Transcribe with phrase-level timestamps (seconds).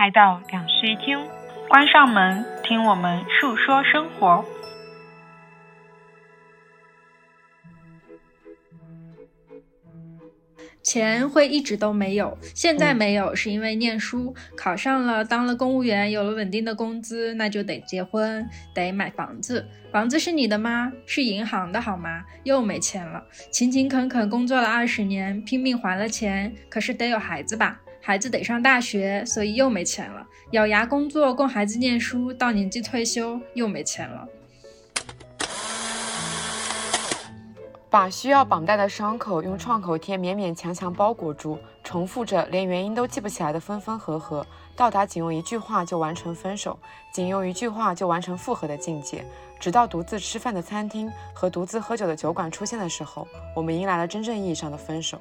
[0.00, 1.18] 来到两室一厅，
[1.68, 4.42] 关上门，听我们述说生活。
[10.82, 19.68] 钱会一直都没有，现在没有是因为念书考上了，当了公务员，有了稳定的工资，那就得结婚，得买房子。
[19.92, 20.90] 房子是你的吗？
[21.04, 22.24] 是银行的好吗？
[22.44, 23.22] 又没钱了。
[23.52, 27.82] 勤勤恳恳工作了二十年，拼命还了钱，可是得有孩子吧？
[28.00, 30.26] 孩子得上大学，所以又没钱了。
[30.52, 34.26] 咬牙工作供孩子念书，到年纪退休又没钱了。
[37.88, 46.78] 把需要绑带的伤口用创口贴勉勉强强包裹住，重复着连原因都记不起来的分分合合，到达仅用一句话就完成分手，
[47.12, 49.24] 仅用一句话就完成复合的境界。
[49.58, 55.20] 直到独自吃饭的餐厅和独自喝酒的酒馆出现的时候，我们迎来了真正意义上的分手。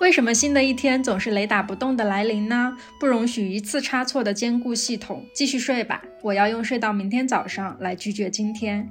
[0.00, 2.74] 为什么新的一天总是雷打不动的来临呢？
[2.98, 5.26] 不容许一次差错的兼顾系统。
[5.34, 8.90] 继续睡吧，我要用睡到明天早上来拒绝今天。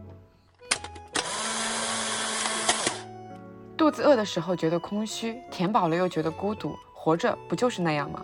[3.75, 8.23] 肚子饿的时候觉得空虚，填饱了又觉得孤独，活着不就是那样吗？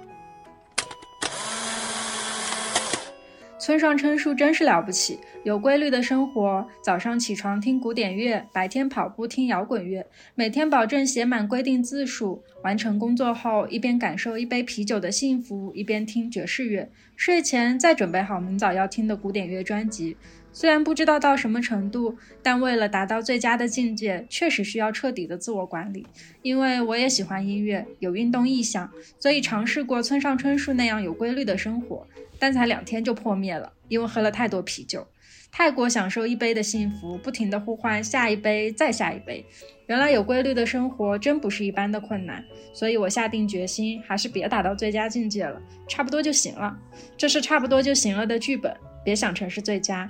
[3.66, 20.16] 村上春树真是了不起，有规律的生活，早上起床听古典乐，白天跑步听摇滚乐，每天保证写满规定字数，完成工作后一边感受一杯啤酒的幸福，一边听爵士乐，睡前再准备好明早要听的古典乐专辑。
[20.56, 26.08] 虽然不知道到什么程度，但为了达到最佳的境界，确实需要彻底的自我管理。
[26.42, 28.89] 因为我也喜欢音乐，有运动意向，
[29.20, 32.08] 所以尝试过村上春树那样有规律的生活。
[32.39, 35.06] 但才两天就破灭了，因为喝了太多啤酒，
[35.52, 39.45] 太过享受一杯的幸福，不停的呼唤下一杯，再下一杯。
[39.88, 42.41] 原来有规律的生活真不是一般的困难，
[42.74, 46.78] 所以我下定决心，还是别打到最佳境界了，差不多就行了。
[47.18, 50.09] 这是差不多就行了的剧本，别想成是最佳。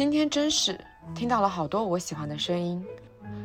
[0.00, 0.80] 今天真是
[1.14, 2.82] 听到了好多我喜欢的声音。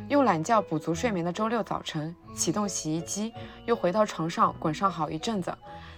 [0.08, 3.30] 用懒觉补足睡眠的周六早晨，启动洗衣机，
[3.66, 5.54] 又回到床上滚上好一阵子，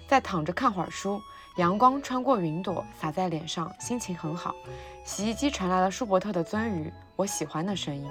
[0.09, 1.23] 再躺着看会儿书。
[1.59, 4.53] 阳光穿过云朵洒在脸上，心情很好。
[5.05, 8.11] 洗衣机传来了舒伯特的鳟鱼，我喜欢的声音。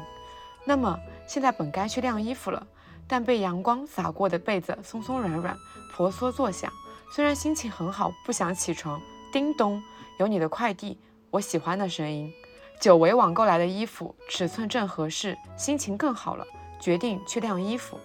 [0.65, 0.97] 那么
[1.27, 2.65] 现在本该去晾衣服了，
[3.09, 5.53] 但被阳光洒过的被子松松软软，
[5.93, 6.71] 婆娑作响。
[7.13, 9.01] 虽然心情很好，不想起床。
[9.33, 9.83] 叮咚，
[10.17, 10.97] 有你的快递，
[11.37, 12.33] 我喜欢的声音。
[12.79, 16.45] 久违网购来的衣服，尺寸正合适，心情更好了，
[16.79, 17.99] 决定去晾衣服。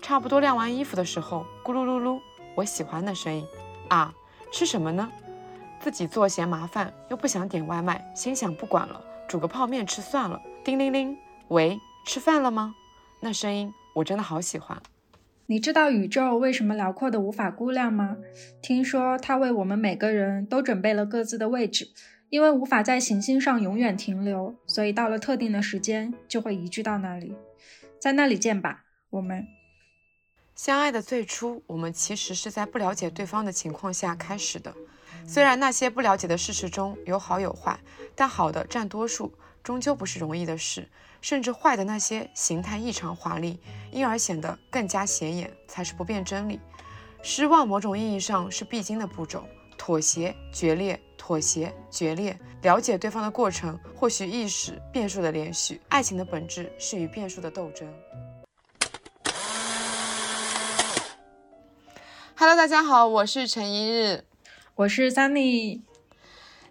[0.00, 2.18] 差不多晾完衣服的时候，咕噜噜噜，
[2.54, 3.46] 我喜欢的声音。
[3.88, 4.14] 啊，
[4.50, 5.10] 吃什么呢？
[5.80, 10.40] 自己做嫌麻烦，又不想点外卖，心想不管了，煮个泡面吃算了。
[10.64, 11.18] 叮铃铃，
[11.48, 12.74] 喂，吃饭了吗？
[13.20, 14.80] 那声音我真的好喜欢。
[15.44, 18.16] 你知道宇宙为什么辽阔的无法估量吗？
[18.62, 21.90] 听说它为我们每个人都准备了各自的位置。
[22.30, 27.34] 因为无法在行星上永远停留，所以到了特定的时间就会移居到那里，
[27.98, 28.84] 在那里见吧。
[29.10, 29.46] 我们
[30.54, 34.74] 相爱的最初，我们其实是在不了解对方的情况下开始的。
[35.26, 37.78] 虽然那些不了解的事实中有好有坏，
[38.14, 40.88] 但好的占多数，终究不是容易的事。
[41.20, 43.58] 甚至坏的那些形态异常华丽，
[43.90, 46.60] 因而显得更加显眼，才是不变真理。
[47.22, 49.44] 失望，某种意义上是必经的步骤。
[49.88, 51.00] 妥协、决裂。
[51.16, 55.80] 妥协、决裂，了解对方的过程，或许意识变数的连续。
[55.88, 57.90] 爱情的本质是与变数的斗争。
[62.36, 64.24] Hello，大家好，我是陈一日，
[64.74, 65.80] 我是 Sunny。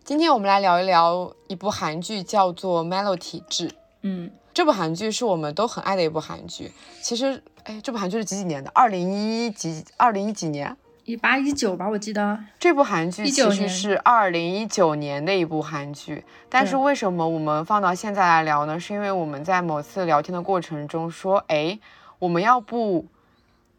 [0.04, 3.68] 今天我们来聊一聊一部韩剧，叫做《Melo 体质》。
[4.04, 6.72] 嗯，这部韩剧是我们都很爱的一部韩剧。
[7.02, 8.70] 其实，哎，这部韩剧是几几年的？
[8.76, 9.84] 二零一几？
[9.98, 10.78] 二零一几年？
[11.08, 18.78] 一八一九吧，我记得这部韩剧其实是二零一九年的一部韩剧，但是为什么我们放到现在来聊呢？
[18.78, 21.80] 是因为我们在某次聊天的过程中说，哎，
[22.20, 23.06] 我们要不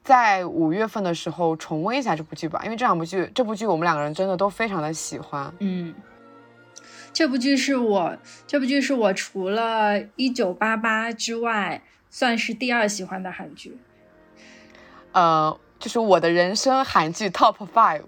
[0.03, 2.63] 在五月份的时候重温一下这部剧吧？
[2.65, 5.53] 因为这两部剧，这部剧我们两个人真的都非常的喜欢。
[5.59, 5.95] 嗯，
[7.13, 8.17] 这部剧是我，
[8.47, 13.77] 这部剧是我除了一九八八之外，算是第二喜欢的韩剧。
[15.13, 15.61] 呃。
[15.79, 18.03] 就是我的人生韩剧 Top Five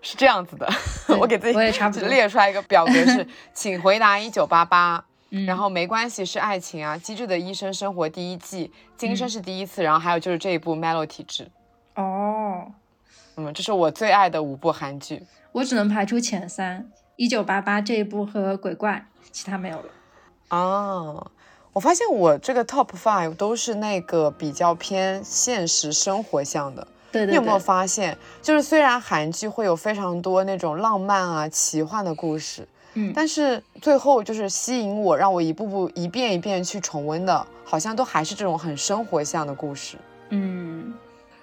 [0.00, 0.68] 是这样子的，
[1.18, 5.04] 我给自己我也差不多列出来一个表格是， 请回答一九八八，
[5.46, 11.50] 然后没关系是爱情啊，机智的医生生活第一季，今生是第一次，然后还有就是这一部 Melo 体质。
[11.96, 12.70] 哦，
[13.36, 19.88] 嗯，这是我最爱的五部韩剧，我只能排出前三，一九八八这一部和鬼怪，其他没有了。
[20.50, 21.30] 哦。
[21.72, 26.88] 我发现我这个 top five 都是那个比较偏现实生活向的。
[27.12, 39.96] 对对对，你有没有发现，就是虽然韩剧会有非常多那种浪漫啊、奇幻的故事，嗯，但是最后就是吸引我，让我一步步、一遍一遍去重温的，好像都还是这种很生活向的故事。
[40.30, 40.92] 嗯，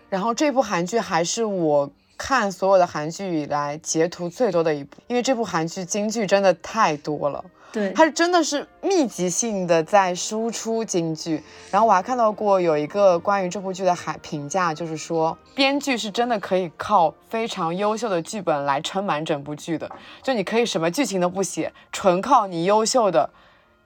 [0.09, 7.43] 然后这部韩剧还是我看所有的韩剧以来截图最多的一部，因为这部韩剧金句真的太多了。
[7.73, 19.89] 对，它是真的是密集性的在输出京剧，然后我还看到过有一个关于这部剧的海评价，就是说编剧是真的可以靠非常优秀的剧本来撑满整部剧的，
[20.21, 23.27] 就你可以什么剧情都不写，纯靠你优秀的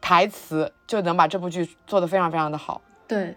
[0.01, 2.81] 台词就能把这部剧做得非常非常的好。
[3.07, 3.33] 对。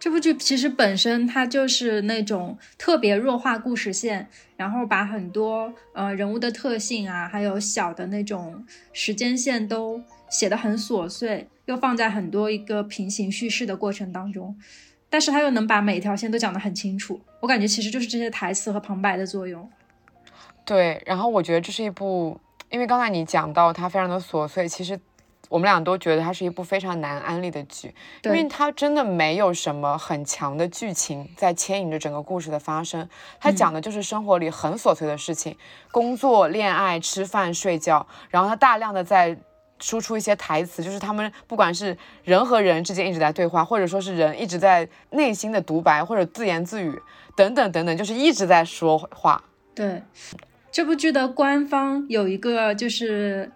[0.00, 10.00] 这部剧其实本身它就是那种特别弱化故事线，然后把很多呃人物的特性啊，还有小的那种时间线都
[10.30, 14.56] 写得很琐碎，又放在很多一个平行叙事的过程当中，
[15.10, 17.20] 但是它又能把每一条线都讲得很清楚。
[17.40, 19.68] 我感觉其实就是这些台词和旁白的作用。
[20.64, 22.40] 对，然后我觉得这是一部，
[22.70, 24.98] 因为刚才你讲到它非常的琐碎，其实。
[25.48, 33.08] 我们俩都觉得它是一部非常难安利的剧，因为它真的没有什么很强的剧情在牵引着整个故事的发生。
[33.40, 35.56] 它讲的就是生活里很琐碎的事情，
[35.90, 39.38] 工作、恋爱、吃饭、睡觉，然后它大量的在
[39.78, 47.00] 输出一些台词，就是他们不管是人和人之间一直在对话，或者说是人一直在内心的独白或者自言自语
[47.34, 49.42] 等等等等，就是一直在说话。
[49.74, 50.02] 对，
[50.70, 53.50] 这部剧的官方有一个就是。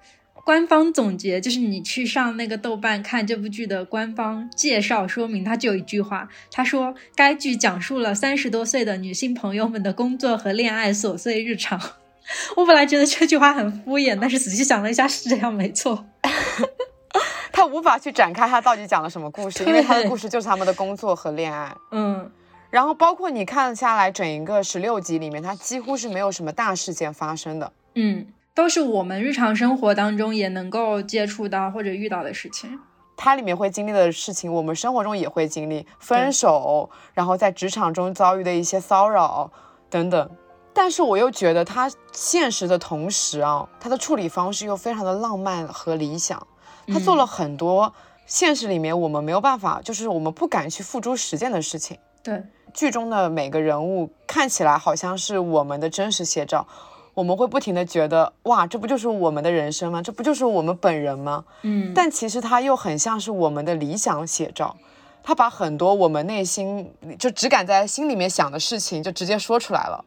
[0.45, 11.81] 官方总结就是，你去上那个豆瓣看这部剧的官方介绍说明，它就有一句话，他说该剧讲述了三十多岁的女性朋友们的工作和恋爱琐碎日常。
[12.57, 16.05] 我本来觉得这句话很敷衍，但是仔细想了一下，是这样，没错。
[17.53, 21.73] 他无法去展开他到底讲了什么故事， 因为他的故事就是他们的工作和恋爱。
[21.93, 22.29] 嗯，
[22.71, 27.73] 然后包括你看下来整一个十六集里面，它几乎是没有什么大事件发生的。
[27.95, 28.27] 嗯。
[28.55, 32.79] 都是我们日常生活当中也能够接触到或者遇到的事情。
[33.17, 39.51] 它里面会经历的事情，我们生活中也会经历，分手，然后在职场中遭遇的一些骚扰
[39.89, 40.31] 等等。
[40.75, 46.47] 但是我又觉得它现实的同时啊，它的处理方式又非常的浪漫和理想。
[46.89, 47.95] 他做了很多
[48.27, 51.97] 现实里面我们没有办法，就是我们不敢去付诸实践的事情。
[52.25, 52.43] 对，
[52.75, 56.67] 剧中的每个人物看起来好像是我们的真实写照。
[57.15, 60.01] 我们会不停的觉得，哇，这不就是我们的人生吗？
[60.01, 61.45] 这不就是我们本人吗？
[61.63, 64.77] 嗯，但其实它又很像是我们的理想写照，
[65.23, 70.05] 他把很多我们内心就只敢在心里面想的事情，就直接说出来了，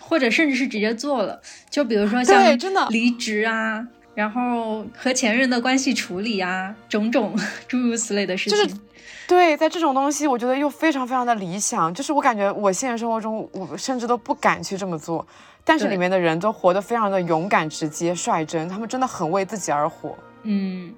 [0.00, 1.40] 或者甚至是直接做了。
[1.68, 7.38] 就比如说像真的离职啊，然后和前任的关系处理啊，种种
[7.68, 8.58] 诸如此类的事情。
[8.58, 8.76] 就是
[9.28, 15.26] 对，在这种东西，我觉得又非常非常的理想，就是我感觉我现实生活中，我甚至都不敢去这么做。
[15.64, 20.16] 但是里面的人都活得非常的勇敢、直接、率真，他们真的很为自己而活。
[20.42, 20.92] 嗯，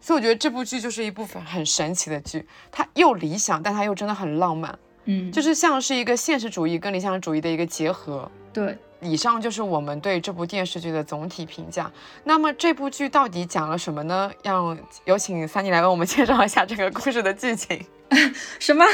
[0.00, 4.78] 所以我觉得这部剧就是一部分很神奇的剧，它又理想，但它又真的很浪漫。
[5.04, 8.30] 嗯，就是像是一个现实主义跟理想主义的一个结合。
[8.52, 11.90] 对，以上就是我们对这部电视剧的总体评价。
[12.24, 14.30] 那么这部剧到底讲了什么呢？
[14.42, 17.84] 让有请三妮来为我们介绍一下这个故事的剧情。
[18.58, 18.84] 什么？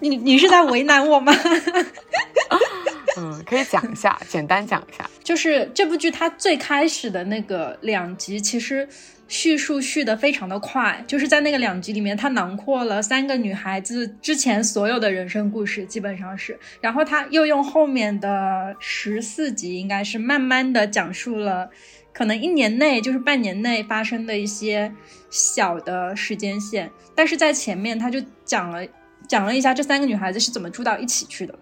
[0.00, 1.32] 你你是在为难我吗？
[3.18, 8.88] 嗯，可以讲一下，简单讲一下，就是这部剧它最开始的那个两集，其实
[9.28, 21.68] 叙述叙的非常的快，就是在那个两集里面，它囊括了三个女孩子之前所有的人生故事，基本上是，然后它又用后面的十四集，应该是慢慢的讲述了，
[22.12, 24.92] 可能一年内就是半年内发生的一些
[25.30, 28.86] 小的时间线，但是在前面他就讲了。
[29.28, 31.54] 讲了一下这三个女孩子是怎么住到一起去的，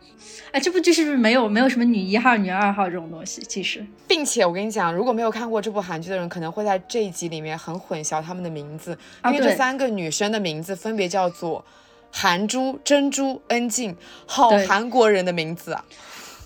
[0.50, 3.42] 哎，这部剧是不是没有没有什么女一号、女二号这种东西？
[3.42, 11.64] 其实，并且我跟你讲，如果没有看过这部韩剧的人，可能会在这一集里面很混淆她们的名字，因为这三个女生的名字分别叫做
[12.11, 13.95] 韩珠、珍珠、恩静，
[14.26, 15.85] 好韩国人的名字啊。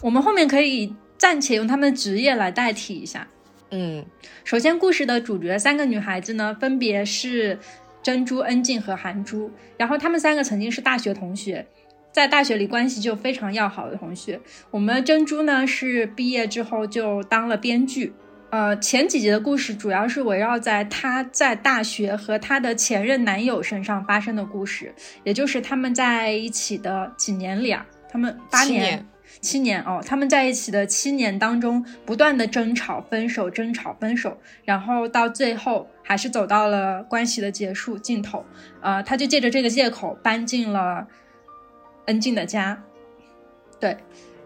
[0.02, 3.26] 我们后面可以暂且用他们的职业来代替一下。
[3.76, 4.06] 嗯，
[4.44, 7.58] 首先故事的主角三个女孩子呢，分别是。
[8.04, 11.66] 珍珠、恩静和韩珠，然后她们三个曾经是大学同学，
[12.12, 14.38] 在大学里关系就非常要好的同学。
[14.70, 18.12] 我们珍珠呢是毕业之后就当了编剧，
[18.50, 29.06] 呃，前几集的故事主要是围绕在她在大学和她的前任男友身上发生的故事，也就是他们在一起的几年里啊，他们八年，
[29.44, 38.44] 七年哦，他们在一起的七年当中，不断的争吵、分手、争吵、分手，然后到最后还是走到了关系的结束尽头。
[38.80, 41.06] 呃，他就借着这个借口搬进了
[42.06, 42.82] 恩静的家。
[43.78, 43.98] 对，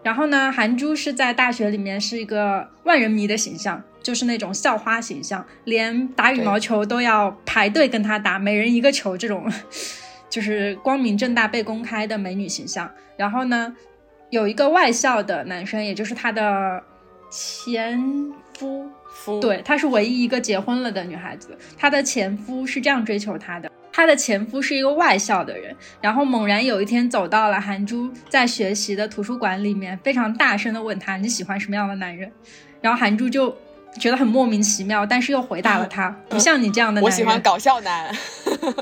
[0.03, 9.49] 然后呢，韩珠是在大学里面是一个万人迷的形象，就是那种校花形象，连打羽毛球都要排队跟他打，每人一个球这种。
[10.29, 12.87] 就是光明正大被公开的美女形象。
[13.17, 13.75] 然后呢，
[14.29, 16.83] 有一个外校的男生，也就是她的
[17.29, 17.99] 前
[18.57, 21.57] 夫，夫对，她是唯一一个结婚了的女孩子。
[21.77, 32.31] 她的前夫是这样追求她的：她的前夫是一个外校的人，然后猛然有一天走到了韩珠在学习的图书馆里面，非常大声的问她：“你喜欢什么样的男人？”
[32.81, 33.55] 然后韩珠就
[33.99, 38.15] 觉得很莫名其妙，但是又回答了他：“不像你这样的男人。”我喜欢搞笑男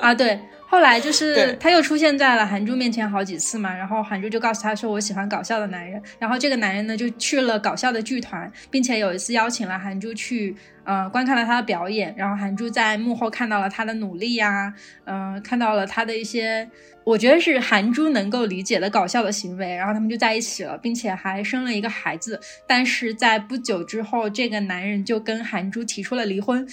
[0.02, 0.38] 啊，对。
[0.70, 14.74] 后来就是他又出现在了韩珠面前好几次嘛，然后韩珠就告诉他说我喜欢搞笑的男人，然后这个男人呢就去了搞笑的剧团，并且有一次邀请了韩珠去，呃，观看了他的表演，然后韩珠在幕后看到了他的努力呀，
[15.06, 16.70] 嗯，看到了他的一些，
[17.06, 26.68] 我觉得是韩珠能够理解的搞笑的行为，然后他们就在一起了，并且还生了一个孩子，但是在不久之后，这个男人就跟韩珠提出了离婚，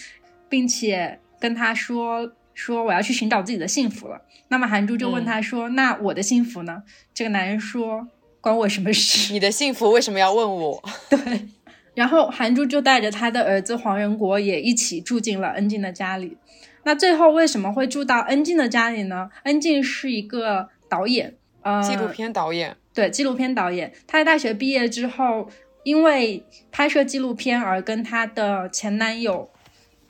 [0.48, 2.32] 并且跟他说。
[2.54, 4.23] 说我要去寻找自己的幸福了。
[4.49, 6.82] 那么韩珠就问他说：“那我的幸福呢？”
[7.12, 8.06] 这个男人说
[8.40, 9.32] ：“关我什么事？
[9.32, 11.49] 你的幸福为什么要问我？” 对。
[11.94, 16.37] 然后韩珠就带着他的儿子黄仁国也一起住进了恩静的家里。
[16.82, 19.30] 那最后为什么会住到恩静的家里呢？
[19.44, 22.76] 恩静是一个导演，呃，纪录片导演。
[22.92, 23.92] 对，纪录片导演。
[24.06, 25.49] 他在大学毕业之后，
[25.84, 29.50] 因为拍摄纪录片而跟他的前男友，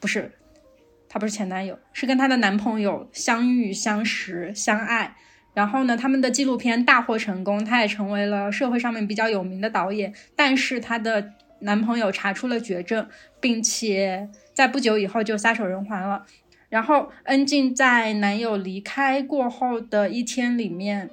[0.01, 0.33] 不是。
[1.15, 5.15] 她不是前男友，是跟她的男朋友相遇、相识、相爱。
[5.55, 10.13] 然后呢，他们的纪录片大获成功，她也成为了社会上面比较有名的导演。
[10.35, 11.31] 但是她的
[11.61, 13.07] 男朋友查出了绝症，
[13.41, 16.27] 并且在不久以后就撒手人寰了。
[16.69, 21.09] 然后恩静在男友离开过后的一天里面，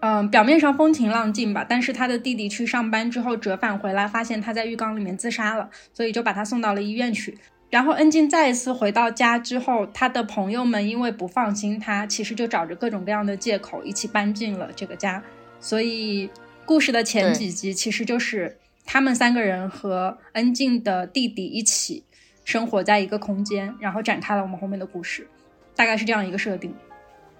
[0.00, 7.36] 嗯，表面上风平浪静吧，但是她的弟弟去上班之后折返回来，发现她在浴缸里面自杀了，所以就把她送到了医院去。
[7.72, 15.22] 然后恩静再一次回到家之后，他的朋友们因为不放心他，其实就找着各种各样的借口一起搬进了这个家。
[15.58, 16.28] 所以
[16.66, 22.04] 故事的前几集其实就是他们三个人和恩静的弟弟一起
[22.44, 25.26] 生活在一个空间，然后展开了我们后面的故事，
[25.74, 26.74] 大概是这样一个设定。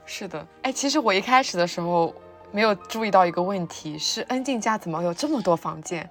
[0.07, 2.15] 是的，哎，其实我一开始的时候
[2.51, 6.09] 没有注意到一个问题，是恩静家怎么有这么多房间？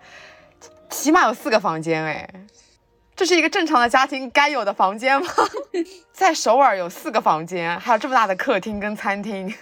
[0.91, 2.29] 起码有四个房间，哎。
[3.21, 5.27] 这是一个正常的家庭该有的房间吗？
[6.11, 9.53] 在首尔有四个房间，还有这么大的客厅跟餐厅。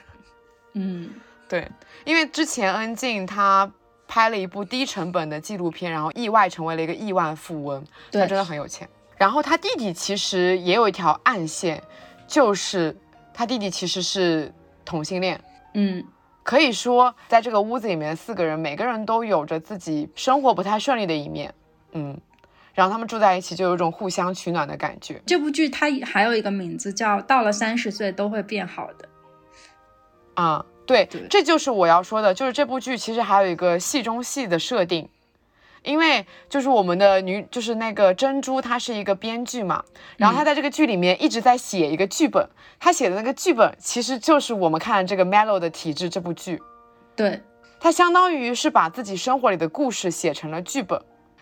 [0.76, 1.10] 嗯，
[1.50, 1.70] 对，
[2.06, 3.70] 因为之前恩静她
[4.08, 8.88] 拍了一部低成本的纪录片，然后意外成为了一个亿万富翁，她真的很有钱。
[9.18, 11.84] 然后她弟弟其实也有一条暗线，
[12.26, 12.96] 就是
[13.34, 14.50] 他弟弟其实是
[14.86, 15.38] 同性恋。
[15.74, 16.02] 嗯，
[16.44, 21.54] 可以说在这个屋子里面，四个人每个人都有着自己生活不太顺利的一面。
[21.92, 22.18] 嗯。
[22.80, 25.22] 然后他们住在一起，就有一种互相取暖的感觉。
[25.26, 29.06] 这部剧它还有一个名字叫《到了三十岁都会变好的》。
[30.42, 35.10] 啊，对，这就是我要说的，就是这部剧其实还有一个戏中戏的设定，
[35.84, 39.84] 因为就是我们的女，就是那个珍珠，她是一个编剧嘛，
[40.16, 42.48] 然后她在这个剧里面一直在写一个剧本，
[42.80, 46.58] 她写的那个剧本其实就是我们看这个《Melo 的体质》这部剧。
[47.14, 47.42] 对，
[47.78, 50.98] 她相当于是把自己生活里的故事写成了剧本。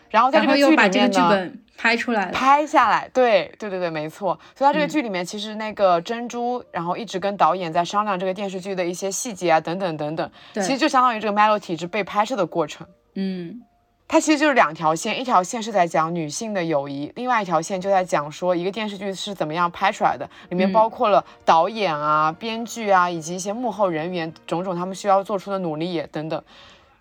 [0.10, 4.40] 然后在这个剧里面呢，拍出来，拍下来，对对对对，没错。
[4.56, 10.32] 所以他这个剧里面，其实那个珍珠，然后一直跟导演在商量这个电视剧的一些细节啊，等等等等。
[10.56, 12.88] 其实就相当于这个 Melo 体质被拍摄的过程。
[13.16, 13.62] 嗯，
[14.08, 26.42] 它其实就是两条线，一条线是在讲女性的友谊，另外一条线就在讲说一个电视剧是怎么样拍出来的，里面包括了导演啊、编剧啊，以及一些幕后人员种种他们需要做出的努力等等。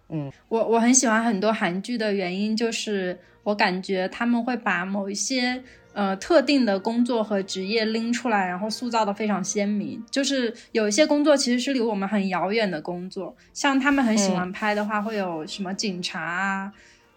[0.08, 10.00] 嗯，我我很喜欢很多韩剧的原因就是，我感觉他们会把某一些呃特定的工作和职业拎出来，然后塑造的非常鲜明。
[10.10, 16.72] 就是有一些工作其实是离我们很遥远的工作，像他们很喜欢拍的话，会有什么警察啊，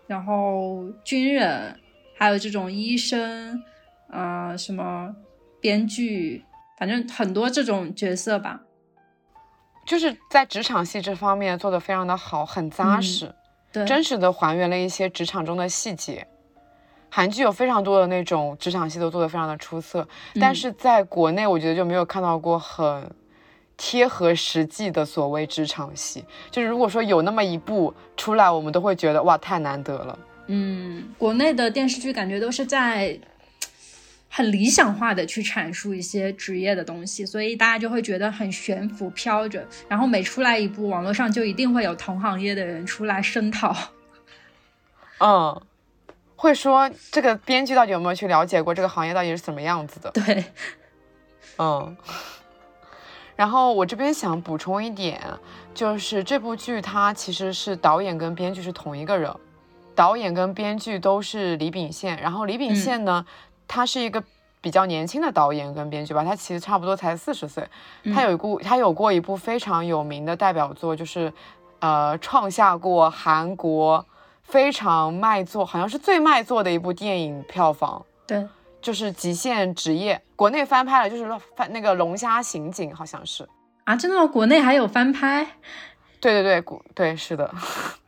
[0.07, 1.75] 然后军人，
[2.17, 3.61] 还有这种医生，
[4.09, 5.15] 呃，什么
[5.61, 6.43] 编剧，
[6.79, 8.61] 反正很多这种角色吧。
[9.89, 13.33] 就是在职场戏这方面做的非常的好，很扎实，
[13.73, 16.27] 对，真实的还原了一些职场中的细节。
[17.09, 20.07] 韩剧有非常多的那种职场戏都做的非常的出色，
[20.39, 23.09] 但是在国内我觉得就没有看到过很
[23.77, 26.23] 贴合实际的所谓职场戏。
[26.51, 30.19] 就是如果说有那么一部出来，我们都会觉得哇，太难得了。
[30.45, 33.19] 嗯，国内的电视剧感觉都是在
[34.29, 39.67] 很理想化的去阐述一些职业的东西，所以大家就会觉得很悬浮飘着。
[39.87, 43.75] 然后每出来一部，网络上就一定会有同行业的人出来声讨。
[45.17, 45.61] 嗯，
[46.35, 50.11] 会说这个编剧到底有没有去了解过这个行业到底是什么样子的？
[50.11, 50.45] 对，
[51.57, 51.97] 嗯。
[53.35, 55.19] 然后我这边想补充一点，
[55.73, 59.33] 就是这部剧它其实是导演跟编剧是同一个人，
[59.95, 62.19] 导演跟编剧都是李秉宪。
[62.21, 63.25] 然后李秉宪呢，
[63.69, 64.21] 他是一个
[64.59, 67.65] 比较年轻的导演跟编剧吧，他其实差不多才四十岁。
[68.13, 71.31] 他有一部，他有过一部非常有名的代表作，就是
[71.79, 74.05] 呃，创下过韩国
[74.43, 78.05] 非常卖座，好像是最卖座的一部电影票房。
[78.27, 78.45] 对。
[78.81, 83.45] 就是极限职业，国内翻拍了，就是翻那个龙虾刑警，好像是
[83.83, 84.25] 啊，真的吗？
[84.25, 85.45] 国内还有翻拍？
[86.21, 87.53] 对对对，国对是的，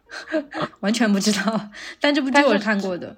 [0.80, 1.60] 完全不知道。
[2.00, 3.13] 但这部剧我是看过的，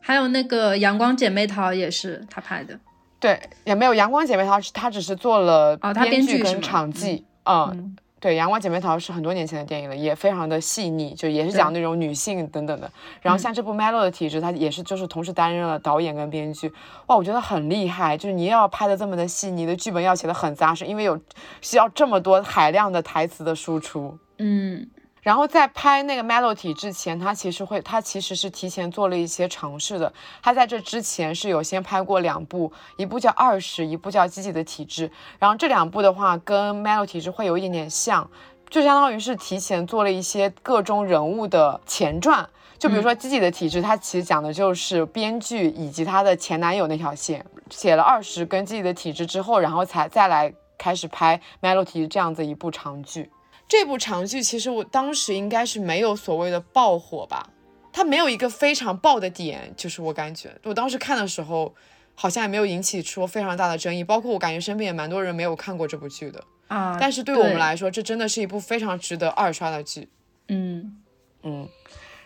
[0.00, 2.78] 还有那个《阳光姐妹淘》也是他拍的。
[3.18, 7.96] 对，也没有《阳光姐妹淘》，他只是做了编剧跟场记，嗯。
[8.18, 12.90] 对，《阳光姐妹淘》是很多年前的电影了，也非常的细腻，就也是讲那种女性等等的。
[13.22, 16.70] 然后像这部《Melo 的体质》，它也是就是同时担任了导演跟编剧，
[17.06, 18.18] 哇，我觉得很厉害。
[18.18, 21.18] 就是你要拍的这么的细腻，的剧本要写的很扎实，因为有
[21.62, 24.18] 需要这么多海量的台词的输出。
[24.36, 24.86] 嗯。
[25.22, 30.12] 然后在拍那个 Melody 之前，他其实会，他其实是提前做了一些尝试的。
[30.42, 35.08] 他在这之前是有先拍过两部，一部叫《二十》，一部叫《积极的体质》。
[35.38, 38.30] 然后这两部的话，跟 Melody 体质会有一点点像，
[38.70, 42.48] 就相当于是提前做了一些各中人物的前传。
[42.78, 47.44] 就比如说《积极的体质》，它其实讲的就是编剧以及她的前男友那条线。
[47.68, 53.30] 写了《二十》跟《积极的体质》之后，然后才再来开始拍 Melody 这样子一部长剧。
[53.70, 57.48] 这部长剧其实我当时应该是没有所谓的爆火吧，
[57.92, 61.72] 它没有一个非常爆的点，就是我感觉我当时看的时候，
[62.16, 66.98] 好像也没有引起出非常大的争议，包括我感觉身边也蛮多人没有看过这部剧的啊。
[67.00, 70.08] 但是对我们来说，这真的是一部非常值得二刷的剧。
[70.48, 71.00] 嗯
[71.44, 71.68] 嗯，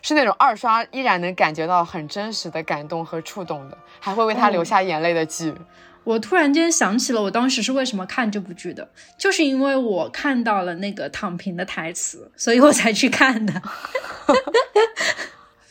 [0.00, 5.54] 是那种二刷依然能感觉到很真实的感动和触动的，还会为他流下眼泪的剧。
[6.04, 8.88] 我突然间想起了我当时是为什么看这部剧的，
[9.18, 13.60] 就是因为我看到了那个躺平的台词，所以我才去看的。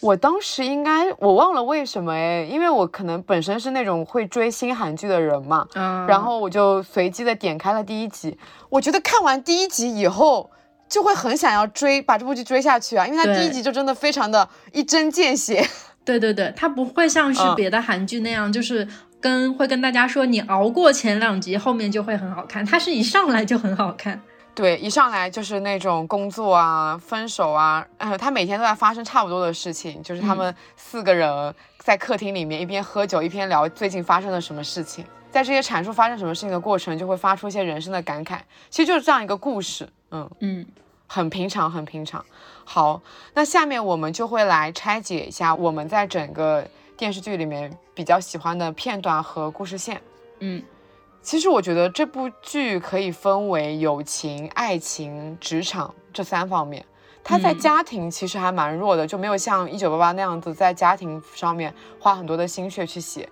[0.02, 8.38] 我当时应该我忘了为什么哎，因为我可能本身是那种会追新韩剧的人嘛，嗯，然后我就随机的点开了第一集。
[8.70, 10.52] 我觉得看完第一集以后，
[10.90, 15.66] 就会很想要追把这部剧追下去啊，因为它第一集就真的非常的一针见血。
[16.04, 18.86] 对对对，它不会像是别的韩剧那样，就是。
[19.24, 22.66] 跟会跟大家说，你熬过前两集，后面就会很好看。
[22.66, 24.22] 它是一上来就很好看，
[24.54, 38.40] 对，一上来就是那种工作啊、分手啊，呃，他每天都在发生差不多的事情，就是他们四个人在客厅里面一边喝酒一边聊最近发生了什么事情，在这些阐述发生什么事情的过程，就会发出一些人生的感慨。
[38.70, 40.66] 其实就是这样一个故事，嗯嗯，
[41.08, 42.26] 很平常，很平常。
[42.66, 43.02] 好，
[43.36, 46.68] 那下面我们就会来拆解一下我们在整个。
[47.04, 50.02] 电视剧里面比较喜欢的片段和故事线，
[50.40, 50.64] 嗯，
[51.22, 56.86] 其实我觉得这部剧可以分为友情、爱情、职场这三方面。
[57.22, 63.28] 他在家庭其实还蛮弱的，就没有像一九八八那样子在家庭上面花很多的心血去写。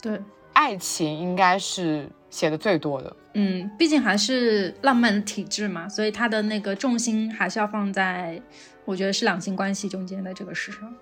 [0.00, 0.20] 对，
[0.52, 3.16] 爱情应该是写的最多的。
[3.34, 8.42] 嗯，毕竟还是浪漫的体质嘛，所以他的那个重心还是要放在，
[8.84, 10.92] 我觉得是两性关系中间的这个事上。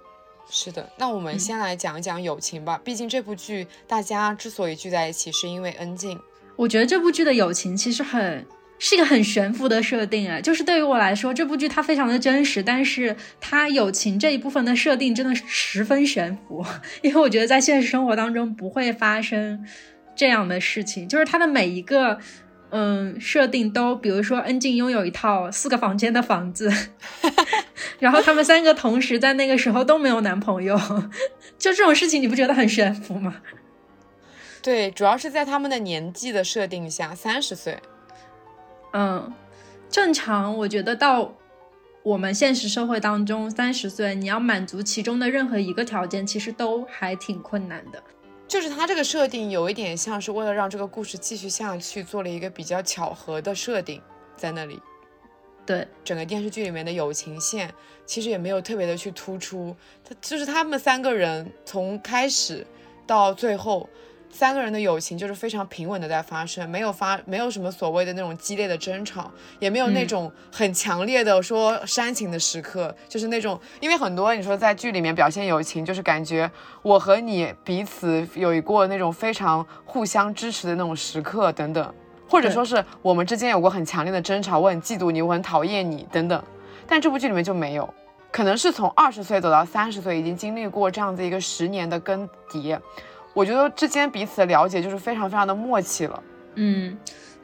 [0.53, 2.81] 是的，那我们先来讲一讲友情吧。
[2.85, 6.21] 毕竟这部剧大家之所以聚在一起，是因为恩静。
[6.57, 8.45] 我觉得这部剧的友情其实很
[8.79, 10.41] 是一个很悬浮的设定啊。
[10.41, 16.67] 就是对于我来说，这部剧它非常的真实，但是它友情这一部分的设定真的十分悬浮。
[17.01, 19.65] 因为我觉得在现实生活当中不会发生
[20.17, 22.19] 这样的事情，就是它的每一个。
[22.71, 26.71] 嗯，设定都，比如说恩静拥有一套四个房间的房子，
[27.99, 30.79] 然后他们三个同时在那个时候都没有男朋友，
[31.59, 33.37] 就这种事情你不觉得很悬浮吗？
[34.63, 37.79] 对，主要是在他们的年纪的设定下，三十岁。
[38.93, 39.33] 嗯，
[39.89, 41.35] 正常，我觉得到
[42.03, 48.03] 我们现实社会当中，三十岁你要满足其中的任何一个条件，其实都还挺困难的。
[48.51, 54.03] 就是他这个设定有一点像是为了让这个故事继续下去，做了一个比较巧合的设定
[54.37, 54.83] 在那里。
[55.65, 57.73] 对，整个电视剧里面的友情线
[58.05, 62.67] 其实也没有特别的去突出，他就是他们三个人从开始
[63.07, 63.89] 到最后，
[64.33, 76.51] 三个人的友情就是非常平稳的在发生，没有发没有什么所谓的那种激烈的争吵，也没有那种很强烈的说煽情的时刻，就是那种因为很多你说在剧里面表现友情，就是感觉
[76.83, 81.95] 我和你彼此有过那种非常互相支持的那种时刻等等，
[82.29, 86.43] 或者说是我们之间有过很强烈的争吵，我很嫉妒你，我很讨厌你等等，
[86.87, 87.93] 但这部剧里面就没有。
[88.33, 92.79] 可能是从二十岁走到三十岁，已经经历过这样子一个十年的更迭，
[93.33, 96.23] 我觉得之间彼此的了解就是非常非常的默契了。
[96.57, 96.97] 嗯，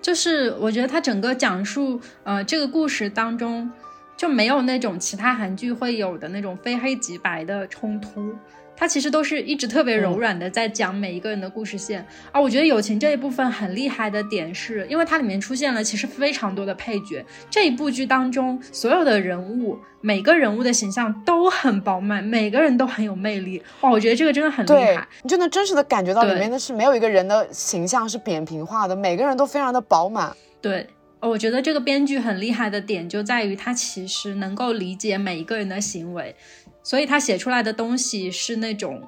[0.03, 3.71] 就是我觉得他整个讲述呃这个故事当中
[4.17, 8.35] 就没有那种其他韩剧会有的那种非黑即白的冲突。
[8.77, 30.37] 它其实都是一直特别柔软的在讲每一个人的故事线啊，我觉得友情这一部分很厉害的点是，因为它里面出现了其实非常多的配角，这一部剧当中所有的人物每个人物的形象都很饱满，每个人都很有魅力哇，我觉得这个真的很厉害，你就能真实的感觉到里面的是没有一个人的形象是扁平化的，每个人都非常的饱满。
[30.61, 30.87] 对，
[31.21, 36.35] 我觉得这个编剧很厉害的点就在于他其实能够理解每一个人的行为。
[36.87, 39.03] 所以他写出来的东西是那种，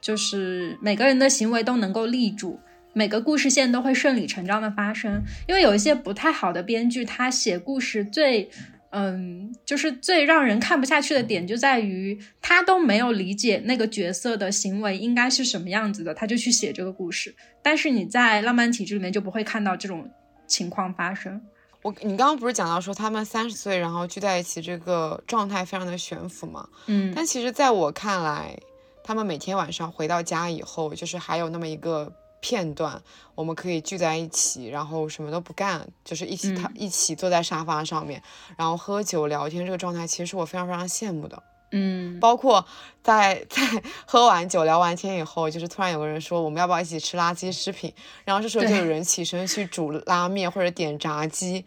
[0.00, 2.58] 就是每个人的行为都能够立住，
[2.94, 5.22] 每个故事线都会顺理成章的发生。
[5.46, 8.48] 因为有一些不太好的编剧，他写故事最，
[8.88, 17.34] 嗯，就是最让人看不下去的点就在于他都没有理解那个角色的行为应该是什么样子的，他就去写这个故事。
[17.62, 20.10] 但是你在浪漫体质里面就不会看到这种
[20.46, 21.42] 情况发生。
[21.84, 26.66] 我你刚刚不是讲到说他们三十岁然后聚在一起这个状态非常的悬浮嘛？
[26.86, 28.58] 嗯，但其实在我看来，
[29.04, 33.02] 他们每天晚上回到家以后，就是还有那么一个片段，
[33.34, 38.22] 我们可以聚在一起，然后什么都不干，就是一起他一起坐在沙发上面，
[38.56, 41.42] 然后喝酒聊天，这个状态其实是我非常非常羡慕的。
[41.76, 42.64] 嗯，包括
[43.02, 43.60] 在在
[44.06, 47.92] 喝完酒聊完天以后，就是突然有个人说我们要不要一起吃垃圾食品，
[48.24, 51.64] 然后这时候就有人起身去煮拉面或者点炸鸡，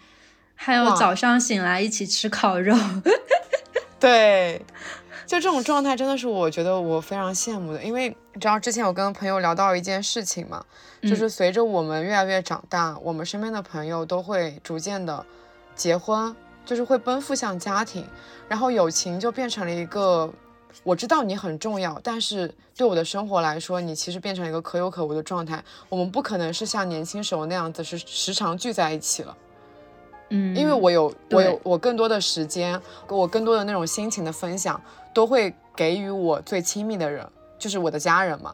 [0.56, 2.74] 还有早上醒来一起吃烤肉，
[4.00, 4.62] 对，
[5.26, 10.64] 就这种状态真的是我觉得我非常羡慕的，因为你知道之前我跟朋友聊到一件事情嘛，
[11.02, 15.26] 就是随着我们越来越长大，我们身边的朋友都会逐渐的
[15.76, 16.34] 结婚。
[16.68, 18.06] 就是会奔赴向家庭，
[18.50, 20.30] 然后友情就变成了一个，
[20.84, 25.64] 我知道你很重要，但是对我的生活来说，你其实变成了一个可有可无的状态。
[25.88, 29.38] 我们不可能是像年轻时候那样子是时常聚在一起了，
[30.32, 34.80] 嗯，因为我有我有我更多的时间，我更多的那种心情的分享，
[35.14, 37.26] 都会给予我最亲密的人，
[37.58, 38.54] 就是我的家人嘛。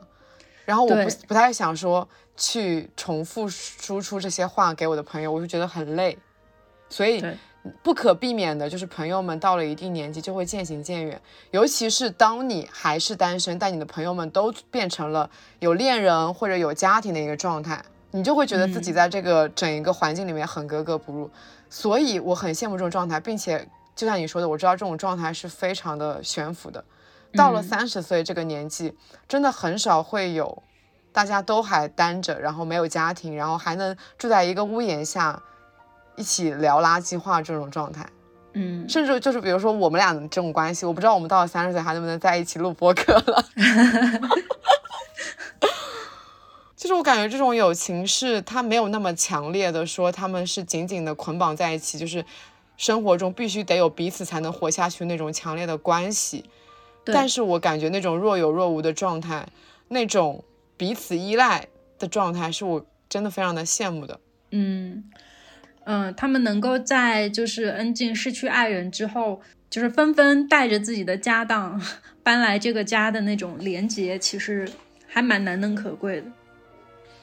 [0.65, 6.15] 然后我不不太想说去重复输出这些话给我的朋友，我就觉得很累，
[6.89, 7.26] 所以。
[7.82, 11.21] 不可避免的就是朋友们到了一定年纪就会渐行渐远，
[11.52, 21.32] 尤其是当你还是单身，但你的朋友们都变成了有恋人或者有家庭的一个状态，你就会觉得自己在这个整一个环境里面很格格不入。
[21.69, 26.84] 所以我很羡慕这种状态，并且就像你说的，我知道这种状态是非常的悬浮的。
[27.34, 28.93] 到了三十岁这个年纪，
[29.28, 30.62] 真的很少会有
[31.13, 35.41] 大家都还单着，然后没有家庭，然后还能住在一个屋檐下。
[36.15, 38.08] 一起聊垃圾话这种状态，
[38.54, 43.45] 嗯，甚至就是比如说我们俩的这种关系，我不知道我们到了三十岁还能不能在一起录播客了。
[46.76, 52.26] 就是我感觉这种友情是它没有那么强烈的说他们是紧紧的捆绑在一起，就是
[52.76, 56.43] 生活中必须得有彼此才能活下去那种强烈的关系。
[57.06, 59.47] 但是我感觉那种若有若无的状态，
[59.88, 60.43] 那种
[60.76, 64.19] 彼此依赖的状态，是我真的非常的羡慕的。
[64.52, 65.06] 嗯。
[65.85, 71.81] 嗯，他们能够在就是恩静失去爱人之后，就是纷纷带着自己的家当
[72.23, 74.69] 搬来这个家的那种连结，其实
[75.07, 76.27] 还蛮难能可贵的。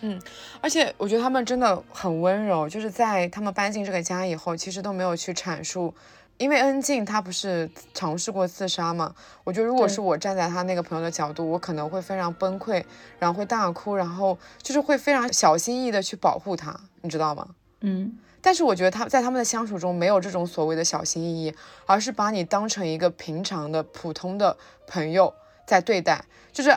[0.02, 0.20] 嗯，
[0.60, 5.94] 而且我觉得他们真的很温柔，就是在他们搬进这个家以后，其实都没有去阐述，
[6.38, 9.14] 因为恩静她不是尝试过自杀嘛？
[9.44, 12.82] 我觉得如果是我站在他那个朋友的角度，我可能会非常崩溃，
[13.18, 17.46] 然后会大哭，然后就是会非常小心翼翼的去保护他，你知道吗？
[17.80, 18.18] 嗯。
[18.42, 25.35] 但是我觉得他在他们的相处中没有这种所谓的小心翼翼，而是把你当成一个平常的普通的朋友
[25.66, 26.24] 在对待。
[26.50, 26.74] 就是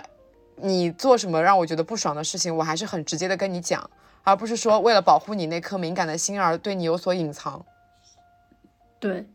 [0.58, 3.90] 你做什么让我觉得不爽的事情，我还是很直接的跟你讲，
[4.24, 7.66] 而不是说为了保护你那颗敏感的心而对你有所隐藏。
[9.00, 9.26] 对，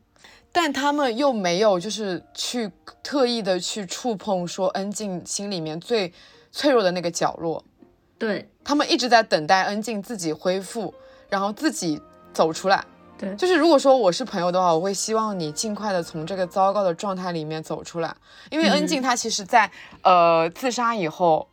[0.53, 2.71] 但他们又没有就是去
[3.03, 6.12] 特意的去触碰说恩静心里面最
[6.53, 7.64] 脆弱的那个角落。
[8.19, 10.93] 对他们一直在等待恩静自己恢复，
[11.31, 12.03] 然后自己。
[12.33, 12.85] 走出来，
[13.19, 18.14] 对，就是如果说我是朋友的话，我会希望你尽快的从这个糟糕的状态里面走出来，
[18.51, 19.71] 因为恩静她其实，在
[20.03, 21.49] 呃自杀以后，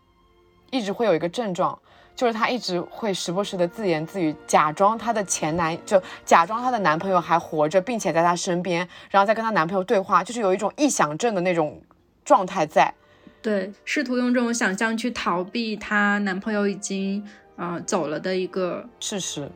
[0.72, 1.78] 一直会有一个症状，
[2.16, 11.82] 就是她一直会时不时的自言自语，假装她的前男就假装她的男朋友还活着，并且在她身边，然后再跟她男朋友对话，就是有一种臆想症的那种
[12.24, 12.94] 状态在。
[13.42, 17.24] 对，试图用这种想象去逃避她男朋友已经
[17.56, 19.50] 呃走了的一个事实。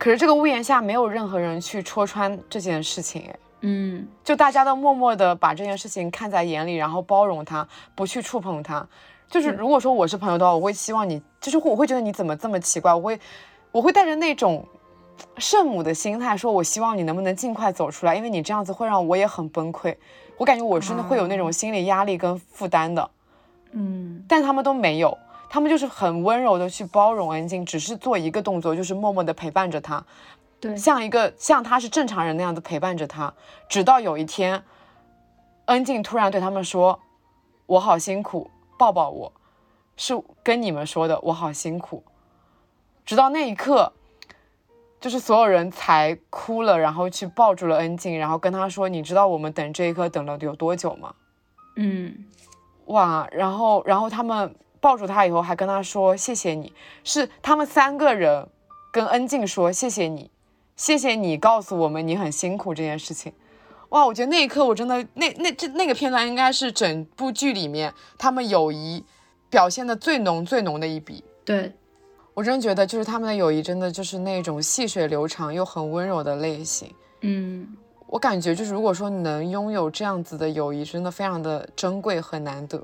[0.00, 8.86] 对，可是这个屋檐下没有任何人去戳穿这件事情，哎，嗯，就大家都默默的把这件事情看在眼里，然后包容他，不去触碰他。
[9.28, 13.20] 就是如果说我是朋友的话，我会希望你，就是我会觉得你怎么这么奇怪，我会，
[13.70, 14.66] 我会带着那种
[15.38, 19.94] 圣母的心态说，我希望你能不能尽快走出来，因为你这样子会让我也很崩溃。
[20.36, 23.08] 我感觉我真的会有那种心理压力跟负担的，
[23.72, 25.16] 嗯，但他们都没有，
[25.50, 30.02] 他们就是很温柔的去包容恩静，只是做一个动作，就是默默的陪伴着她，
[30.60, 33.34] 对，像一个像他是正常人那样的陪伴着她，
[33.68, 34.62] 直到有一天，
[35.66, 37.00] 恩静突然对他们说
[37.66, 39.32] ：“我好辛苦，抱抱我。”
[39.98, 42.04] 是跟你们说的，我好辛苦。
[43.04, 43.92] 直到那一刻。
[45.00, 51.14] 就是所有人才哭了，然后去抱住了恩静，然后跟他说：“你知道我们等这一刻等了有多久吗？”
[51.76, 52.26] 嗯，
[52.84, 56.72] 哇，然后然后他们抱住他以后，还跟他说：“谢谢你。”
[57.04, 58.46] 是他们三个人
[58.92, 60.30] 跟恩静说：“谢谢你，
[60.76, 63.32] 谢谢你告诉我们你很辛苦这件事情。”
[63.90, 69.04] 哇，我觉得那一刻我真的那那这那个片段应该是整部剧里面他们友谊
[69.48, 71.22] 表现的最浓最浓的一笔。
[71.44, 71.72] 对。
[72.32, 76.90] 我真觉得，就是他们的友谊，真的就是那种细水流长又很温柔的类型。
[77.22, 82.82] 嗯，我感觉就是，如果说能拥有这样子的友谊，真的非常的珍贵和难得。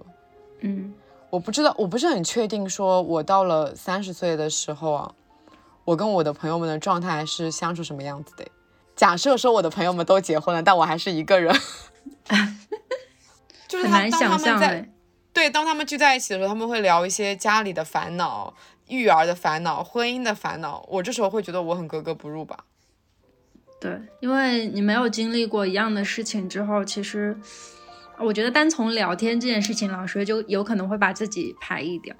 [0.60, 0.92] 嗯，
[1.30, 5.12] 我不知道，我不是很确定，说我到了三十岁的时候啊，
[5.84, 8.46] 我跟我的朋友们的状态是相处什么样子的。
[8.94, 11.54] 假设说我的朋友们都结婚了，但我还是一个人，
[13.68, 14.86] 就是很难想象。
[15.32, 18.54] 对，当他们聚在一起的时候，他们会聊一些家里的烦恼。
[18.88, 22.56] 育儿的烦恼，婚姻的烦恼，我这时候会觉得我很格格不入吧？
[23.80, 27.36] 对，因为你没有经历过一样的事情之后，其实
[28.18, 32.14] 我觉得单从聊天这件事情老师，就有可能会把自己排异掉。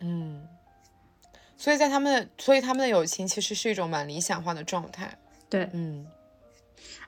[0.00, 0.42] 嗯，
[1.56, 5.18] 所以在他们的，所以他们的友情其实是一种蛮理想化的状态。
[5.48, 6.06] 对，嗯，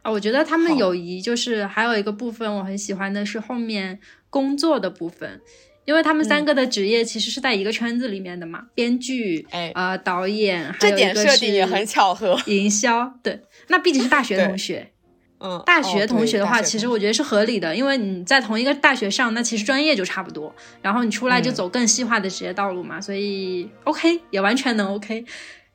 [0.02, 5.40] 啊，我觉得他们友谊就是还有一个部分我很喜欢的是后面工作的部分。
[5.84, 12.38] 因为他们三个的职业其实是在一个圈子里面的嘛，编剧，哎，呃，导演，这点设定也很巧合。
[12.44, 14.92] 营销，对，那毕竟是大学同学，
[15.40, 25.24] 嗯，大学同学的话，其实我觉得是合理的，因为你在同一个大学上，那其实专业就差不多，然后你出来就走更细化的职业道路嘛，所以 OK 也完全能 OK，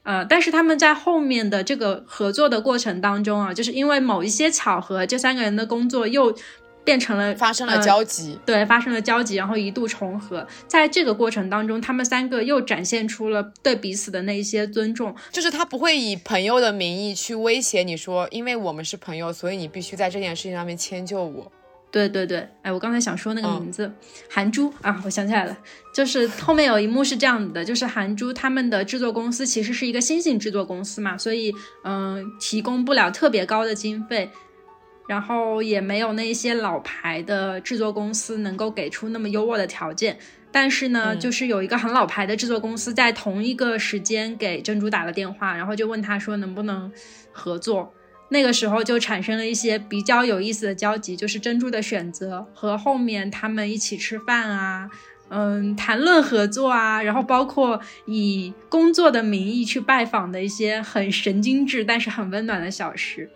[0.04, 6.36] 呃，但是他们在后面的这个合作的过程当中啊，就是因为某一些巧合，这三个人的工作又。
[6.84, 10.46] 变成了发生了交集，对，发生了交集，然后一度重合。
[10.68, 21.52] 在这个过程当中，他们三个又展现出了对彼此的那些尊重，就是他不会以朋友的名义去威胁你说，因为我们是朋友，所以你必须在这件事情上面迁就我。
[21.90, 23.92] 对对对，哎，我刚才想说那个名字，
[24.28, 25.56] 韩珠啊，我想起来了，
[25.94, 34.28] 就是后面有一幕是这样子的，就是韩珠他们的制作公司其实是一个新型制作公司嘛，所以嗯，提供不了特别高的经费。
[35.08, 40.18] 然后也没有那些老牌的制作公司能够给出那么优渥的条件，
[40.52, 46.92] 但是呢，就是有一个很老牌的制作公司在同一个时间给珍珠打了电话，然后就问他说能不能
[47.32, 47.94] 合作。
[48.30, 54.90] 那个时候就产生了一些比较有意思的交集，就是珍珠的选择和后面他们一起吃饭啊，
[55.30, 63.30] 嗯，谈论合作啊，然后包括以工作的名义去拜访的一些很神经质但是很温暖的小事。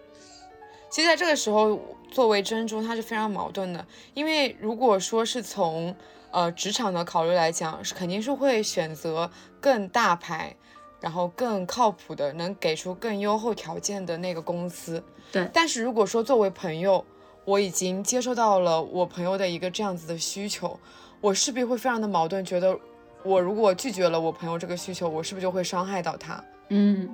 [0.89, 3.85] 其实，在这个时候，作为珍珠，它是非常矛盾的。
[4.13, 5.95] 因为如果说是从
[6.31, 10.55] 呃职场的考虑来讲，是肯定是会选择更大牌，
[11.01, 15.03] 然后更靠谱的，能给出更优厚条件的那个公司。
[15.31, 15.49] 对。
[15.53, 17.05] 但是如果说作为朋友，
[17.43, 20.79] 我已经接收到了我朋友的一个这样子的需求，
[21.19, 22.77] 我势必会非常的矛盾，觉得
[23.23, 26.43] 我如果拒绝了我朋友这个需求，我是不是就会伤害到他？
[26.69, 27.13] 嗯。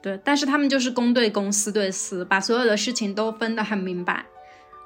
[0.00, 4.26] 对，但是他们就是公对公，私对私，把所有的事情都分得很明白，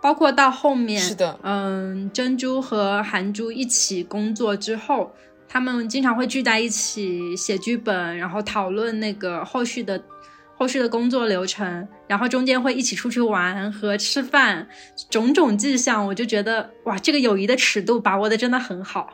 [0.01, 5.12] 包括到后面，是的，嗯，珍珠和韩珠一起工作之后，
[5.46, 10.03] 他们经常会聚在一起写剧本，然后讨论那个后续的
[10.57, 14.66] 后续的工作流程，然后中间会一起出去玩和吃饭，
[15.11, 19.11] 种种迹象，我就觉得哇，这个友谊的尺度把握的真的很好，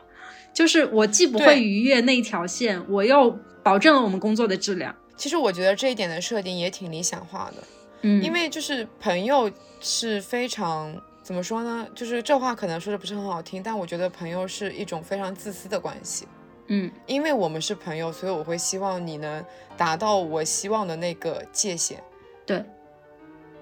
[0.53, 4.95] 就是我既不会逾越那一条线，我又保证了我们工作的质量。
[5.19, 7.63] 其实我觉得这一点的设定也挺理想化的，
[8.03, 9.51] 嗯，因为就是朋友
[9.81, 11.85] 是非常怎么说呢？
[11.93, 16.25] 就是这话可能说的不是很好听，但我觉得朋友是一种非常自私的关系，
[16.67, 19.43] 嗯因为我们是朋友，所以我会希望你能
[19.75, 22.01] 达到我希望的那个界限。
[22.45, 22.63] 对，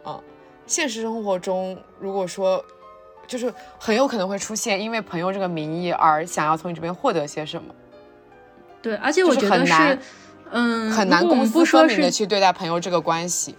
[0.04, 0.22] 啊
[0.68, 2.64] 现实生活中，如果说
[3.26, 7.74] 就是很有可能会出现因为朋友这个名义而想要从你这边获得些什么，
[8.80, 10.00] 对，而且我觉得是很难，
[10.52, 13.56] 嗯，很难公私不说是分明的去对待朋友这个关系。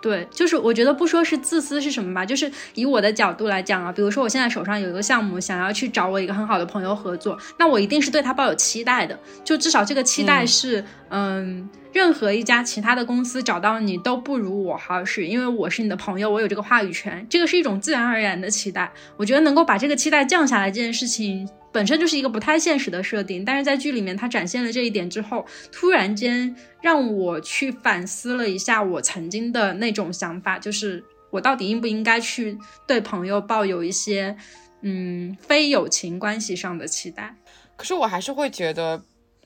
[0.00, 18.92] 对，就是我觉得不说是自私是什么吧，就是以我的角度来讲啊，比如说我现在手上有一个项目，想要去找我一个很好的朋友合作，那我一定是对他抱有期待的，就至少这个期待嗯是，嗯任何一家其他的公司找到你都不如我好使，因为我是你的朋友，我有这个话语权，这个是一种自然而然的期待。
[19.16, 21.48] 我觉得能够把这个期待降下来这件事情。
[21.78, 34.36] 本身就是一个不太现实的设定，但是在剧里面他展现了这一点之后，突然间让我去反思了一下我曾经的那种想法，就是我到底应不应该去对朋友抱有一些
[34.80, 37.36] 嗯非友情关系上的期待。
[37.76, 39.00] 可是我还是会觉得，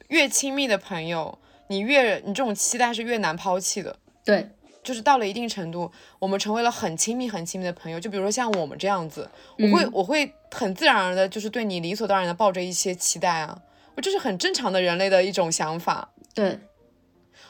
[0.08, 3.98] 越亲密的朋友，你越你这种期待是越难抛弃的。
[4.24, 4.48] 对，
[4.82, 8.00] 就是到了一定程度，我们成为了很亲密、很亲密的朋友。
[8.00, 13.62] 就比如说像我们这样子，我会、嗯我会很自然而然的，就是对你理所当然的抱着一些期待啊，
[13.94, 16.10] 我这是很正常的人类的一种想法。
[16.34, 16.58] 对，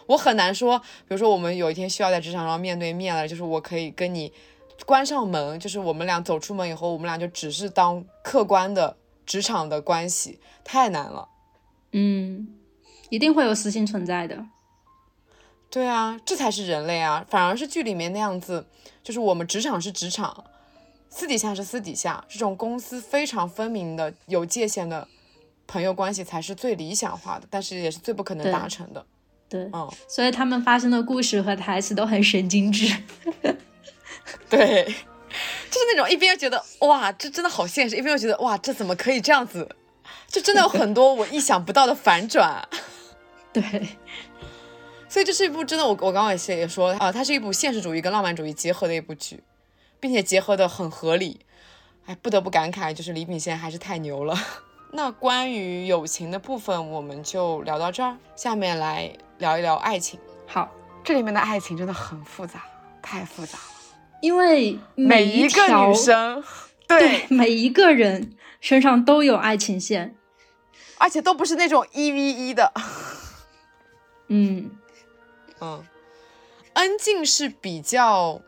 [0.08, 4.32] 我很难说，比如说我们有一天需要在职场上面对面了，就是我可以跟你
[4.84, 11.28] 关上门，就是我们俩走出门以后，我们俩就只是当客观的职场的关系，太难了。
[11.92, 12.48] 嗯，
[13.08, 14.46] 一定会有私心存在的。
[15.72, 17.24] 对啊，这才是人类啊！
[17.30, 18.66] 反而是剧里面那样子，
[19.02, 20.44] 就是我们职场是职场，
[21.08, 25.08] 私底下是私底下，这种公私非常分明的、有界限的
[25.66, 29.06] 朋友关系才是最理想化的，但是也是最不可能达成的。
[29.48, 32.94] 对，嗯，所以他们发生的故事和台词都很神经质。
[34.50, 39.66] 对，就是那种一边又觉得哇，这真的好现实，一边又觉得哇，这怎么可以这样子？
[40.28, 42.68] 就真的有很多我意想不到的反转。
[43.52, 43.62] 对，
[45.12, 49.42] 所以这是一部真的，我我刚刚也是也说啊、它是一部现实主义跟浪漫主义结合的一部剧，
[50.00, 51.40] 并且结合的很合理。
[52.06, 54.34] 哎，不得不感慨，就是李秉宪还是太牛了。
[54.92, 60.18] 那关于友情的部分，我们就聊到这儿，下面来聊一聊爱情。
[60.46, 60.72] 好，
[61.04, 62.64] 这里面的爱情真的很复杂，
[63.02, 63.64] 太复杂了。
[64.22, 66.42] 因为每一一个女生，
[66.88, 70.16] 对每一个人身上都有爱情线。
[70.96, 72.72] 而且都不是那种一 v 一的。
[74.28, 74.70] 嗯，
[75.62, 75.84] 嗯，
[76.72, 78.42] 恩静是比较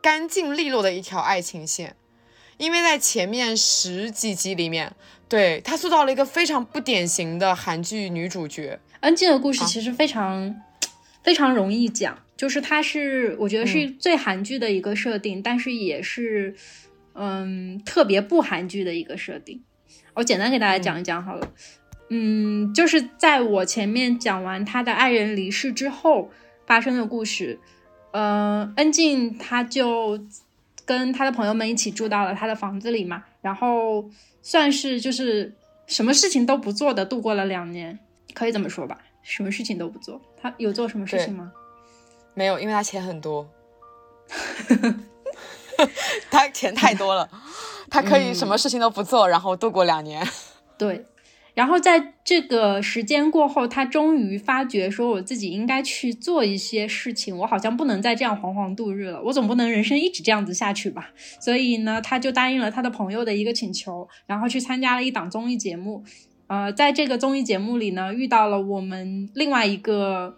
[0.00, 1.94] 干净利落的一条爱情线，
[2.56, 4.96] 因为在前面十几集里面，
[5.28, 8.80] 对她塑造了一个非常不典型的韩剧女主角。
[9.00, 10.62] 恩静的故事啊其实非常、
[11.22, 16.56] 非常容易讲，就是它是我觉得是最韩剧的一个设定，但是也是
[17.12, 19.62] 嗯特别不韩剧的一个设定。
[20.14, 21.52] 我简单给大家讲一讲好了。
[22.08, 26.30] 嗯，就是在我前面讲完他的爱人离世之后
[26.66, 27.58] 发生的故事。
[28.12, 30.18] 呃，恩静他就
[30.84, 34.08] 跟他的朋友们一起住到了他的房子里嘛，然后
[34.40, 35.52] 算是就是
[35.86, 37.98] 什么事情都不做的度过了两年，
[38.32, 38.98] 可以这么说吧？
[39.22, 41.52] 什么事情都不做，他有做什么事情吗？
[42.34, 43.48] 没有，因为他钱很多，
[46.30, 47.28] 他钱太多了，
[47.90, 50.26] 他可以什么事情都不做，然后度过两年。
[50.78, 51.04] 对。
[51.56, 61.08] 然后在这个时间过后，他终于发觉说，我自己应该去做一些事情，我好像不能再这样惶惶度日了，我总不能人生一直这样子下去吧。
[61.40, 66.04] 所以呢，他就答应了他的朋友的一个请求，然后去参加了一档综艺节目。
[66.48, 70.36] 呃，在这个综艺节目里呢，遇到了我们另外一个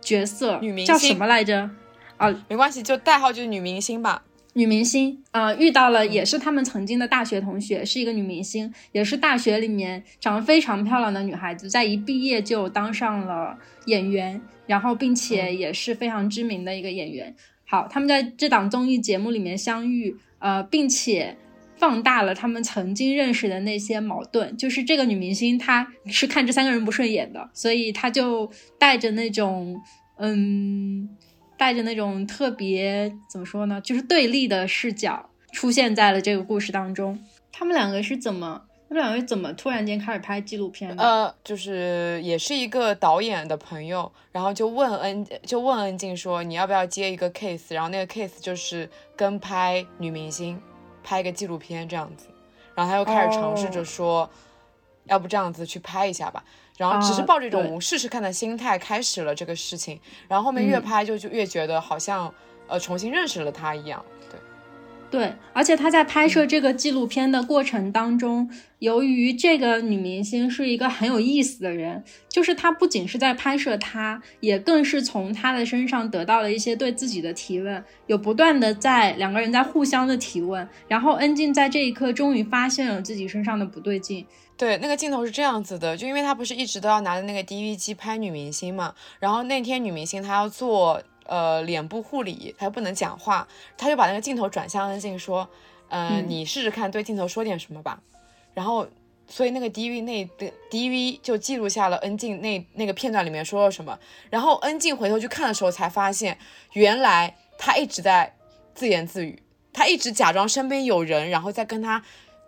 [0.00, 1.68] 角色，女明星叫什么来着？
[2.16, 4.24] 啊没关系，就代号就是女明星吧。
[4.54, 17.34] 女明星啊、呃遇到了也是他们曾经的大学同学，是一个女明星，也是大学里面长得非常漂亮的女孩子，在一毕业就当上了演员，然后并且也是非常知名的一个演员。
[17.64, 21.34] 好，他们在这档综艺节目里面相遇，呃，并且
[21.76, 24.54] 放大了他们曾经认识的那些矛盾。
[24.58, 29.80] 就是这个女明星她是看这三个人不顺眼的，所以她就带着那种
[30.18, 31.08] 嗯。
[31.62, 37.16] 带着那种特别怎么说呢，就是对立的视角出现在了这个故事当中。
[37.52, 41.00] 他们两个是怎么，他们两个是怎么突然间开始拍纪录片的？
[41.00, 50.60] 呃，就是也是一个导演的朋友，然后就问恩就问恩静说你要不要接一个 case，然后那个 case 就是跟拍女明星，
[51.04, 52.26] 拍一个纪录片这样子，
[52.74, 54.28] 然后他又开始尝试着说，
[55.04, 56.42] 要不这样子去拍一下吧，
[56.82, 62.34] 然后只是啊抱着一种试试看的心态开始了这个事情，然后后面越嗯拍就就越觉得好像
[62.66, 64.40] 呃重新认识了他一样，对，
[65.20, 84.26] 对，而且他在拍摄这个纪录片的过程当中，由于这个女明星是一个很有意思的人，就是她不仅是在拍摄她，也更是从她的身上得到了一些对自己的提问，有不断的在两个人在互相的提问，然后恩静在这一刻终于发现了自己身上的不对劲。
[84.62, 91.02] 对，那个镜头是这样子的，就因为他不是一直都要拿着那个 DV 机拍女明星嘛，然后那天女明星她要做。
[91.24, 93.46] 呃，脸部护理，她又不能讲话，
[93.78, 95.48] 他就把那个镜头转向恩静说
[95.88, 98.02] ：“嗯，你试试看对镜头说点什么吧。”
[98.52, 98.86] 然后，
[99.28, 103.96] 所以那个 DV 那的 DV 就记录下了恩静那那个片段里面说了什么。
[104.30, 106.36] 然后恩静回头去看的时候，才发现
[106.72, 108.34] 原来他一直在
[108.74, 109.40] 自言自语，
[109.72, 112.02] 他一直假装身边有人，然后在跟他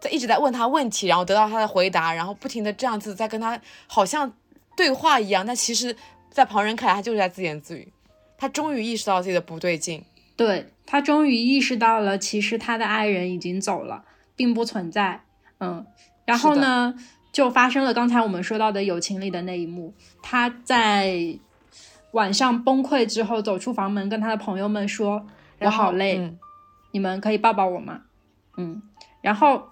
[0.05, 4.31] 在一直在问他问题，然后得到他的回答，然后不停的这样子在跟他好像
[4.77, 5.97] 对话一样，但其实，
[6.31, 7.91] 在旁人看来，他就是在自言自语。
[8.37, 10.05] 他终于意识到自己的不对劲，
[10.37, 14.05] 对他终于意识到了，其实他的爱人已经走了，
[14.37, 15.23] 并不存在。
[15.61, 15.87] 嗯，
[16.27, 16.95] 然后呢，
[17.33, 19.95] 就发生了刚才我们说到的友情里的那一幕。
[20.23, 21.39] 他在
[22.11, 25.27] 晚上崩溃之后，走出房门，跟他的朋友们说
[25.61, 26.37] ：“我好累，
[26.91, 28.03] 你们可以抱抱我吗？”
[28.59, 28.83] 嗯，
[29.23, 29.71] 然后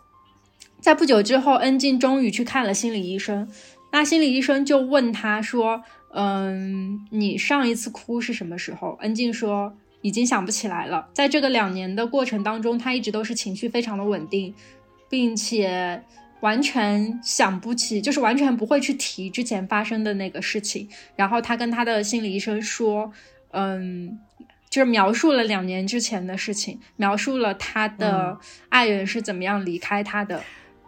[0.83, 3.49] 在不久之后，恩静终于去看了心理医生。
[3.93, 5.83] 那心理医生就问他说。
[6.15, 8.99] 嗯，你上一次哭是什么时候？
[9.01, 11.09] 恩静说已经想不起来了。
[11.15, 14.55] 在这个两年的过程当中，他一直都是情绪非常的稳定，
[15.09, 16.03] 并且
[16.41, 20.87] 完全想不起，就是完全不会去提之前发生的那个事情。
[21.17, 23.11] 然后他跟他的心理医生说，
[23.53, 24.21] 嗯，
[24.69, 30.45] 就是描述了两年之前的事情，描述了他的爱人是怎么样离开他的。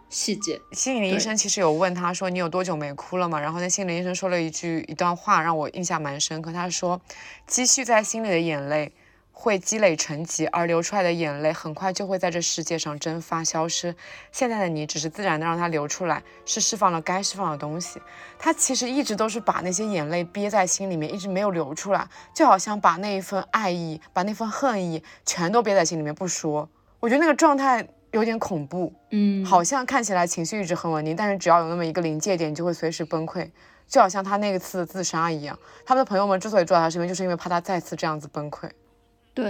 [0.09, 6.53] 细节，心理医生其实有问他说：“你有多久没哭了嘛？”然后那心理医生说了一句一段话，让我印象蛮深刻。
[6.53, 7.01] 他说
[7.47, 8.93] ：“积蓄在心里的眼泪
[9.33, 13.93] 会积累成疾，而流出来的眼泪很快就会在这世界上蒸发消失。
[14.31, 17.99] 现在的你只是自然的让它流出来，是释放了该释放的东西。
[18.39, 26.69] 他其实一直都是把那些眼泪憋在心里面，一直没有流出来，就好像把那一份爱意、把那份恨意全都憋在心里面不说。
[27.01, 27.85] 我觉得那个状态。”
[28.15, 33.49] 有点恐怖，嗯，好像看起来情绪一直很稳定，但是只要有那么一个临界点，就会随时崩溃，
[33.89, 35.59] 就好像他那次自杀一样。
[35.85, 38.69] 他们的朋友们之所以住在他身边，就是因为怕他再次这样子崩溃。
[39.33, 39.47] 对，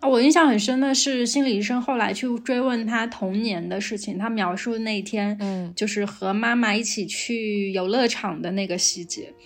[0.00, 9.28] 啊，我印象很深的是心理医生后来去追问他童年的事情，他描述那天，嗯，就是和妈妈一起去游乐场的那个细节。
[9.28, 9.36] 大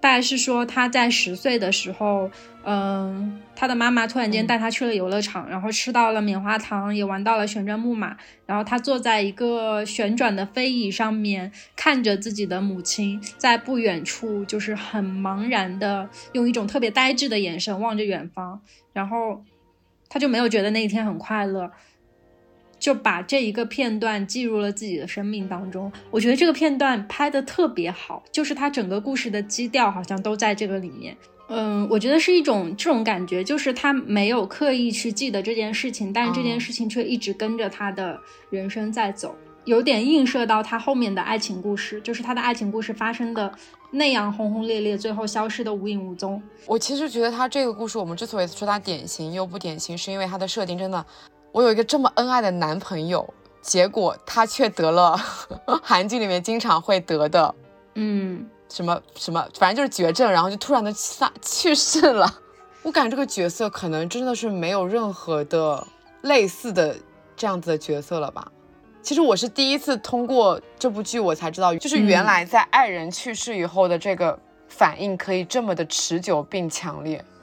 [0.00, 2.30] 概是说他在十岁的时候，
[2.64, 18.60] 嗯，他的妈妈突然间带他去了游乐场，然后吃到了棉花糖，也玩到了旋转木马，然后他坐在一个旋转的飞椅上面，看着自己的母亲在不远处，就是很茫然的用一种特别呆滞的眼神望着远方，
[18.92, 19.42] 然后
[20.08, 21.72] 他就没有觉得那一天很快乐。
[22.78, 25.90] 就把这一个片段记入了自己的生命当中。
[26.10, 31.16] 我觉得这个片段拍的特别好，就是它整个故事的基调好像都在这个里面。
[31.50, 38.20] 嗯，我觉得是一种这种感觉，就是他没有刻意去记得这件事情，但是这件事情却一直跟着他的
[38.50, 43.50] 人生在走，有点映射到他后面的爱情故事，就是他的爱情故事发生的
[43.90, 46.42] 那样轰轰烈烈，最后消失的无影无踪。
[46.66, 51.02] 我其实觉得他这个故事，我们之所以说它典型又不典型，是因为它的设定真的。
[51.52, 55.16] 我有一个这么恩爱的男朋友，结果他却得了
[55.82, 57.54] 韩剧里面经常会得的，
[57.94, 62.32] 嗯，什么什么，反正就是绝症，然后就突然的去去世了。
[62.82, 65.86] 我感觉这个角色可能真的是没有任何的
[66.22, 66.94] 类似的
[67.36, 68.50] 这样子的角色了吧？
[69.02, 74.38] 其实我是第一次通过这部剧，我才知道，就是原来在爱人去世以后的这个
[74.68, 77.22] 反应可以这么的持久并强烈。
[77.22, 77.37] 嗯，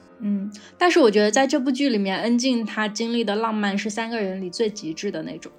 [0.78, 5.52] 但是我觉得在这部剧里面，恩静她经历的浪漫是三个人里最极致的那种，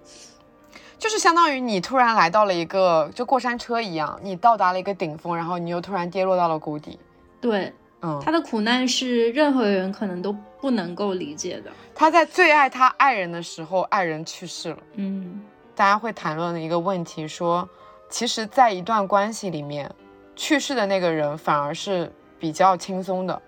[0.98, 6.98] 就是相当于你突然来到了一个就过山车一样，你到达了一个顶峰，然后你又突然跌落到了谷底。
[7.40, 11.72] 对，嗯，他的苦难是任何人可能都不能够理解的。
[11.94, 14.78] 他在最爱他爱人的时候，爱人去世了。
[14.96, 15.42] 嗯，
[15.76, 17.70] 大家会谈论的一个问题说，
[18.10, 19.92] 其实，在一段关系里面，
[20.36, 23.40] 去世的那个人反而是比较轻松的。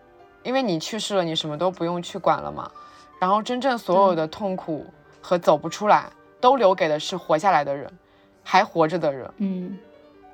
[0.43, 2.69] 因为你去世了，你什么都不用去管了嘛。
[3.19, 4.85] 然后真正所有的痛苦
[5.21, 6.05] 和走不出来，
[6.39, 7.91] 都留给的是活下来的人，
[8.43, 9.29] 还活着的人。
[9.37, 9.77] 嗯，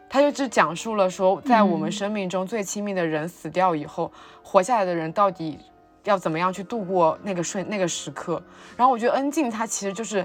[0.07, 4.11] 他就只讲述了说，在我们生命中最亲密的人死掉以后，
[4.43, 5.57] 活下来的人到底
[6.03, 8.39] 要怎么样去度过那个瞬那个时刻。
[8.77, 10.23] 然后我觉得恩静她其实就是，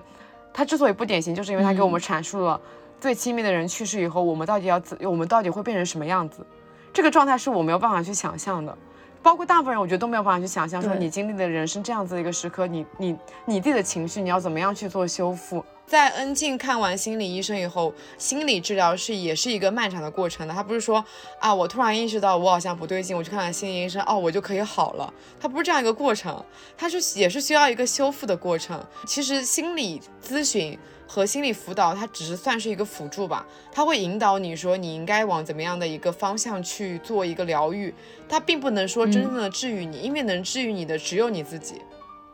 [0.52, 2.60] 她之所以不典型，就是因为她给我们阐述了
[3.00, 6.44] 最亲密的人去世以后，我们到底要怎，我们到底会变成什么样子。
[6.92, 8.76] 这个状态是我没有办法去想象的。
[9.22, 15.64] 包括大部分人，我觉得都没有办法去想象，说你经历的人生这样子的一个时刻，你你你自己的情绪，你要怎么样去做修复？
[15.86, 20.54] 在恩静看完心理医生以后，心理治疗是也是一个漫长的过程的。
[20.54, 21.04] 他不是说
[21.40, 25.12] 啊，我突然意识到我好像不对劲，我去看看心理医生，哦，我就可以好了。
[25.40, 26.42] 它不是这样一个过程，
[26.78, 28.80] 它是也是需要一个修复的过程。
[29.04, 30.78] 其实心理咨询
[31.12, 37.92] 和心理辅导，它只是算是一个辅助吧，它会引导你说你应该往怎么样的一个方向去做一个疗愈，
[38.28, 41.82] 它并不能说真正的治愈你，因为能治愈你的只有你自己。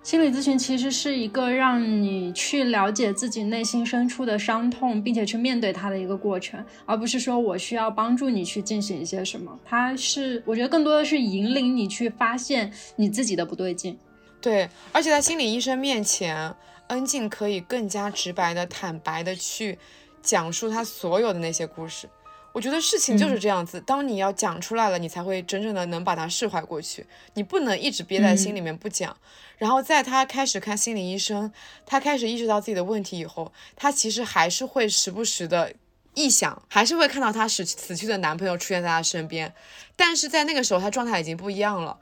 [0.02, 9.58] 心理咨询其实是一个让你去了解自己内心深处的伤痛，并且去面对它的一个过程，而不是说我需要帮助你去进行一些什么。
[9.64, 13.98] 它是，我觉得更多的是引领你去发现你自己的不对劲。
[14.38, 16.54] 对，而且在心理医生面前，
[16.88, 19.78] 恩静可以更加直白的、坦白的去
[20.22, 22.08] 讲述她所有的那些故事。
[22.52, 27.06] 我觉得事情就是这样子，当你要讲出来了，你才会真正的能把它释怀过去。
[27.34, 29.14] 你不能一直憋在心里面不讲。
[29.58, 31.52] 然后在他开始看心理医生，
[31.84, 35.74] 他开始意识到自己的问题以后，他其实还是会时不时的
[36.14, 39.52] 臆想，还是会看到他死死去的男朋友出现在他身边。
[39.94, 41.98] 但是在那个时候，他状态已经不一样了。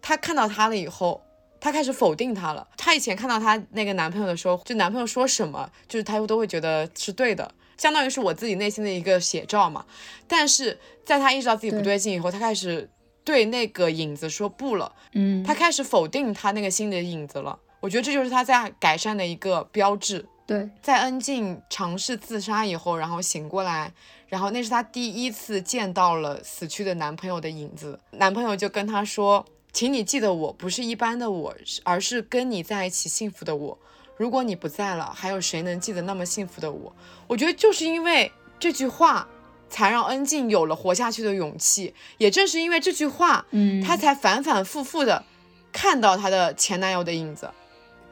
[0.00, 1.24] 他看到他了以后，
[1.62, 2.66] 他开始否定他了。
[2.76, 7.54] 她以前看到她那个男朋友的时候，就男朋友说什么，就是她都会觉得是对的。
[7.78, 9.86] 相当于是我自己内心的一个写照嘛，
[10.26, 12.90] 但是在她意识到自己不对劲以后，她开始
[13.22, 17.56] 对那个影子说不了，嗯，她开始否定她那个心里的影子了。
[17.78, 20.26] 我觉得这就是她在改善的一个标志。
[20.44, 23.92] 对，在恩静尝试自杀以后，然后醒过来，
[24.26, 31.54] 然后那是她第一次见到了死去的男朋友的影子，男朋友就跟她说：“请你记得我不是一般的我，
[31.84, 33.78] 而是跟你在一起幸福的我。”
[34.18, 36.94] 如果你不在了，还有谁能记得那么幸福的我？
[37.26, 39.26] 我觉得就是因为这句话，
[39.68, 41.94] 才让恩静有了活下去的勇气。
[42.18, 45.24] 也正是因为这句话，嗯，她才反反复复的
[45.72, 47.50] 看到她的前男友的影子。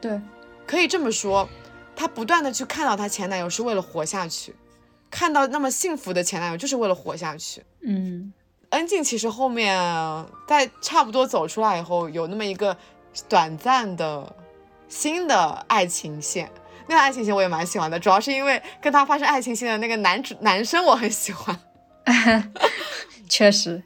[0.01, 0.19] 对，
[0.65, 1.47] 可以这么说，
[1.95, 4.53] 她不断的去看到她前男友是为了活下去，
[5.09, 7.63] 看到那么幸福的前男友就是为了活下去。
[7.81, 8.33] 嗯，
[8.71, 9.77] 恩静其实后面
[10.45, 12.75] 在差不多走出来以后，有那么一个
[13.29, 14.35] 短暂的。
[14.93, 16.51] 新的爱情线，
[16.85, 21.57] 那个爱情线我也蛮喜欢的，主要是因为跟他发生爱情线的那个男主男生我很喜欢。
[23.29, 23.81] 确实，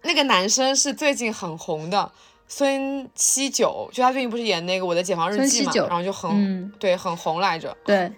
[0.00, 2.10] 那个男生是最近很红的
[2.48, 7.76] 孙七九，就他最近不是演那个《我的解放日记》嘛，然后就很、嗯、对很红来着。
[7.84, 8.10] 对，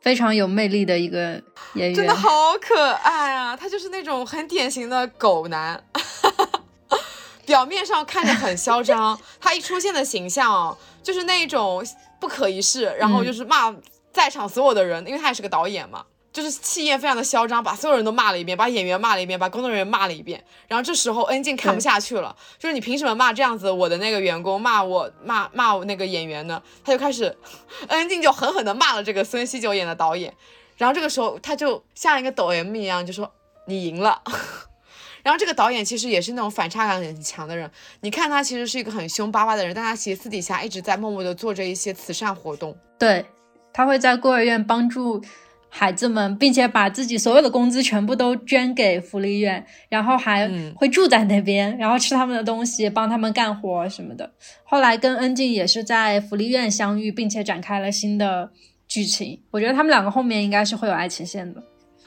[0.00, 1.42] 非常有魅力的一个
[1.74, 2.28] 演员，真的好
[2.60, 3.56] 可爱啊！
[3.56, 5.82] 他就是那种很典型的狗男。
[7.46, 11.84] 表面上看着很嚣张， 他一出现的形象就是那种
[12.18, 13.74] 不可一世，然后就是骂
[14.10, 16.02] 在场所有的人，因为他也是个导演嘛，
[16.32, 20.42] 就是气焰非常的嚣张，把所有人都骂了一遍，把演员骂了一遍，把工作人员骂了一遍。
[20.68, 26.62] 然后这时候恩静看不下去了，就是你凭什么骂这样子我的那个员工，骂我骂骂我那个演员呢？
[26.82, 27.36] 他就开始，
[27.88, 30.32] 恩静就狠狠的骂了这个孙锡九演的导演。
[30.76, 33.32] 然后这个时候他就像一个抖 M 一样，就说
[33.66, 34.22] 你赢了。
[35.22, 37.70] 然后这个导演其实也是那种反差感很强的人，
[38.02, 42.76] 你看他其实是一个很凶巴巴的人，但他其实私底下一直在默默的做着一些慈善活动。
[42.98, 43.24] 对，
[43.72, 45.22] 他会在孤儿院帮助
[45.70, 50.46] 孩子们，并且把自己所有的工资全部都捐给福利院，然后还
[50.76, 54.30] 会住在那边，然后吃他们的东西，帮他们干活什么的。
[54.62, 58.50] 后来跟恩静也是在福利院相遇，并且展开了新的
[58.94, 59.42] 剧情。
[59.50, 61.60] 我觉得他们两个后面应该是会有爱情线的。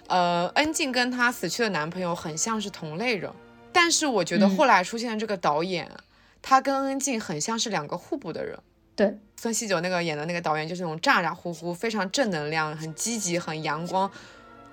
[0.08, 3.30] 呃，恩静跟她死去的男朋友很像是同类人，
[3.74, 6.00] 但是我觉得后来出现的这个导演，嗯、
[6.42, 8.58] 他跟恩静很像是两个互补的人。
[8.96, 14.10] 对，孙锡九那个演的那个导演就是那种咋咋呼呼、非常正能量、很积极、很阳光，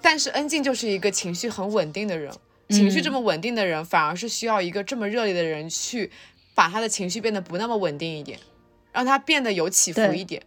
[0.01, 2.33] 但是恩静就是一个情绪很稳定的人，
[2.69, 6.13] 情绪这么稳定的人，反而是需要一个这么热烈的人去
[6.55, 8.39] 把他的情绪变得不那么稳定一点，
[8.93, 10.41] 让他变得有起伏一点。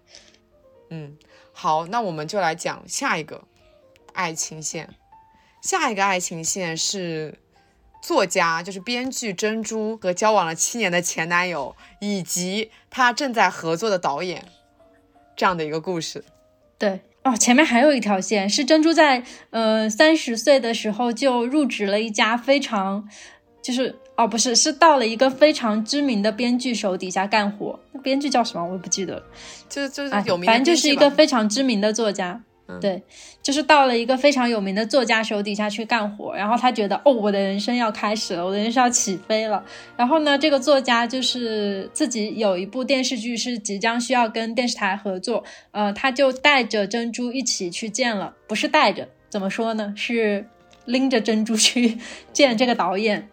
[0.89, 1.18] 嗯，
[1.60, 3.45] 好，那我们就来讲下一个。
[4.14, 4.89] 爱情线，
[5.62, 7.39] 下一个爱情线是
[8.01, 14.45] 作家，就是编剧珍珠和交往了七年的前男友，以及他正在合作的导演
[15.36, 16.24] 这样的一个故事。
[16.78, 23.10] 对哦，前面还有一条线是珍珠在呃三十岁的时候就入职了一家非常
[23.62, 29.24] 就是哦不是是到了一个非常知名的编剧手底下干活，那编剧叫什么我也不记得了，
[29.70, 32.41] 就就是有名、哎，反正就是一个非常知名的作家。
[32.82, 33.01] 对，
[33.41, 39.63] 就是到了一个非常有名的作家手底下去干活，然后他觉得哦，我的人生要开始了，我的人生要起飞了。
[39.95, 45.41] 然后呢，这个作家就是自己有一部电视剧是即将需要跟电视台合作，
[45.72, 49.93] 呃，他就带着珍珠一起去见了，不是带着，怎么说呢？
[49.95, 50.45] 是
[50.84, 51.97] 拎着珍珠去
[52.34, 53.30] 见这个导演。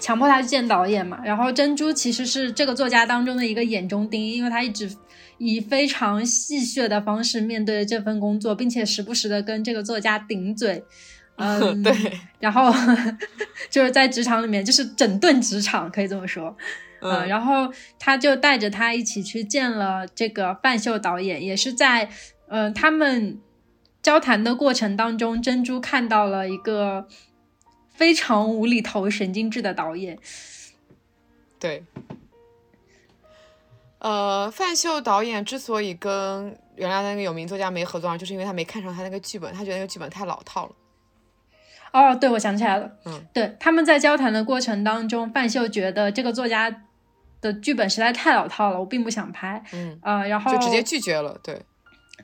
[0.00, 1.20] 强迫他去见导演嘛。
[1.24, 4.90] 然后珍珠其实是这个作家当中的一个眼中钉，因为他一直
[5.38, 10.84] 以非常戏谑的方式面对这份工作，并且时不时的跟这个作家顶嘴。
[11.38, 11.92] 嗯，对。
[12.40, 12.72] 然后
[13.68, 16.56] 就是在职场里面，就是整顿职场，可以这么说。
[17.02, 22.08] 嗯，然后他就带着他一起去见了这个范秀导演，也是在
[22.48, 23.38] 嗯他们
[24.02, 27.06] 交谈的过程当中，珍珠看到了一个
[27.96, 30.18] 非常无厘头、神经质的导演。
[31.58, 31.84] 对，
[33.98, 40.72] 呃，范秀导演之所以跟原来那个有名作家没合作，就是因为他没看上他那个剧本，他觉得那个剧本太老套了。
[41.92, 46.82] 哦，对，我想起来了，嗯，对，他们在交谈的过程当中，范秀觉得这个作家。
[47.42, 49.62] 的剧本实在太老套了，我并不想拍。
[49.72, 51.60] 嗯呃，然后就直接拒绝了，对，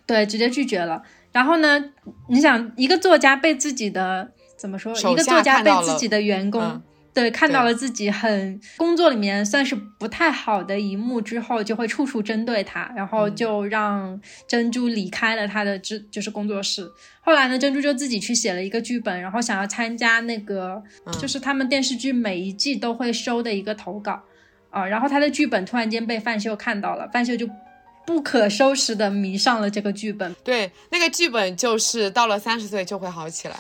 [0.07, 1.03] 对，直接拒绝了。
[1.33, 1.93] 然后呢，
[2.29, 4.33] 你想一个作家被自己的
[4.63, 4.93] 怎么说？
[5.11, 6.81] 一个作家被自己的员工
[7.13, 16.89] 对看到了自己很工作里面算是不太好的一幕之后，就会处处针对他，然后就让珍珠离开了他的这就是工作室。
[17.21, 20.81] 后来呢，珍珠就自己去写了一个剧本，然后想要参加那个
[21.21, 24.23] 就是他们电视剧每一季都会收的一个投稿。
[24.71, 27.47] 啊，然后他的剧本突然间被范秀看到了，范秀就
[28.07, 30.35] 不可收拾的迷上了这个剧本。
[30.43, 33.57] 对，那个剧本就是到了三十岁就会好起来。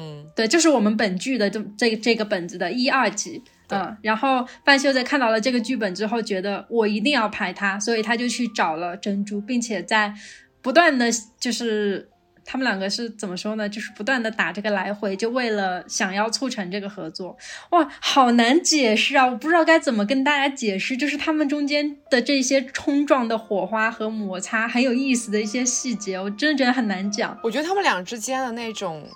[0.00, 3.42] 嗯，对，就是我们本剧的这这这个本子的一二集。
[3.68, 10.14] 嗯，然后范秀在看到了这个剧本之后，觉得我一定要拍它，所以他就去找了珍珠，并且在
[10.62, 11.06] 不断的
[11.38, 12.08] 就是。
[12.42, 13.68] 他们两个是怎么说呢？
[13.68, 17.36] 就是不断的打这个来回，就为了想要促成这个合作。
[17.70, 19.24] 哇，好难解释啊！
[19.24, 27.38] 我不知道该怎么跟大家解释，就是他们中间的这些冲撞的火花和摩擦，很有意思的一些细节，我真的觉得很难讲。
[27.44, 29.06] 我觉得他们俩之间的那种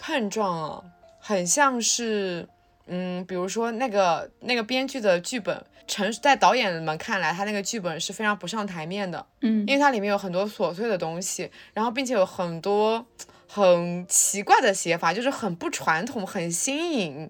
[0.00, 0.82] 碰撞啊，
[1.20, 2.48] 很像是，
[2.86, 5.64] 嗯，比如说那个那个编剧的剧本。
[5.86, 13.04] 成在导演们看来，他那个剧本是非常不上台面的，嗯，因为它里面有很多琐碎的东西，然后并且有很多
[13.48, 17.28] 很奇怪的写法，就是很不传统、很新颖，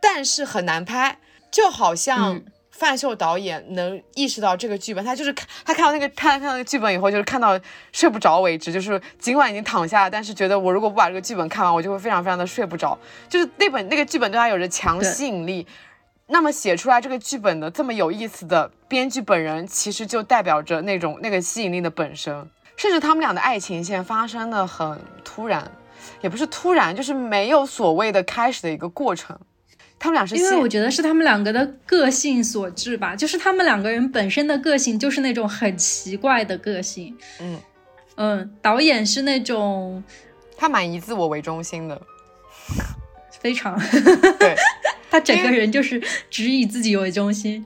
[0.00, 1.18] 但是很难拍。
[1.50, 2.40] 就好像
[2.78, 7.58] 范秀导演能意识到这个剧本，他就是看他看到那个他看到那个剧本以后，就是看到
[7.92, 12.98] 睡不着为止，就是尽管已经躺下了，但是觉得我如果不把这个剧本看完，我就会非常非常的睡不着。
[13.28, 15.66] 就是那本那个剧本对他有着强吸引力。
[16.28, 22.50] 那么写出来这个剧本的这么有意思的编剧本人，其实就代表着那种那个吸引力的本身。
[22.76, 25.70] 甚至他们俩的爱情线发生的很突然，
[26.20, 29.38] 也不是突然，就是没有所谓的开始的一个过程。
[29.98, 37.16] 他们俩是因为我觉得是他们两个的个性所致吧，就是他们两个人本身的个性就是那种很奇怪的个性。
[37.40, 37.60] 嗯。
[38.16, 40.02] 嗯，导演是那种
[40.56, 42.00] 他蛮以自我为中心的，
[43.40, 43.78] 非常。
[44.38, 44.54] 对。
[45.08, 47.64] 他整个人就是只以自己为中心，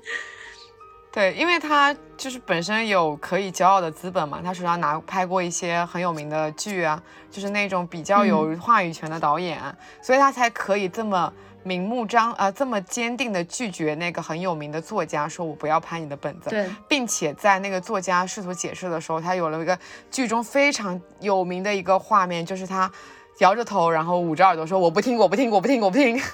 [1.11, 9.59] 对，因为他就是本身有可以骄傲的资本嘛，他手上拿拍过一些很有名的剧啊，就是那种比较有话语权的导演，
[10.03, 11.33] 所以他才可以这么
[11.63, 19.79] 明目张啊，这么坚定的拒绝那个很有名的作家，说我不要拍你的本子，对，并且在那个作家试图解释的时候，他有了一个
[20.11, 22.91] 剧中非常有名的一个画面，就是他
[23.41, 26.21] 摇着头，然后捂着耳朵说我不听，我不听，我不听，我不听。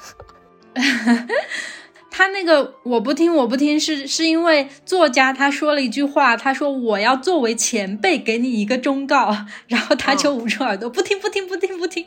[2.11, 9.37] 他那个我不听我不听是是因为作家他说了一句话，他说我要作为前辈给你一个忠告，
[9.68, 12.07] 然后他就捂住耳朵不听不听不听不听。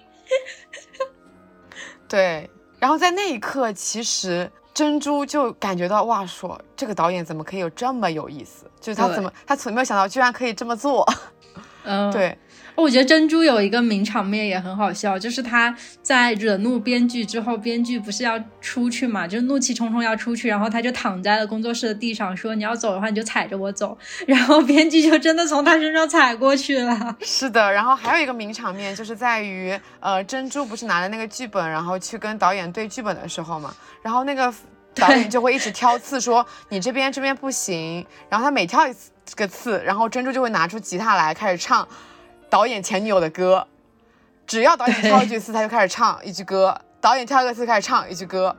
[2.07, 2.49] 对，
[2.79, 8.65] 然后在那一刻，其实珍珠就感觉到哇，说这个导演怎么可以有这么有意思？
[8.79, 11.05] 就是他怎么他从没有想到居然可以这么做。
[11.83, 12.37] 嗯，对。
[12.79, 27.15] 我觉得珍珠有一个名场面也很好笑，就是他在惹怒编剧之后，编剧不是要出去嘛，就怒气冲冲要出去，然后他就躺在了工作室的地上，说你要走的话你就踩着我走，然后编剧就真的从他身上踩过去了。
[27.21, 34.53] 是的，然后还有一个名场面就是在于，呃，珍珠不是拿着那个剧本，然后去跟导演对剧本的时候嘛，然后那个
[34.95, 41.87] 导演就会一直挑刺，说你这边这边不行，然后他每挑一次个刺，然后珍珠就会拿出吉他来开始唱。
[42.49, 43.67] 导演前女友的歌，
[44.47, 48.55] 只要导演挑一句词，他就开始唱一句歌；导演挑一个词，开始唱一句歌。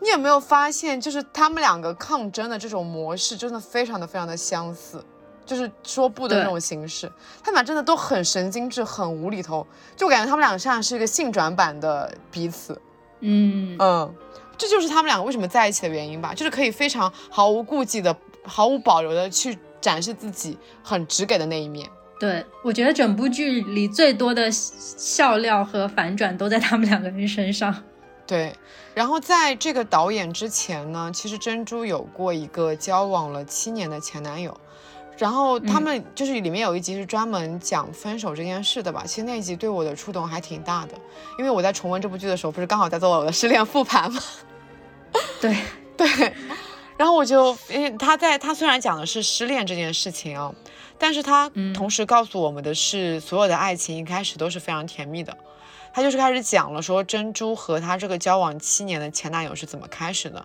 [0.00, 5.04] 你有没有发现，就是他们两个抗争的这种模式，真的非常的非常的相似，
[5.44, 7.10] 就是说不的那种形式。
[7.42, 9.66] 他们俩真的都很神经质，很无厘头，
[9.96, 12.80] 就感觉他们两个像是一个性转版的彼此。
[13.18, 14.14] 嗯嗯，
[14.56, 18.14] 这就是他们两个为什么在一起的原因吧，就是可以非常毫无顾忌的、
[18.44, 21.90] 毫无保留的去展示自己很直给的那一面。
[22.18, 27.84] 对，我觉得整部剧里最多的笑料和反转都在他们两个人身上。
[28.26, 28.52] 对，
[28.92, 34.54] 然后在这个导演之前呢，其实珍珠有过一个交往了七年的前男友，
[35.16, 39.04] 然后他们就是里面有一集是专门讲分手这件事的吧。
[39.06, 40.94] 其实那一集对我的触动还挺大的，
[41.38, 44.20] 因为我在重温这部剧的时候，不是刚好在做我的失恋复盘吗？
[45.40, 45.56] 对
[45.96, 46.06] 对，
[46.98, 50.52] 然后我就因为他在他虽然讲的是失恋这件事情啊，
[50.98, 55.36] 但是他同时告诉我们的是，所有的爱情一开始都是非常甜蜜的。
[55.92, 60.44] 他就是开始讲了，说珍珠和他这个交往七年的前男友是怎么开始的。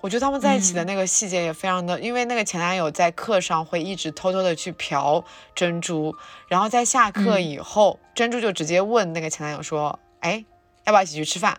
[0.00, 5.24] 我觉得他们在一起的那个细节也非常的，因为那个前男友在课上会一直偷偷的去嫖
[5.54, 6.14] 珍珠，
[6.46, 10.44] 然后在下课以后，珍珠就直接问那个前男友说：“哎，
[10.84, 11.58] 要不要一起去吃饭？”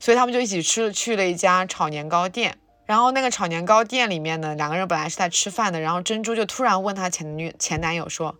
[0.00, 2.56] 所以他们就一起吃去了一家炒年糕店。
[2.92, 8.34] 然后那个炒年糕店里面呢，两个人本来是在吃饭的，然后珍珠就突然问她前女前男友说：“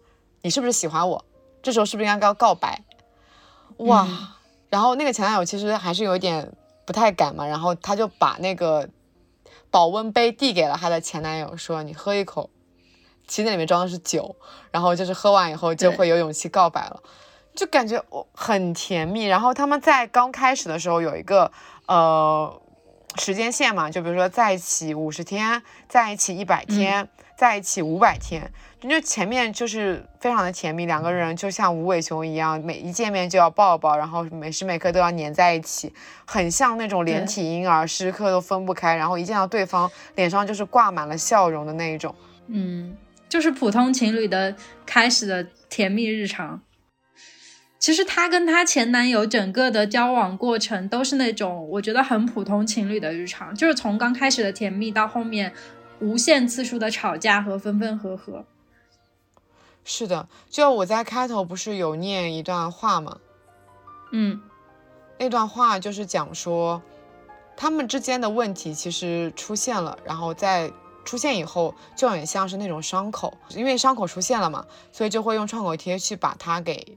[0.44, 1.24] 你是不是喜欢我？
[1.62, 2.82] 这时候是不是应该要告白？”
[3.88, 4.06] 哇！
[4.68, 6.52] 然后那个前男友其实还是有一点
[6.84, 8.90] 不太敢嘛，然后他就把那个
[9.70, 12.50] 保温杯递给了他的前男友，说：“你喝一口。”
[13.26, 14.36] 其实那里面装的是酒，
[14.70, 17.02] 然后就是喝完以后就会有勇气告白了，
[17.56, 19.24] 就感觉我很甜蜜。
[19.24, 21.50] 然后他们在刚开始的时候有一个
[21.86, 22.60] 呃
[23.18, 28.50] 时间线嘛，就比如说在一起五十天，在一起一百天，在一起五百天。
[28.80, 35.92] 就前面就是非常的甜蜜，两个人就像无尾熊一样，每一见面就要抱抱，然后每时每刻都要黏在一起，
[36.24, 42.12] 很像那种连体婴儿，时刻都分不开，然后一见到对方脸上就是挂满了笑容的那一种。
[42.48, 42.96] 嗯，
[43.28, 46.60] 就是普通情侣的开始的甜蜜日常。
[47.82, 55.52] 其实她跟她前男友整个的交往过程都是那种我觉得很普通情侣的日常，就是从刚开始的甜蜜到后面
[55.98, 58.44] 无限次数的吵架和分分合合。
[59.82, 63.18] 是的，就我在开头不是有念一段话吗？
[64.12, 64.40] 嗯，
[65.18, 66.80] 那段话就是讲说，
[67.56, 70.70] 他们之间的问题其实出现了，然后在
[71.04, 76.96] 出现以后，就很像是那种伤口，因为伤口出现了嘛，所以就会用创口贴去把它给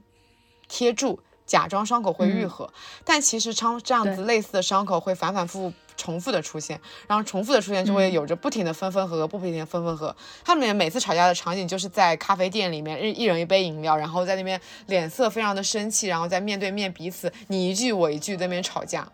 [0.68, 2.72] 贴住，假装伤口会愈合，
[3.04, 5.76] 但其实伤这样子类似的伤口会反反复复。
[5.98, 10.14] 重复的出现，然后重复的出现就会有着不停的分分合合，不停的分分合。
[10.44, 19.10] 他们每次吵架的场景就是在咖啡店里面，一一人一杯饮料，然后在那边脸色非常的生气，然后在面对面彼此你一句我一句在那边吵架。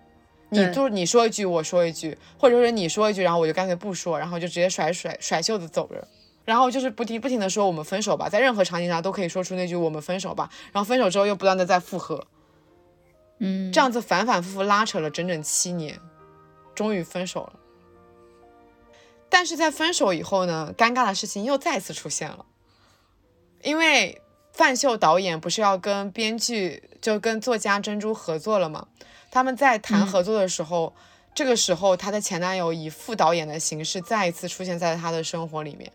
[0.48, 6.04] 你就是你说一句我说一句，或者说你说一句，然后我就干脆不说，然后就直接甩甩甩袖子走人。
[6.44, 10.50] 然后就是不停不停的说我们分手吧，在任何场景下都可以说出那句我们分手吧。
[10.72, 12.26] 然后分手之后又不断的在复合，
[13.38, 15.98] 嗯，这样子反反复复拉扯了整整七年。
[16.74, 17.52] 终于分手了，
[19.28, 22.46] 但是在分手以后呢，尴尬的事情又再次出现了，
[23.62, 24.22] 因为
[24.54, 28.88] 范秀导演不是要跟编剧就跟作家珍珠合作了吗？
[29.30, 30.94] 他们在谈合作的时候，
[31.34, 35.92] 这个时候她的前男友以副导演的形式再一次出现在她的生活里面，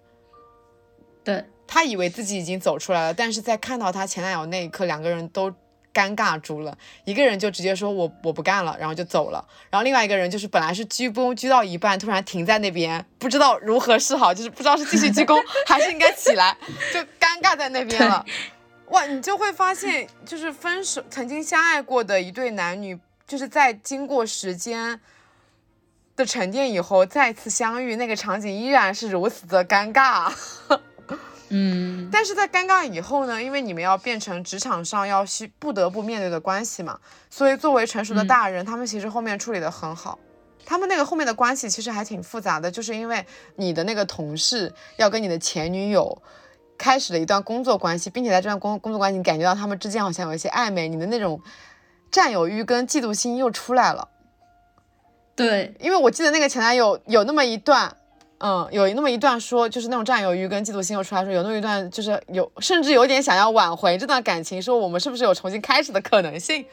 [1.27, 5.53] 对她以为自己已经走出来了，但是在看到她前男友那一刻，两个人都。
[5.93, 9.43] 尴尬住了，一个人就直接说我我不干了，然后就走了。
[9.71, 16.55] 然后另外一个人就是本来是鞠躬鞠到一半，突然停在那边，不知道如何是好，就是不知道是继续鞠躬还是应该起来，
[16.93, 18.23] 就尴尬在那边了。
[18.89, 25.01] 哇，你就会发现，就是分手曾经相爱过的一对男女，就是在经过时间
[26.15, 30.31] 的沉淀以后再次相遇，那个场景依然是如此的尴尬。
[31.49, 40.19] 嗯，但是在尴尬以后呢，因为你们要变成职场上要需不得不面对的关系嘛，所以作为成熟的大人，他们其实后面处理的很好。
[40.65, 43.25] 他们那个后面的关系其实还挺复杂的，就是因为
[43.55, 46.21] 你的那个同事要跟你的前女友
[46.77, 51.41] 开始了一段工作关系，并且在这段工工作关系，你感觉到他们之间好像有一些暧昧，你的那种
[52.11, 54.09] 占有欲跟嫉妒心又出来了。
[55.35, 57.96] 对，因为我记得那个前男友有那么一段。
[58.39, 66.65] 嗯，有那么一段说，就是那种占有欲跟嫉妒心又出来说，有那么一段就是有，甚至有点想要挽回这段感情，说我们是不是有重新开始的可能性？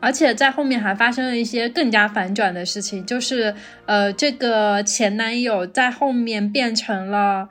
[0.00, 7.48] 而且在后面还发生了一些更加反转的事情，就是呃，这个前男友在后面变成了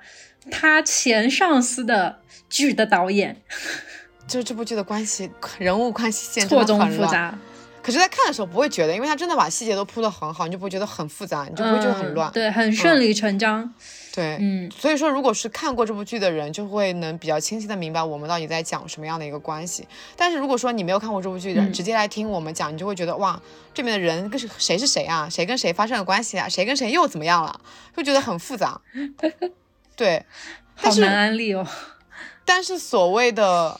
[0.49, 2.19] 他前上司的
[2.49, 3.35] 剧的导演，
[4.27, 5.29] 就这部剧的关系
[5.59, 7.37] 人物关系线错综复杂。
[7.87, 13.73] 可是，在看的时候不会觉得，因为他真的把细节都铺得很好，你就不会觉得很复杂，你就不会觉得很乱，对，很顺理成章。
[14.13, 19.87] 对，嗯，所以说，如果是看过这部剧的人，就会能比较清晰的明白我们到底在讲什么样的一个关系。
[20.17, 23.41] 但是如果说你没有看过这部剧的人，直接来听我们讲，你就会觉得哇，
[23.73, 25.29] 这边的人跟谁是谁啊？
[25.29, 26.49] 谁跟谁发生了关系啊？
[26.49, 27.57] 谁跟谁又怎么样了？
[27.95, 28.81] 会觉得很复杂。
[29.95, 30.25] 对，
[30.75, 31.65] 好难安利哦。
[32.43, 33.79] 但是所谓的。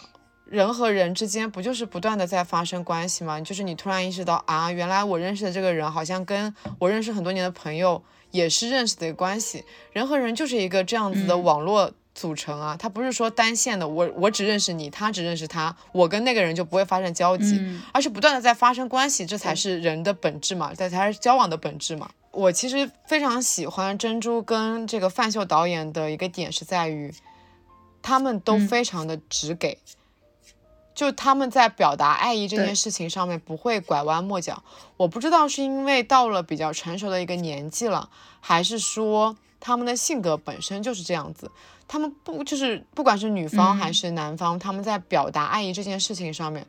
[0.50, 3.40] 人和人之间不就是不断的在发生关系吗？
[3.42, 9.64] 就是你突然意识到啊，原来我认识的这个人好像跟我认识很多年的朋友也是认识的关系。
[9.92, 22.10] 人和人就是一个这样子的网络组成啊，它不是说单线的，我我只认识你，他只认识他，我跟那个人就不会发生交集，而是不断的在发生关系，这才是人的本质嘛，这才是交往的本质嘛。
[22.32, 27.14] 我其实非常喜欢珍珠跟这个范秀导演的一个点是在于，
[28.02, 29.78] 他们都非常的直给。
[30.98, 34.64] 就他们在表达爱意这件事情上面不会拐弯抹角，
[34.98, 41.52] 我不知道是因为到了比较成熟的一个年纪了，还是说他们的性格本身就是这样子。
[41.88, 46.66] 他们不就是不管是女方还是男方，他们在表达爱意这件事情上面，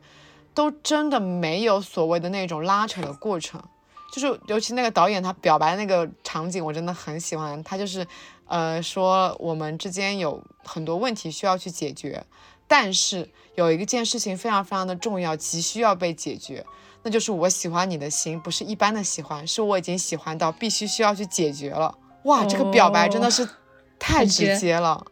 [0.53, 3.59] 都真的没有所谓的那种拉扯的过程。
[4.13, 7.63] 就是尤其那个导演他表白那个场景，我真的很喜欢。
[7.63, 8.05] 他就是，
[8.45, 12.23] 呃，说我们之间有很多问题需要去解决。
[12.69, 16.63] 但是有一件事情非常非常的重要，急需要被解决，
[17.01, 21.97] 那就是我喜欢你的心不是一般的喜欢，是我已经喜欢到必须需要去解决了。
[22.23, 23.49] 哇，这个表白真的是
[23.97, 25.03] 太直接了，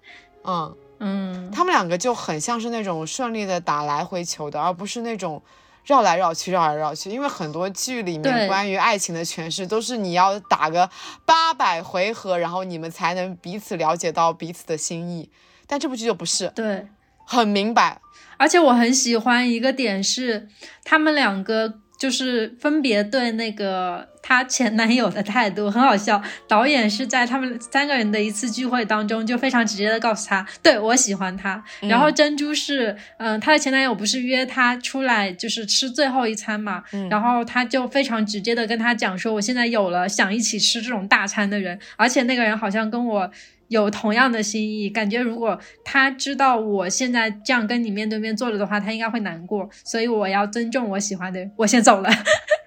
[0.43, 5.41] 嗯嗯，他们两个就很像是那种顺利的打来回球的，而不是那种
[5.83, 7.09] 绕来绕去、绕来绕去。
[7.09, 10.89] 因为很多剧里面关于爱情的诠释都是你要打个
[11.25, 15.29] 八百回合，然后你们才能彼此了解到彼此的心意，
[15.65, 16.49] 但这部剧就不是。
[16.49, 16.87] 对。
[17.29, 17.99] 很明白，
[18.37, 20.47] 而且我很喜欢一个点是，
[20.85, 26.23] 他们两个就是分别对那个她前男友的态度很好笑。
[26.47, 31.61] 导演是在他们三个人的一次聚会当中，就非常直接的告诉他，对我喜欢他。
[31.81, 43.29] 然后珍珠是，嗯，她的前男友不是约她出来就是吃最后一餐嘛，然后他就非常直接的跟他讲说，我现在有了想一起吃这种大餐的人，而且那个人好像跟我。
[43.67, 49.69] 有同样的心意，感觉如果他知道我现在这样跟你面对面坐着的话，他应该会难过。
[49.83, 52.09] 所以我要尊重我喜欢的人，我先走了。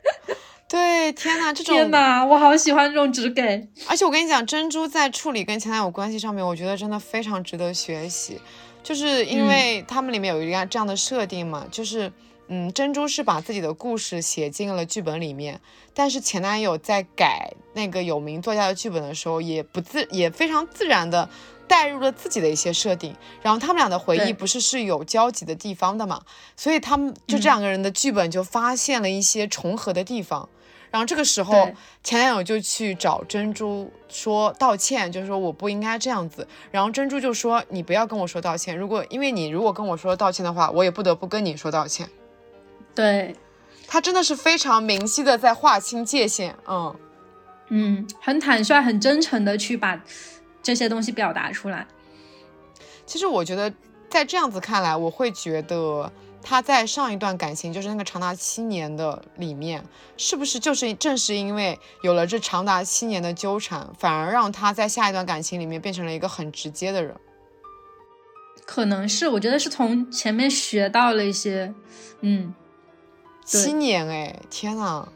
[0.69, 3.69] 对，天哪，这种天哪，我好喜欢这种直给。
[3.89, 8.41] 而且我跟你讲，珍珠在处理跟前男友关系上面，我觉得真的非常值得学习，
[8.83, 12.13] 就是因为他们里面有一个这样的设定嘛，就是。
[12.53, 15.61] 嗯，珍珠是把自己的故事写进了剧本里面，
[15.95, 21.31] 但是前男友在改那个有名作家的剧本的时候，也不自也非常自然的
[21.69, 26.23] 带入了自己的一些设定，然后他们俩的回忆不是是有交集的地方的嘛，
[26.57, 30.49] 所以他们就这两个人的剧本就发现了一些重合的地方，
[30.91, 31.71] 然后这个时候
[32.03, 42.09] 前男友就去找珍珠说道歉，就是说我不应该这样子，然后珍珠就说你不要跟我说道歉，如果因为你如果跟我说道歉的话，我也不得不跟你说道歉。
[42.95, 43.35] 对，
[43.87, 46.95] 他真的是非常明晰的在划清界限，嗯
[47.69, 50.03] 嗯，很坦率、很真诚的去把
[50.63, 51.87] 这些东西表达出来。
[53.07, 53.73] 其实我觉得，
[54.09, 56.13] 在这样子看来，我会觉得
[56.43, 59.85] 他在上一段感情，就是那个长达七年的里面，
[60.17, 67.15] 是不是就是正是因为有了这长达七年的纠缠，反而让他在下一段感情里面变成了一个很直接的人？
[68.67, 71.73] 可能是，我觉得是从前面学到了一些，
[72.21, 72.53] 嗯。
[73.59, 75.09] 七年哎，天呐，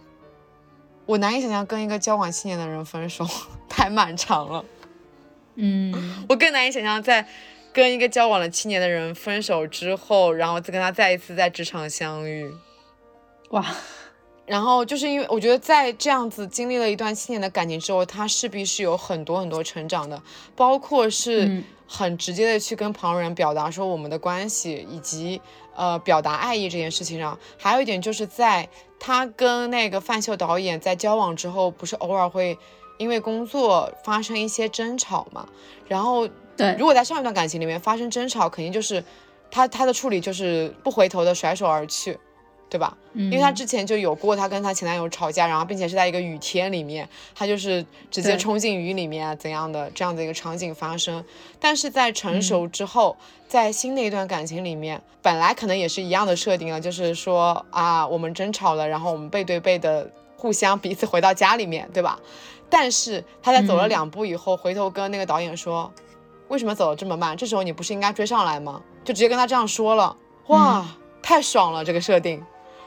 [1.07, 3.25] 我难以想象跟一个交往七年的人分手，
[3.69, 4.65] 太漫长了。
[5.55, 7.25] 嗯，我更难以想象在
[7.73, 12.53] 跟一个交往了七年的人分手之后，然后再跟他再一次在职场相遇。
[13.51, 13.65] 哇，
[14.47, 20.21] 然后就是因为我觉得在这样子经历了一段七年的感情之后，他势必是有很多很多成长的，
[20.57, 25.41] 包括是很直接的去跟旁人表达说我们的关系以及。
[25.77, 28.69] 呃，表达爱意这件事情上，还有一点就是在
[28.99, 32.57] 他跟那个范秀导演在交往之后，不是偶尔会
[32.99, 35.49] 因为工作发生一些争吵嘛？
[35.89, 39.05] 然后，对，如果在上一段感情里面发生争吵，肯定就是
[39.51, 42.19] 他他的处理就是不回头的甩手而去。
[42.75, 42.97] 对吧？
[43.13, 51.25] 因为她之前就有过，她跟她前男友吵架，然后并且是在一个雨天里面，她就是直接冲进雨里面怎样的这样的一个场景发生。
[51.61, 53.17] 但是在成熟之后，
[53.47, 62.19] 在新的一段感情里面，本来可能也是一样的设定啊，就是说啊，我们争吵了，然后我们背对背的互相彼此回到家里面，对吧？
[62.69, 65.93] 但是她在走了两步以后，回头跟那个导演说，
[66.49, 67.37] 为什么走的这么慢？
[67.37, 68.83] 这时候你不是应该追上来吗？
[69.05, 70.17] 就直接跟他这样说了，
[70.49, 70.85] 哇，
[71.23, 72.43] 太爽了，这个设定。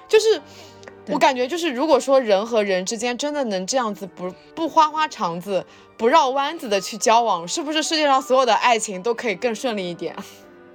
[0.07, 0.41] 就是
[1.09, 5.65] 我感觉，就是如果说人和人之间真的能这样子不不花花肠子、
[5.97, 10.15] 不绕弯子的去交往，是不是世界上所有的爱情都可以更顺利一点？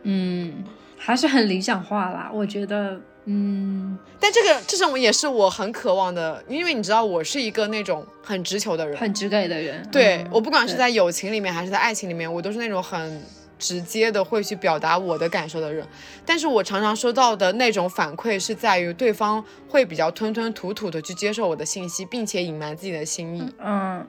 [0.02, 0.64] 嗯，
[0.96, 2.30] 还是很理想化啦。
[2.32, 9.86] 我觉得，嗯，但这个这种也是我很渴望的，因为你知道，我是一个那种很直球的人，很直给的人。
[9.92, 13.22] 对我不管是在友情里面还是在爱情里面，我都是那种很。
[13.62, 15.86] 直接的会去表达我的感受的人，
[16.26, 23.54] 但是我常常收到的那种反馈是在于对方会比较吞吞吐吐的去接受我的信息，并且隐瞒自己的心意。
[23.58, 24.04] 嗯。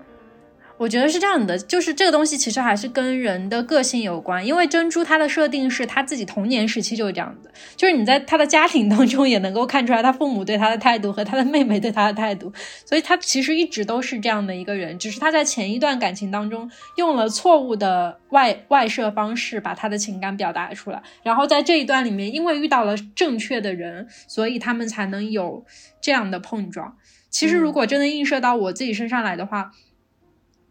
[0.77, 4.45] 我觉得是这样的，就是这个东西其实还是跟人的个性有关。
[4.45, 12.51] 因为珍珠它的设定是她自己童年时期就是这样子，就是你在她的家庭当中也能够看出来她父母对她的态度和她的妹妹对她的态度，
[12.85, 25.63] 所以她其实一直都是这样的一个人，只是她在前一段感情当中用了错误的外外设方式把她的情感表达出来，然后在这一段里面因为遇到了正确的人，所以他们才能有
[26.01, 26.97] 这样的碰撞。
[27.29, 29.71] 其实如果真的映射到我自己身上来的话。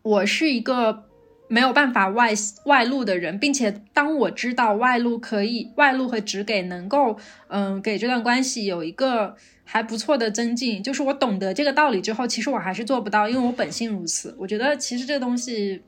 [0.03, 1.05] 我是一个
[1.48, 2.32] 没有办法外
[2.64, 7.16] 外露的人，并且当我知道外露可以外露和只给能够
[7.48, 14.34] 嗯给这段关系有一个还不错的增进，就是我懂得这个道理之后，其实我还是做不到，因为我本性如此。
[14.38, 15.82] 我觉得其实这个东西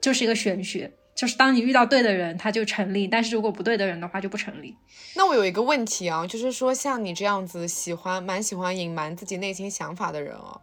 [0.00, 4.76] 就是一个玄学，就是当你遇到对的人，他就成立；但是如果不对的人的话，就不成立。
[5.16, 10.60] 那我有一个问题啊，就是说像你这样子喜欢蛮喜欢隐瞒自己内心想法的人哦，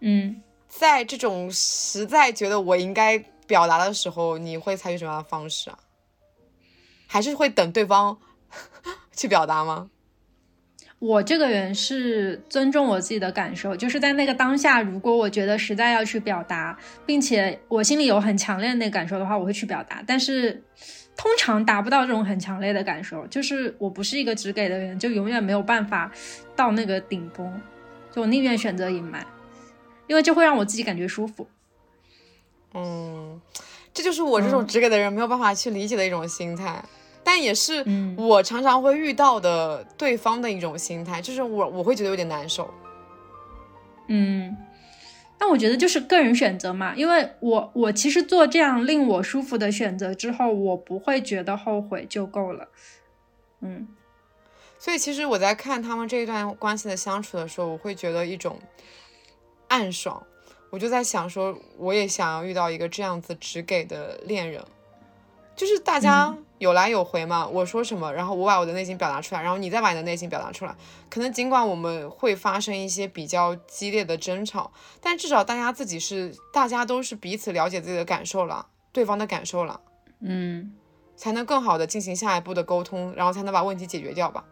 [0.00, 0.42] 嗯。
[0.68, 5.78] 在这种实在觉得我应该表达的时候，你会采取什么样的方式啊？
[7.06, 8.18] 还是会等对方
[9.16, 9.90] 去表达吗？
[10.98, 20.02] 我这个人是尊重我自己的感受，就是在那个当下，如果我觉得实在要去表达，并且我心里有很强烈的那个感受的话，我会去表达。
[20.04, 20.60] 但是
[21.16, 26.10] 通常达不到这种很强烈的感受，就是我不是一个直给的人，就永远没有办法
[26.56, 27.60] 到那个顶峰，
[28.12, 29.24] 就我宁愿选择隐瞒。
[30.08, 31.46] 因为这会让我自己感觉舒服，
[32.74, 33.40] 嗯，
[33.92, 36.82] 这就是我这种直给的人没有办法去理解的一种心态，
[37.22, 37.84] 但也是
[38.16, 42.72] 我常常会遇到的对方的一种心态，就是我我会觉得有点难受，
[44.06, 44.56] 嗯，
[45.36, 52.68] 但我觉得就是个人选择嘛，因为我我其实做这样令我舒服的选择之后，我不会觉得后悔就够了，
[53.60, 53.86] 嗯，
[54.78, 58.58] 所以其实我在看他们这一段关系的相处的时候，我会觉得一种。
[59.68, 60.22] 暗爽，
[60.70, 64.62] 我就在想说，我也想要遇到一个这样子只给的恋人，
[65.56, 67.46] 就是大家有来有回嘛。
[67.46, 70.74] 我说什么，然后我把我的内心表达出来，然后你再把你的内心表达出来。
[71.08, 79.80] 可能尽管我们会发生一些比较激烈的争吵，但至少大家自己是，大家都是彼此了解自己的感受了，对方的感受了，
[80.20, 80.72] 嗯，
[81.16, 84.44] 才能更好的进行下一步的沟通，然后才能把问题解决掉吧。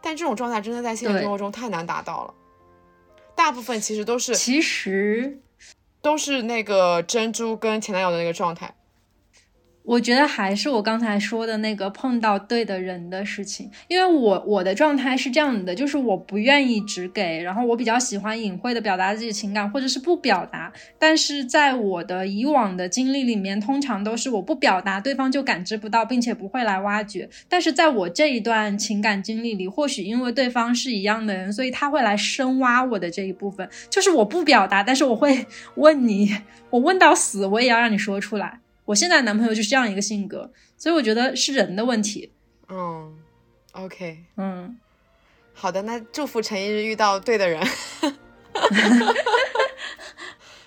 [0.00, 2.34] 但这种状态真的在现实生活中太难达到了。
[3.34, 5.40] 大部分其实都是，其实
[6.02, 8.74] 都是那个珍珠跟前男友的那个状态。
[9.82, 20.72] 我觉得还是我刚才说的那个碰到对的人的事情，因为我我的状态是这样的，就是我不愿意只给，然后我比较喜欢隐晦的表达自己情感，或者是不表达。
[20.98, 27.28] 但是在我的以往的经历里面，通常都是我不表达，对方就感知不到，并且不会来挖掘。
[27.48, 33.68] 但是在我这一段情感经历里，或许因为对方是一样的人，所以他会来深挖我的这一部分。
[33.88, 36.36] 就是我不表达，但是我会问你，
[36.68, 38.60] 我问到死，我也要让你说出来。
[38.90, 42.32] 我现在男朋友就是这样一个性格，所以我觉得是人的问题。
[42.68, 43.16] 嗯
[43.70, 44.76] ，OK，嗯，
[45.54, 47.64] 好的，那祝福陈一日遇到对的人。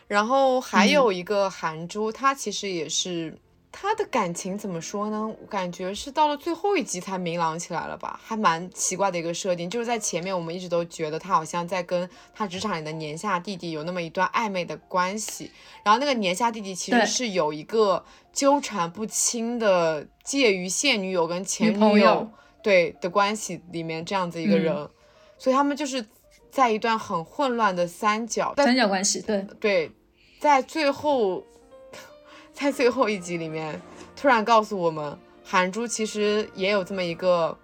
[0.08, 3.38] 然后还有一个韩珠，她其实也是。
[3.76, 5.28] 他的感情怎么说呢？
[5.28, 9.68] 我感觉是到了最后一集才明朗起来了吧，还蛮奇怪的一个设定。
[9.68, 15.50] 就是在前面我们一直都觉得他好像在跟他职场里的年下弟弟有那么一段暧昧的关系，
[15.84, 22.30] 然后那个年下弟弟其实是有一个纠缠不清的介于现女友跟前女友
[22.62, 24.88] 对的关系里面这样子一个人，
[25.40, 26.06] 所以他们就是
[26.52, 29.92] 在一段很混乱的三角三角关系，对对，
[30.40, 31.44] 在最后。
[32.54, 33.82] 在最后一集里面，
[34.16, 37.58] 突然告诉我们，韩珠其实也有这么一个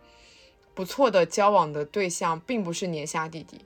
[0.73, 3.61] 不错的交往的对象，并不是年下弟弟。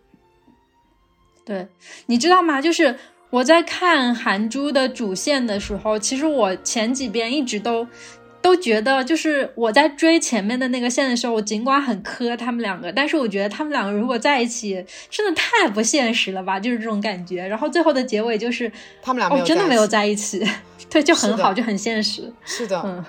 [1.44, 1.68] 对，
[2.06, 2.62] 你知道吗？
[2.62, 2.98] 就是
[3.30, 7.88] 我在看韩珠的主线的时候，其实我前几遍一直都。
[8.44, 17.48] 都觉得就是我在追前面的那个线的时候，我尽管很磕他们两个，但是我觉得他们两个如果在一起，真的太不现实了吧，就是这种感觉。
[17.48, 18.72] 然后最后的结尾就是
[19.02, 20.46] 他们俩哦，真的没有在一起，
[20.92, 22.32] 对，就很好，就很现实。
[22.46, 23.04] 是的，嗯，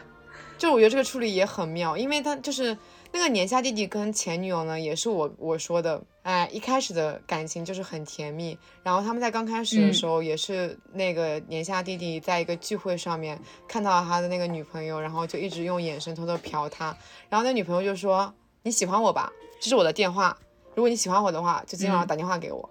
[0.56, 2.74] 就我觉得这个处理也很妙，因为他就是。
[3.14, 8.58] 那个年下弟弟跟前女友呢，也是我我说的，哎，一开始的感情就是很甜蜜。
[8.82, 16.86] 然后他们在刚开始的时候，也是那个年下弟弟在一个聚会上面看到了他的那个女朋友，然后就一直用眼神偷偷瞟他。
[17.28, 18.34] 然后那女朋友就说
[18.64, 19.32] ：“你喜欢我吧？
[19.60, 20.36] 这是我的电话，
[20.74, 22.68] 如果你喜欢我的话，就今天晚上打电话给我。”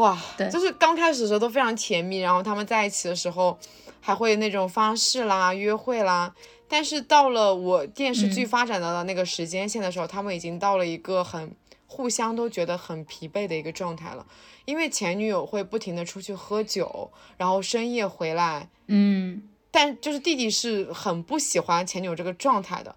[0.00, 3.58] 哇，对就是刚开始的时候都非常甜蜜，然后他们在一起的时候
[4.00, 6.34] 还会那种发誓啦、约会啦。
[6.68, 8.48] 但是到了我电视剧嗯。
[8.48, 11.54] 发展到的那个时间线的时候，他们已经到了一个很
[11.86, 14.26] 互相都觉得很疲惫的一个状态了。
[14.64, 19.48] 因为前女友会不停的出去喝酒，然后深夜回来，嗯。
[19.70, 22.96] 但就是弟弟是很不喜欢前女友这个状态的，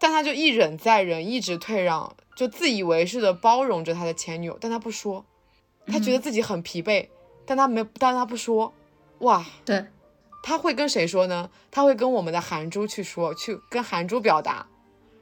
[0.00, 5.24] 但他就一忍再忍，一直退让，就自以为是的包容着他的前女友，但他不说，
[5.86, 7.08] 他觉得自己很疲惫，
[7.46, 8.74] 但他没，但他不说，
[9.20, 9.86] 哇，对，
[10.48, 11.50] 他会跟谁说呢？
[11.70, 14.66] 他会跟我们的韩珠去说，去跟韩珠表达，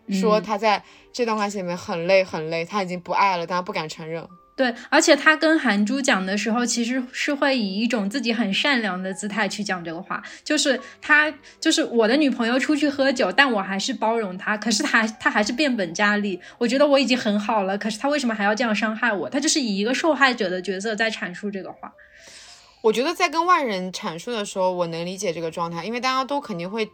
[0.09, 4.25] 说嗯他在这段关系里面很累很累，他已经不爱了，但他不敢承认。
[4.57, 19.29] 对，而且他跟韩珠讲的时候，其实是会以一种自己很善良的姿态去讲这个话，就是他就是我的女朋友出去喝酒，但我还是包容她，可是他他还是变本加厉，我觉得我已经很好了，可是他为什么还要这样伤害我？
[19.29, 21.93] 他就是以一个受害者的角色在阐述这个话。
[22.87, 26.89] 我觉得在跟外人阐述的时候，我能理解这个状态，因为大家都肯定会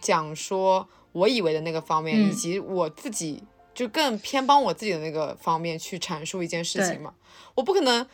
[0.00, 3.42] 讲说我以为的那个方面，嗯以及我自己
[3.74, 7.12] 就更偏帮我自己的那个方面去阐述一件事情嘛。
[7.56, 8.06] 我不可能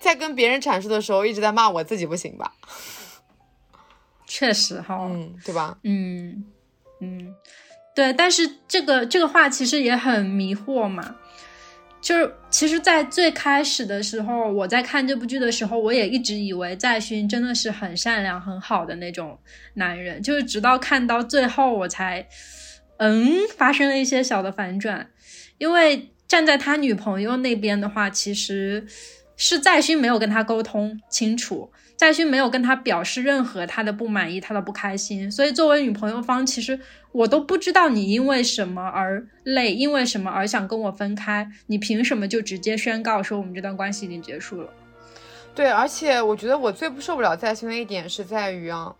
[0.00, 2.54] 在跟别人阐述的时候一直在骂我自己，不行吧？
[4.26, 5.76] 确实哈，嗯，对吧？
[5.82, 6.46] 嗯
[7.00, 7.34] 嗯，
[7.94, 11.16] 对，但是这个这个话其实也很迷惑嘛。
[12.00, 19.38] 就是其实，在最开始的时候，我在看这部剧的时候，我也一直以为在勋真的是很善良、很好的那种
[19.74, 22.26] 男人，就是直到看到最后，我才
[22.96, 25.10] 嗯发生了一些小的反转。
[25.58, 28.86] 因为站在他女朋友那边的话，其实
[29.36, 31.70] 是在勋没有跟他沟通清楚，
[32.00, 36.80] 在勋没有跟他表示任何他的不满意、他的不开心，所以作为女朋友方，其实
[37.12, 44.70] 我都不知道你因为什么而累，因为什么而想跟我分开，你凭什么就直接宣告说我们这段关系已经结束了？
[45.54, 48.96] 对，而且我觉得我最不受不了在勋的一点是在于啊，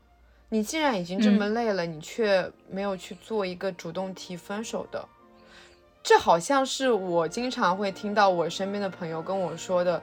[0.51, 5.09] 你既然已经这么累了，你却没有去做一个主动提分手的。
[6.03, 10.03] 这好像是我经常会听到我身边的朋友跟我说的，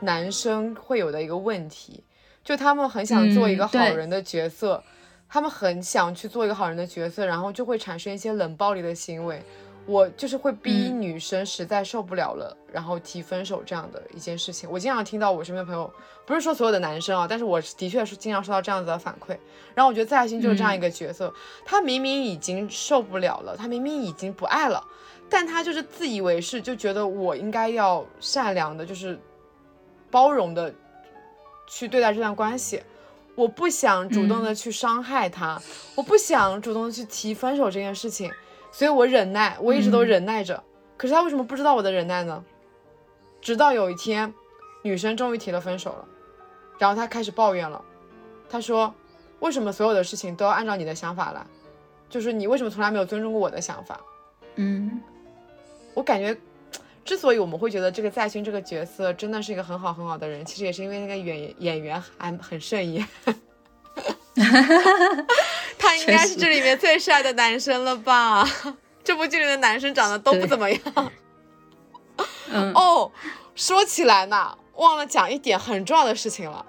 [0.00, 2.02] 男生会有的一个问题，
[2.44, 4.82] 就他们很想做一个好人的角色，
[5.28, 9.42] 他们很想去做一个好人的角色，然后就会产生一些冷暴力的行为。
[9.84, 14.70] 我就是会逼嗯女生实在受不了了，然后提分手这样的一件事情。
[14.70, 15.92] 我经常听到我身边的朋友，
[16.24, 19.36] 不是说所有的男生啊，但是我的确是经常收到这样子的反馈。
[19.74, 21.34] 然后我觉得在心就是这样一个角色，
[21.64, 24.80] 他明明已经受不了了，他明明已经不爱了，
[25.28, 29.18] 但他就是自以为是，就觉得我应该要善良的，就是
[30.12, 30.72] 包容的
[31.66, 32.82] 去对待这段关系。
[33.34, 35.60] 我不想主动的去伤害他，
[35.94, 38.30] 我不想主动的去提分手这件事情，
[38.70, 40.62] 所以我忍耐，我一直都嗯忍耐着。
[40.98, 42.44] 可是他为什么不知道我的忍耐呢？
[43.40, 44.32] 直到有一天，
[44.82, 46.04] 女生终于提了分手了，
[46.78, 47.82] 然后他开始抱怨了，
[48.50, 48.94] 他说
[49.40, 51.44] ：“为什么所有的事情都要按照你的想法来？
[52.10, 53.98] 就是你为什么从来没有尊重过我的想法？”
[54.56, 55.00] 嗯，
[55.94, 56.36] 我感觉，
[57.04, 63.06] 之所以我们会觉得这个在勋这个角色真的是一个很好很好的人，其实也是因为那个演演员还很顺眼。
[65.78, 68.48] 他应该是这里面最帅的男生了吧？
[69.04, 70.80] 这部剧里的男生长得都不怎么样。
[72.50, 73.10] 嗯， 哦，
[73.54, 76.64] 说起来呢，忘了讲一点很重要的事情了，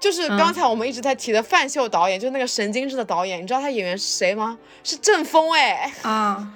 [0.00, 4.58] 就是刚才我们一直在提的范秀导演，就是那个神经质的导演，你知道他演员是谁吗？
[4.82, 5.92] 是郑峰哎。
[6.02, 6.52] 啊，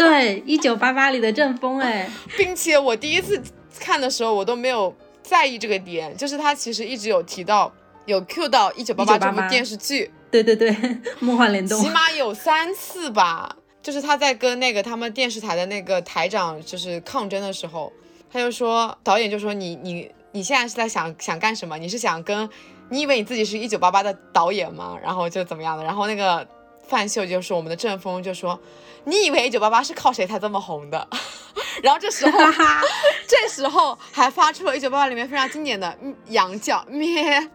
[0.00, 3.40] 对，一九八八里的郑风，哎， 并且我第一次
[3.78, 7.72] 看的时候，我都没有在意这个点，就是他其实一直有提到，
[8.06, 10.74] 有 cue 到《一九八八》这部电视剧，对对对，
[11.20, 13.56] 梦幻联动起，码有三次吧。
[13.82, 17.90] 就是他在跟那个他们电视台的那个台长就是抗争的时候，
[18.30, 21.78] 他就说，导演就说你你你现在是在想想干什么？
[21.78, 22.46] 你是想跟
[22.90, 24.98] 你以为你自己是一九八八的导演吗？
[25.02, 25.82] 然后就怎么样的？
[25.82, 26.46] 然后那个
[26.90, 28.58] 范秀就是我们的郑峰就说，
[29.04, 31.08] 你以为一九八八是靠谁才这么红的？
[31.82, 32.38] 然后这时候
[33.26, 37.48] 这时候还发出了一九八八里面非常经典的嗯羊叫咩，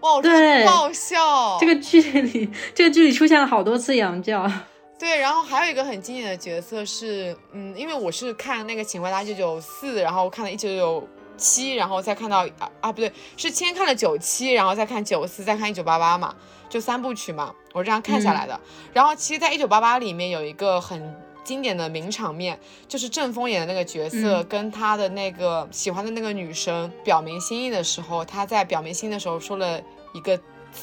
[0.00, 1.58] 哇，我真爆笑。
[1.60, 4.50] 这个剧里， 这个剧里出现了好多次羊叫，
[4.98, 11.08] 对，然后还有一个很经典的角色是，嗯，因为我是看那个《请回答一九九四》，然后看了一九九
[11.40, 16.36] 七，然后再看到啊啊不对，是先看了九七，然后再看九四，再看一九八八嘛，
[16.68, 18.60] 就三部曲嘛，我这样看下来的。
[18.92, 29.80] 然后其实，在一九八八里面有一个很经典的名场面，就是郑峰演的那个角色、嗯跟他的那个喜欢的那个女生表明心意的时候，他在表明心意的时候说了
[30.12, 30.38] 一个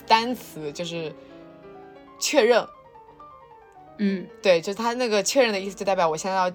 [0.08, 1.14] 单词，就是
[2.20, 2.68] 确认。
[4.00, 6.52] 嗯对，就是他那个确认的意思，就代表我现在要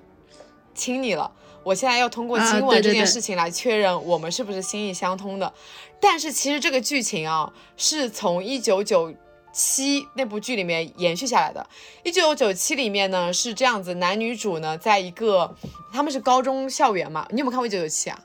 [0.75, 1.31] 亲你了。
[1.65, 5.53] 我现在要通过啊亲吻这件事情来确认我们是不是心意相通的。
[6.01, 9.15] 但是其实这个剧情啊，是从一九九
[9.53, 11.65] 七那部剧里面延续下来的。
[12.03, 15.55] 一九九七里面呢是这样子，男女主呢在一个
[15.93, 18.19] 他们是高中校园嘛，你有没有看过一九九七啊？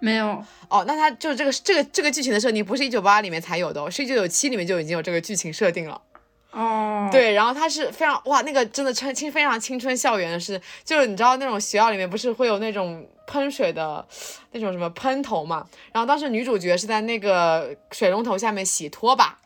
[0.00, 6.00] 没有，哦，那他就是这个这个这个剧情的设定不是一九八八里面才有的哦，是一九九七里面就已经有这个剧情设定了。
[6.50, 14.06] 哦，，对，然后他是非常哇，那个真的青青非常青春校园的是，就是你知道那种学校里面不是会有那种喷水的
[14.52, 19.38] 那种什么喷头嘛，然后当时女主角是在那个水龙头下面洗拖把，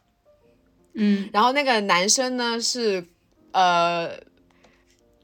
[0.94, 3.06] 嗯，然后那个男生呢是
[3.52, 4.10] 呃。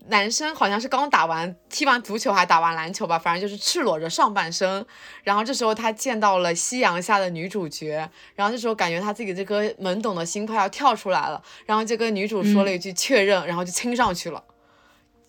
[0.08, 4.84] 男生好像是刚打完踢完足球还打完篮球吧，反正就是赤裸着上半身。
[5.22, 14.42] 然后这时候他见到了夕阳下的女主角，然后这时候感觉他自己这颗懵懂的心快要跳出来了，然后就跟女主说了一句确认，然后就亲上去了。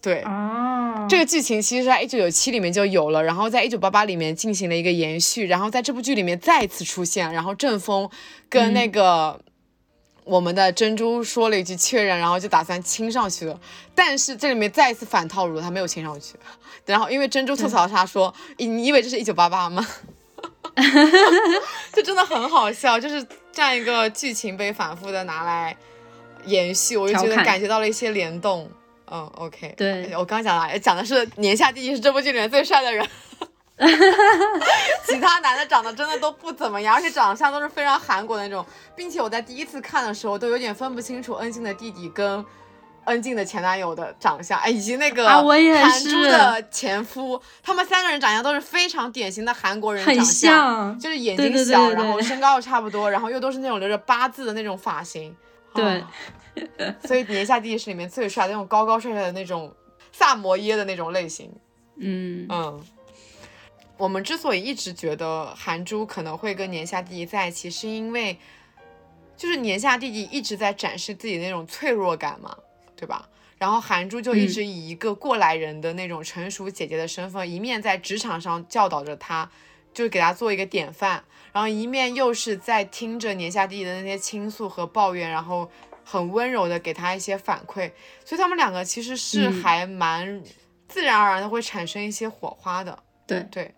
[0.01, 8.10] 对，哦，这个剧情其实在一九九七里面就有了，然后在一九八八里面进行了一个延续，然后在这部剧里面再次出现，然后郑峰
[8.49, 9.41] 跟那个。
[10.30, 13.60] 我们的珍珠说了一句确认，然后就打算亲上去了，
[13.95, 16.35] 但是这里面再一次反套路，他没有亲上去。
[16.85, 19.85] 然后因为珍珠吐槽他说：“你你以为这是一九八八吗？”
[21.91, 25.76] 就真的很好笑，就是这样一个剧情被反复的拿来
[26.45, 28.69] 延续，我就觉得感觉到了一些联动。
[29.11, 33.03] 嗯，OK，对我刚讲了，讲的是年下第一是这部剧里面最帅的人。
[35.07, 38.65] 其他男的长得真的都不怎么样，而且长相都是非常韩国的那种，
[38.95, 42.45] 并且我在第一次看的时候都有点分不清楚恩静的弟弟跟
[43.06, 55.35] 恩静的前男友的长相，哎，以及那个韩珠的前夫，他们三个人长相都是非常典型的韩国人长相，像，就是眼睛小，对对然后身高又差不多，然后又都是那种留着八字的那种发型，
[55.73, 55.84] 对。
[55.84, 56.11] 啊。
[57.06, 59.73] 所以年下第一是里面最帅的那种高高帅帅的那种
[60.11, 61.49] 萨摩耶的那种类型。
[61.95, 62.45] 嗯。
[62.49, 62.81] 嗯，
[63.99, 68.39] 我们之所以一直觉得韩珠可能会跟年下弟弟在一起，是因为
[69.35, 72.57] 就是年下弟弟一直在展示自己那种脆弱感嘛，
[72.95, 73.27] 对吧？
[73.57, 79.51] 然后韩珠就一直以一个过来人的那种成熟姐姐的身份，一面在职场上教导着他，
[79.93, 81.21] 就是给他做一个典范，
[81.51, 85.69] 然后一面又是在听着年下弟弟的那些倾诉和抱怨，然后
[86.05, 87.91] 很温柔的给他一些反馈，
[88.23, 90.41] 所以他们两个其实是嗯还蛮
[90.88, 92.97] 自然而然的会产生一些火花的。
[93.27, 93.76] 对，对，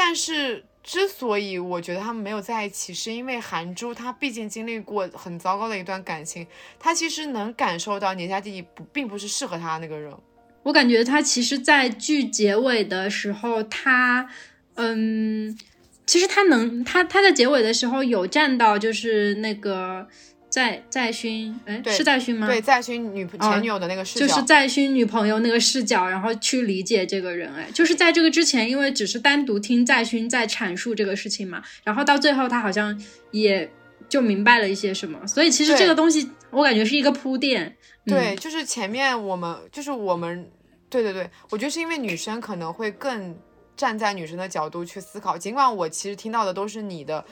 [0.00, 6.46] 但是之所以我觉得他们没有在一起，是因为韩珠她毕竟经历过很糟糕的一段感情，
[6.78, 10.14] 她其实能感受到年下弟弟不并不是适合她的那个人。
[10.62, 14.28] 我感觉他其实，在剧结尾的时候，他，
[14.74, 15.58] 嗯，
[16.06, 20.06] 其实他能，他他在结尾的时候有站到，就是那个
[20.48, 22.46] 在在勋，哎，是在勋吗？
[22.46, 27.52] 对，在勋女前女友的那个视角，就是在勋女朋友那个视角，然后去理解这个人。
[27.54, 32.98] 哎，就是在这个之前，因为只是单独听在勋在阐述这个事情嘛，然后到最后他好像
[33.30, 33.70] 也
[34.08, 37.66] 就明白了一些什么，所以其实这个东西我感觉是一个铺垫。
[37.66, 37.74] 嗯
[38.08, 40.50] 对，就是前面我们就是我们，
[40.88, 43.36] 对对对，我觉得是因为女生可能会更
[43.76, 47.22] 站在女生的角度去思考，尽管我其实听到的都是你的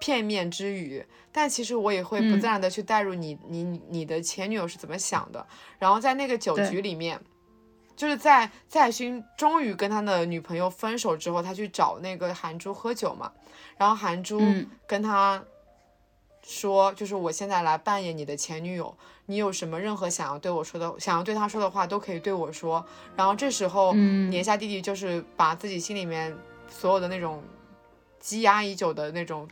[0.00, 5.46] 片面之语，但其实我也会不嗯自然的去带入你、你你的前女友是怎么想的，
[5.78, 7.20] 然后在那个酒局里面。
[7.96, 13.30] 就是在在勋终于跟他的女朋友分手之后，他去找那个韩珠喝酒嘛，
[13.76, 15.40] 然后韩珠嗯跟他
[16.42, 18.92] 说，就是我现在来扮演你的前女友，
[19.26, 22.84] 你有什么任何想要对我说的，想要对他说的话，都可以对我说。
[23.14, 26.36] 然后这时候，嗯年下弟弟就是把自己心里面
[26.68, 27.44] 所有的那种
[28.18, 29.46] 积压已久的那种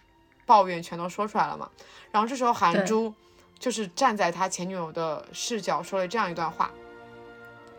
[0.52, 1.70] 抱怨全都说出来了嘛。
[2.10, 3.14] 然后这时候韩珠
[3.58, 6.70] 就是站在他前女友的视角说了这样一段话：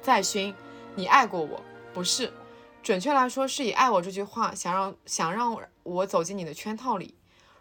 [0.01, 0.55] 在勋，
[0.95, 1.61] 你爱过我，
[1.93, 2.33] 不是？
[2.81, 7.13] 准确来说，是以爱我这句话想让想让我走进你的圈套里。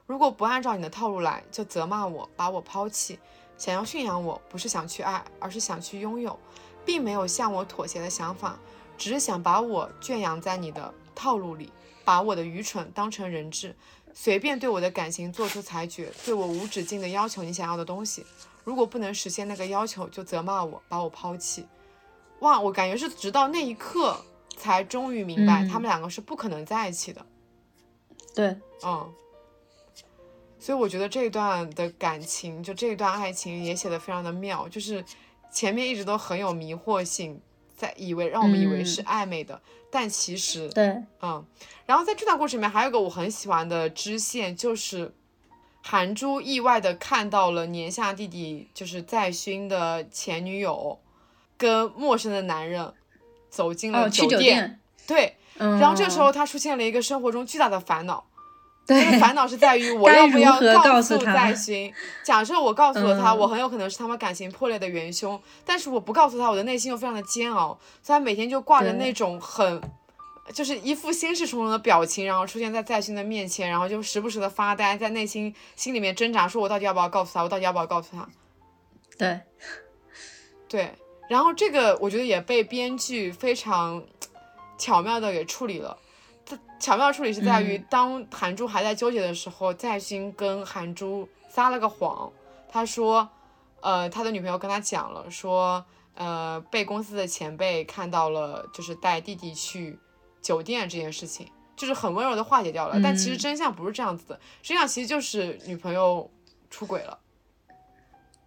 [0.07, 3.19] 如果不按照你的套路来，就责骂我，把我抛弃。
[3.59, 6.39] 想要驯养我，不是想去爱，而是想去拥有，
[6.87, 8.59] 并没有向我妥协的想法，
[8.97, 11.71] 只是想把我圈养在你的套路里，
[12.03, 13.77] 把我的愚蠢当成人质，
[14.15, 18.25] 随便对我的感情做出裁决，对我无止境的要求你想要的东西。
[18.65, 21.67] 如果不能实现那个要求，就责骂我，把我抛弃。
[22.41, 24.25] 哇，我感觉是直到那一刻
[24.57, 27.25] 才终于明白，嗯他们两个是不可能在一起的。
[28.35, 29.13] 对，嗯，
[30.59, 35.05] 所以我觉得这一段的感情，就这一段爱情也写的非常的妙，就是
[35.53, 37.41] 前面一直都很有迷惑性，
[37.83, 39.05] 在以为让我们以为是嗯。
[39.07, 39.61] 暧昧的，
[39.91, 41.45] 但其实，对，嗯，
[41.85, 45.13] 然后在这段故事里面还有一个我很喜欢的支线，就是
[45.83, 51.01] 韩珠意外的看到了年下弟弟就是在勋的前女友
[51.57, 52.95] 跟陌生的男人
[53.51, 58.25] 走进了哦，酒店店，对，嗯，然后这个时候他出现了一个生活中巨大的烦恼，
[58.87, 61.93] 对烦恼是在于 我要不要告诉在勋？
[62.25, 69.81] 假设我告诉了他，嗯我很有可能是他们感情破裂的元凶，但是我不告诉他，我的内心又非常的煎熬，所以他每天就挂着那种很。
[70.53, 77.45] 就是一副心事重重的表情，然后出现在在勋的面前，然后就时不时的发呆，在内心心里面挣扎，说我到底要不要告诉他？
[77.45, 78.29] 我到底要不要告诉他？
[79.17, 79.41] 对，
[80.69, 80.93] 对，
[81.29, 84.03] 然后这个我觉得也被编剧非常
[84.77, 85.97] 巧妙的给处理了。
[86.45, 92.31] 这巧妙处理是在于，嗯当韩珠还在纠结的时候，在勋跟韩珠撒了个谎，
[92.69, 93.29] 他说，
[93.81, 99.99] 呃，他的女朋友跟他讲了，说，呃，被公司的前辈看到了，就是带弟弟去
[100.41, 101.47] 酒店这件事情，
[101.77, 103.01] 就是很温柔的化解掉了。
[103.03, 106.31] 但其实嗯真相不是这样子的，真相其实就是女朋友
[106.69, 107.19] 出轨了。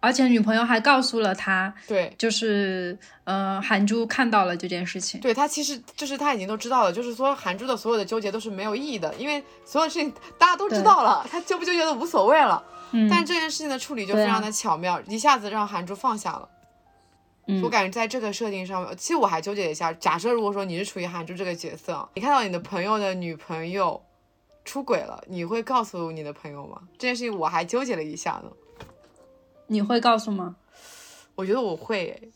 [0.06, 5.20] 而且女朋友还告诉了他，对，就是呃，韩珠看到了这件事情。
[5.20, 12.62] 对他其实就是他已经都知道了，就是说韩珠的所有的纠结都是没有意义的，因为所有事情大家都知道了，他纠不纠结都无所谓了。
[12.92, 16.48] 嗯，但这件事情的处理就非常的巧妙，一下子让韩珠放下了。
[17.48, 24.00] 嗯我感觉在这个设定上面，其实我还纠结了一下，假设如果说你是处于韩珠这个角色，你看到你的朋友的女朋友
[24.64, 26.82] 出轨了，你会告诉你的朋友吗？
[26.96, 28.50] 这件事情我还纠结了一下呢。
[29.66, 30.56] 你会告诉吗？
[31.34, 32.30] 我觉得我会，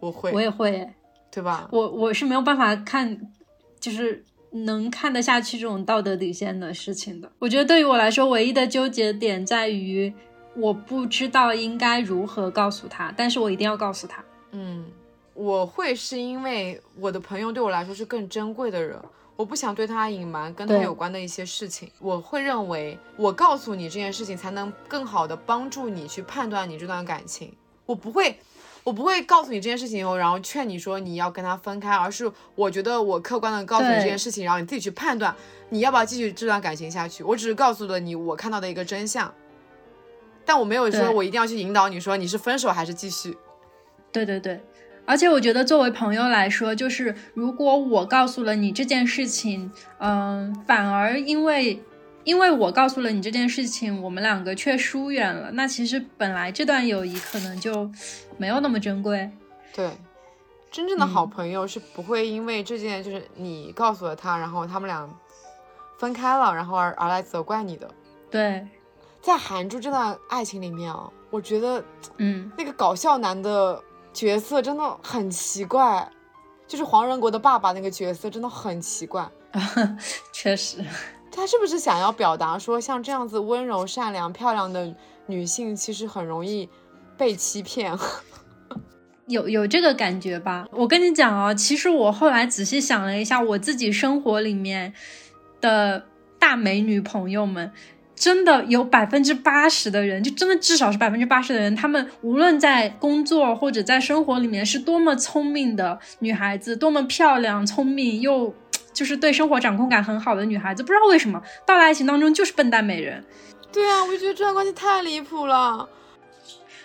[0.00, 0.88] 我会，我也会，
[1.30, 1.68] 对吧？
[1.70, 3.32] 我我是没有办法看，
[3.78, 7.30] 就是能看得下去这种道德底线的事情的。
[7.38, 10.12] 我觉得对于我来说，唯一的纠结点在于，
[10.56, 14.24] 我不知道应该如何告诉他，但是我一定要告诉他。
[14.50, 14.86] 嗯，
[15.34, 18.98] 我会是因为我的朋友对我来说是更珍贵的人，
[19.38, 21.88] 我不想对他隐瞒跟他有关的一些事情。
[22.00, 27.54] 我会认为，我告诉你这件事情，才能更好的帮助你去判断你这段感情。
[27.86, 28.36] 我不会，
[28.82, 35.32] 我不会告诉你这件事情以后，然后劝你说你要跟他分开，而是我觉得我客观的告诉你这件事情，然后你自己去判断
[35.68, 37.22] 你要不要继续这段感情下去。
[37.22, 39.32] 我只是告诉了你我看到的一个真相，
[40.44, 43.38] 但我没有说我一定要去引导你说你是分手还是继续。
[44.10, 44.60] 对对对，
[45.08, 51.82] 而且我觉得作为朋友来说，就是如果我告诉了你这件事情，嗯，反而因为
[52.24, 57.90] 因为我告诉了你这件事情，我们两个却疏远了，那其实本来这段友谊可能就
[58.36, 59.30] 没有那么珍贵。
[59.74, 59.90] 对，
[60.70, 65.08] 真正的好嗯朋友是不会因为这件就是你告诉了他，然后他们俩
[65.98, 67.90] 分开了，然后而而来责怪你的。
[68.30, 68.68] 对，
[69.22, 71.82] 在韩珠这段爱情里面啊，我觉得
[72.18, 73.82] 嗯，那个搞笑男的
[74.18, 76.10] 角色真的很奇怪，
[76.66, 79.30] 就是黄仁国的爸爸那个角色真的很奇怪。
[80.34, 80.84] 确实，
[81.30, 84.92] 他是不是想要表达说，像这样子温柔、善良、漂亮的
[85.26, 86.68] 女性，其实很容易
[87.16, 87.96] 被欺骗？
[89.28, 90.66] 有有这个感觉吧？
[90.72, 94.92] 我跟你讲啊，其实我后来仔细想了一下，我自己生活里面
[95.60, 96.06] 的
[96.40, 97.70] 大美女朋友们，
[98.18, 108.54] 真的有百分之八十的人，就真的至少是百分之八十的人，他们无论在工作或者在生活里面是多么聪明的女孩子，多么漂亮、聪明又
[108.92, 113.24] 就是对生活掌控感很好的女孩子，不知道为什么到了爱情当中就是笨蛋美人。
[113.72, 115.88] 对啊，我就觉得这段关系太离谱了。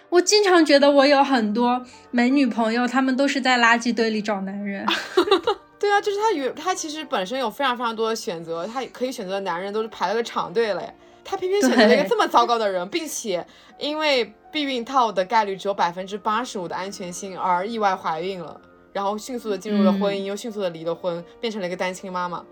[0.10, 4.86] 我经常觉得我有很多美女朋友，她们都是在垃圾堆里找男人。
[5.80, 10.94] 对啊，就是她有她其实本身有非常非常多的选择，她可以选择的男人都是排了个长队嘞，
[11.24, 13.46] 他偏偏选择了一个这么糟糕的人，并且
[13.80, 18.60] 因为避孕套的概率只有百分之八十五的安全性而意外怀孕了，
[18.92, 22.46] 然后迅速的进入了婚姻，嗯又迅速的离了婚，变成了一个单亲妈妈，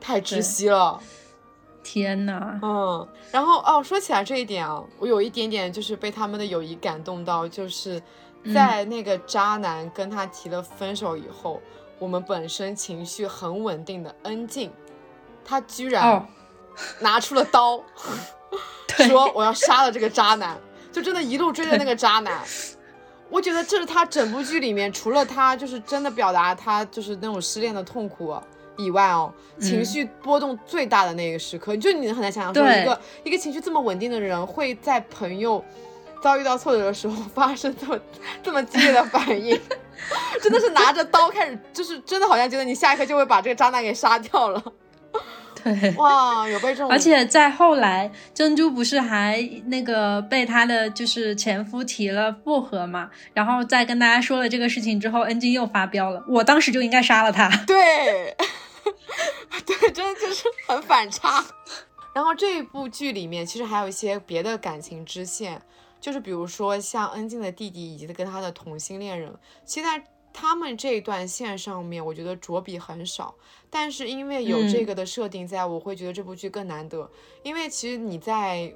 [0.00, 1.00] 太窒息了。
[1.82, 8.00] 天呐，嗯，然后哦，说起来这一点啊，我有一点点就是被他们的友谊感动到，就是
[8.54, 11.58] 在那个渣男跟他提了分手以后，
[11.98, 14.70] 我们本身情绪很稳定的恩静，
[15.42, 16.26] 他居然哦，
[17.00, 17.82] 拿出了刀，
[19.08, 20.58] 说我要杀了这个渣男，
[20.92, 22.40] 就真的一路追着那个渣男。
[23.28, 28.36] 我觉得这是他整部剧里面，除了他就是真的表达他就是那种失恋的痛苦
[28.76, 35.64] 以外哦，情绪波动最大的那个时刻，就你很难想象说一个一个情绪这么稳定的人会在朋友
[36.20, 38.00] 遭遇到挫折的时候 发生这么
[38.42, 39.60] 这么激烈的反应，
[40.42, 44.60] 真的是拿着刀开始，就是真的好像觉得你下一刻就会把这个渣男给杀掉了。
[45.62, 45.94] 对。
[45.96, 56.24] 哇，有被这种，而且在后来，珍珠不是还那个被她的就是前夫提了复合嘛，然后在跟大家说了这个事情之后，恩静又发飙了。
[56.28, 57.48] 我当时就应该杀了他。
[57.66, 58.36] 对，
[59.66, 61.44] 对，真的就是很反差。
[62.12, 65.62] 然后这一部剧里面其实还有一些别的感情支线，
[66.00, 69.32] 就是比如说像恩静的弟弟以及跟他的同性恋人，
[69.64, 70.02] 其实在
[70.32, 73.34] 他们这一段线上面，我觉得着笔很少，
[73.68, 77.10] 但是因为有这个的设定在，我会觉得这部剧更难得。
[77.42, 78.74] 因为其实你在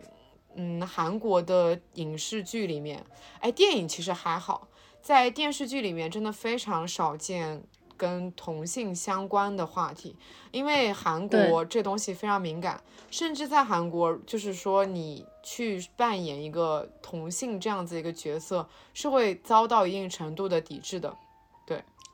[0.57, 3.05] 嗯韩国的影视剧里面，
[3.41, 4.69] 哎，电影其实还好，
[5.01, 7.63] 在电视剧里面真的非常少见
[7.97, 10.17] 跟同性相关的话题，
[10.51, 21.17] 因为韩国这东西非常敏感，甚至在韩国，就是说你去扮演一个同性这样子一个角色，是会遭到一定程度的抵制的。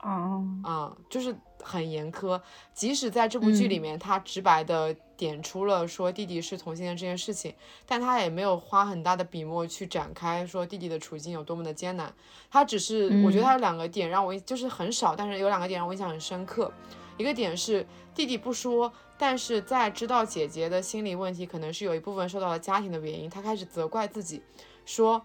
[0.01, 2.41] 哦，啊，就是很严苛。
[2.73, 7.53] 即使在这部剧里面，他直白的点出了说弟弟是同性恋这件事情，
[7.85, 12.11] 但他也没有花很大的笔墨去展开说弟弟的处境有多么的艰难。
[12.49, 16.73] 他只是，我觉得他有两个点让我就是很少，但是有两个点让我印象很深刻。
[17.17, 24.41] 一个点是弟弟不说，但是在知道姐姐的心理问题可能是有一部分受到了家庭的原因，他开始责怪自己，
[24.83, 25.21] 说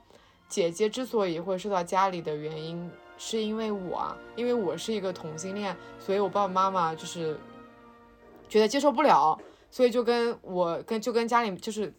[0.50, 2.90] 姐姐之所以会受到家里的原因。
[3.18, 7.38] 是因为我啊，因为我是一个同性恋，所以我爸爸妈妈就是
[8.48, 9.38] 觉得接受不了，
[9.70, 11.92] 所以就跟我跟就跟家里就是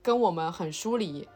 [0.00, 1.28] 跟我们很疏离，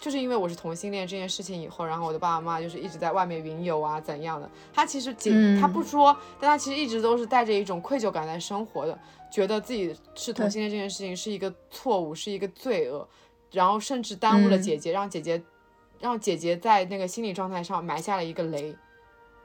[0.00, 4.50] 就是因为我是同性恋这件事情以后，然后我的爸爸妈妈就是一直在外面云游啊怎样的。
[4.72, 5.30] 他其实姐
[5.60, 8.98] 他不说，但他其实一直都是带着一种愧疚感在生活的，
[9.30, 13.06] 觉得自己是同性恋这件事情是一个错误，是一个罪恶，
[13.52, 15.42] 然后甚至耽误了姐姐，让姐姐。
[16.00, 18.76] 让姐姐在那个心理状态上埋下了一个雷，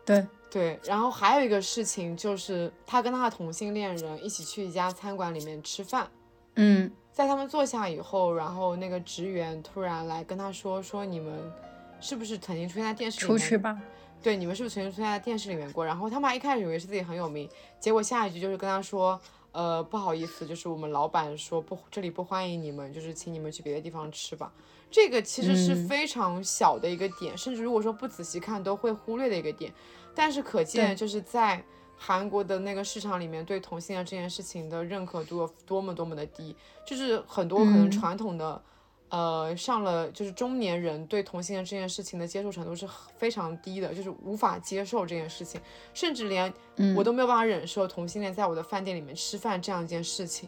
[0.05, 0.79] 对对。
[0.83, 6.09] 然后还有一个事情就是，他跟他的同性恋人一起去一家餐馆里面吃饭，
[6.55, 11.51] 嗯，在他们坐下以后，然后那个职员突然来跟他说说你们
[11.99, 13.39] 是不是曾经出现在电视里面？
[13.39, 13.81] 出去吧。
[14.21, 15.85] 对，你们是不是曾经出现在电视里面过？
[15.85, 17.49] 然后他妈一开始以为是自己很有名，
[17.79, 19.19] 结果下一句就是跟他说，
[19.51, 24.49] 呃，不好意思，就是我们老板说不，这里不欢迎你们，就是请你们去别的地方吃吧。
[24.93, 29.73] 这个其实是非常小的一个点，甚至如果说不仔细看都会忽略的一个点，
[30.13, 31.65] 但是可见就是在
[31.97, 36.55] 韩国的那个市场里面，对同性恋这件事情的认可度有多么多么的低，
[36.85, 38.61] 就是很多可能传统的，
[39.09, 42.87] 呃，上了就是中年人对同性恋这件事情的接受程度是
[43.17, 45.59] 非常低的，就是无法接受这件事情，
[45.95, 46.53] 甚至连
[46.95, 50.47] 我都没有办法忍受同性恋在我的饭店里面吃饭这样一件事情。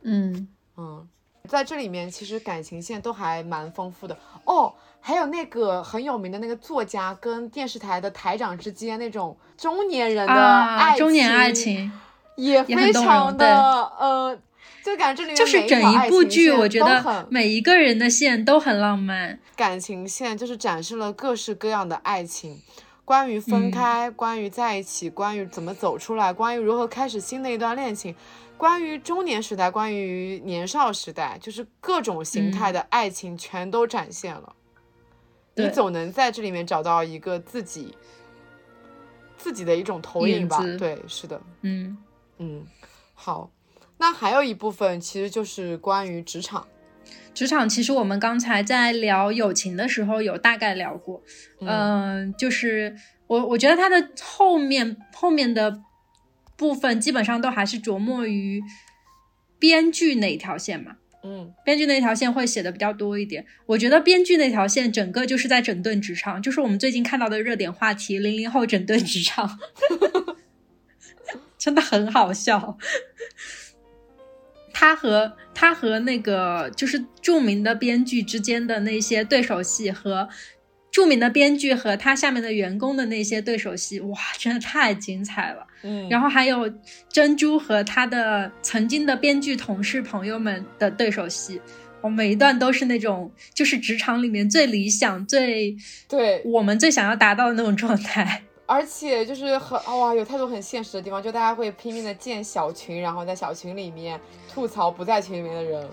[0.00, 0.48] 嗯。
[0.78, 1.06] 嗯。
[1.48, 4.72] 在这里面，其实感情线都还蛮丰富的哦。
[4.98, 11.92] 还有那个很有名的那个作家跟电视台的台长之间那种中年人的爱情，中年爱情
[12.36, 13.46] 也非常的
[13.98, 14.38] 呃，
[14.82, 19.38] 就感觉这里面就是整一部剧，我觉得每一个人的线都很浪漫。
[19.54, 22.58] 感情线就是展示了各式各样的爱情，
[23.04, 28.16] 关于分开，关于在一起，关于怎么走出来，关于如何开始新的一段恋情。
[28.64, 34.56] 关于中年时代，关于年少时代，就是各种形态的爱情全都展现了。
[35.56, 37.94] 你总能在这里面找到一个自己
[39.36, 40.56] 自己的一种投影吧？
[40.78, 41.94] 对，是的，嗯
[42.38, 42.64] 嗯。
[43.12, 43.50] 好，
[43.98, 46.66] 那还有一部分其实就是关于职场。
[47.34, 51.22] 职场其实我们刚才在聊友情的时候有大概聊过，
[51.60, 52.96] 嗯，就是
[53.26, 55.82] 我我觉得它的后面后面的。
[56.56, 58.62] 部分基本上都还是琢磨于
[59.58, 63.44] 编剧那条线嘛，嗯，编剧那条线会写的比较多一点。
[63.66, 69.58] 我觉得编剧那条线整个就是在整顿职场，就是我们最近看到的热点话题“零零后整顿职场”，
[71.58, 72.78] 真的很好笑。
[74.72, 80.28] 他和他和那个就是著名的编剧之间的那些对手戏和。
[80.90, 85.66] 著名的编剧和他下面的员工的那些对手戏，哇，真的太精彩了。
[85.86, 86.68] 嗯，然后还有
[87.08, 91.60] 珍珠和他的曾经的编剧同事朋友们的对手戏，
[92.00, 95.76] 我每一段都是那种就是职场里面最理想、最
[96.08, 98.42] 对我们最想要达到的那种状态。
[98.66, 104.18] 而且就是很哇，有太多很现实的地方，就大家会拼命的建小群，然后在小群里面
[104.50, 105.88] 吐槽不在群里面的人。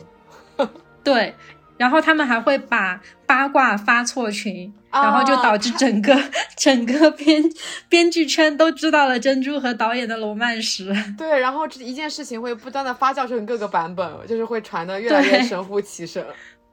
[1.04, 1.36] 对。
[1.82, 6.16] 然后他们还会把八卦发错群，然后就导致整个
[6.56, 7.44] 整个编
[7.90, 10.94] 编剧圈都知道了珍珠和导演的罗曼史。
[11.18, 16.24] 对，然后这一件事情会不断的发酵成各个版本，就是会传的越来越神乎其神。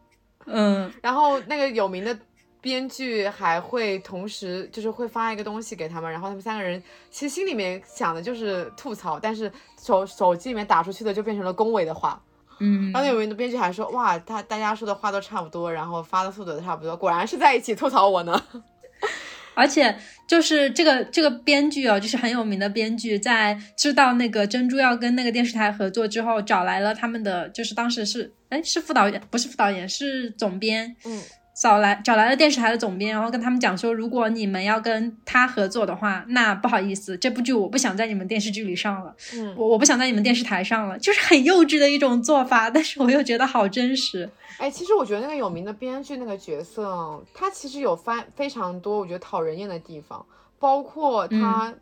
[0.45, 2.15] 嗯，然后那个有名的
[2.61, 9.51] 编剧还会同时就是会发一个东西给他们，然后他们三个人其实心里面想的就是吐槽，但是
[9.83, 12.21] 手手机里面打出去的就变成了恭维的话。
[12.61, 18.43] 嗯，然后有名的编剧还说，哇，他大家说的话都差不多，然后发的速度都差不多，果然是在一起吐槽我呢。
[19.55, 19.93] 而且
[20.29, 31.21] 就是这个这个编剧哦，就是很有名的编剧，在知道那个珍珠要跟那个电视台合作之后，找来了他们的，就是当时是，哎，是副导演，不是副导演，是总编，嗯，
[31.59, 44.31] 找来找来了电视台的总编，然后跟他们讲说，如果你们要跟他合作的话，那不好意思，这部剧我不想在你们电视剧里上了，嗯，我我不想在你们电视台上了，就是很幼稚的一种做法，但是我又觉得好真实。
[44.59, 50.25] 哎，其实我觉得那个有名的编剧那个角色，他其实有非非常多我觉得讨人厌的地方，
[50.61, 51.75] 包括他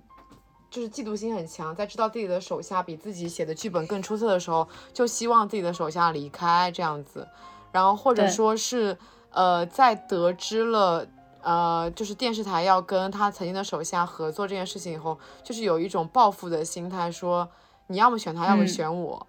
[0.70, 7.28] 就是嫉妒心很强，在知道自己的手下比自己写的剧本更出色的时候，就希望自己的手下离开这样子，
[7.72, 8.96] 然后或者说是
[9.36, 11.06] 呃，在得知了。
[11.42, 17.48] 呃，就是电视台要跟他曾经的手下合作这件事情以后，就是有一种报复的心态，说
[17.86, 19.24] 你要么选他，要么嗯选我。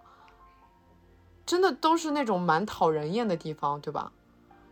[1.45, 4.11] 真的都是那种蛮讨人厌的地方，对吧？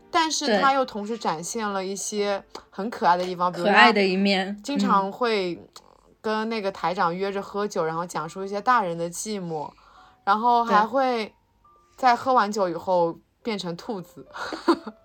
[0.10, 5.62] 但是他又同时展现了一些很可爱的地方，比如可爱的一面，经嗯常会
[6.22, 9.70] 跟那个台长约着喝酒，然后讲述一些大人的寂寞，
[10.24, 11.32] 然后还会
[11.96, 14.26] 在喝完酒以后变成兔子，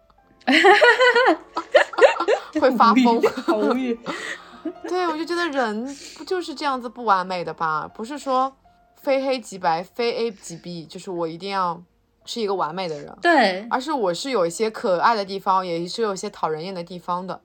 [2.60, 3.22] 会发疯。
[3.22, 3.98] 好无语。
[4.88, 7.90] 对，我就觉得人不就是这样子不完美的吧？
[7.94, 8.54] 不是说
[9.00, 11.82] 非黑即白，非 A 即 B，就是我一定要
[12.26, 17.40] 是一个完美的人，对，而是我是有一些可爱的地方，也是有一些讨人厌的地方的。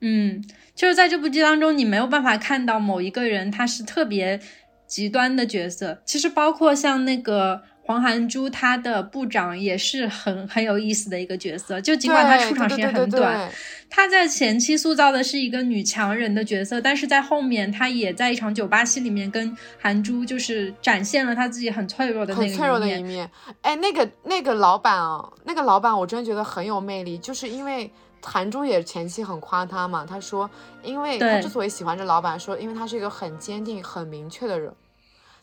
[0.00, 0.42] 嗯，
[0.74, 4.40] 就是在这部剧当中，你没有办法看到某一个人他是特别
[4.86, 6.00] 极端的角色。
[6.06, 11.80] 其实包括像那个黄涵珠，她的部长也是很很有意思的一个角色。
[11.80, 13.54] 就尽管她出场时间很短，对
[13.90, 22.88] 她在前期塑造的是一个女强人的角色，但是在后面她也在一场酒吧戏里面跟韩珠就是展现了她自己很脆弱的那个很脆弱的。
[22.88, 23.30] 一面。
[23.60, 27.90] 哎，那个那个老板啊，那个老板我真的觉得很有魅力，就是因为
[28.22, 30.48] 韩珠也前期很夸他嘛，他说，
[30.82, 34.72] 因为他之所以喜欢这老板，说因为他是一个很坚定、很明确的人，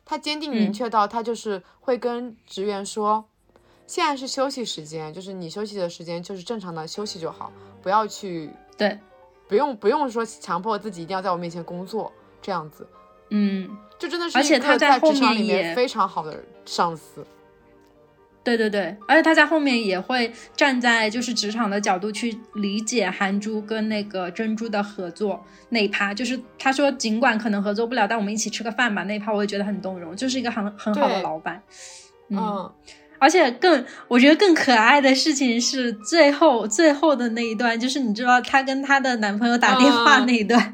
[0.05, 0.73] 他坚定明嗯。
[0.73, 3.25] 确到他就是会跟职员说，
[3.87, 7.51] 现在是休息时间，就是你休息的时间就是正常的休息就好，
[7.81, 8.99] 不要去对，
[9.47, 12.11] 不用不用说强迫自己一定要在我面前工作
[12.41, 12.87] 这样子，
[13.29, 17.25] 嗯，就真的是一个在职场里面非常好的上司。
[18.43, 31.61] 对对对，而且他在后面也会站在就是职场的角度去理解韩珠跟那个珍珠的合作那一趴，就是他说尽管可能合作不了，但我们一起吃个饭吧那一趴，我也觉得很动容，就是一个很很好的老板。
[32.29, 32.71] 嗯，嗯。
[33.19, 40.73] 而且更我觉得更可爱的事情是最后最后的那一段，就是你知道她跟她的男朋友打电话嗯那一段，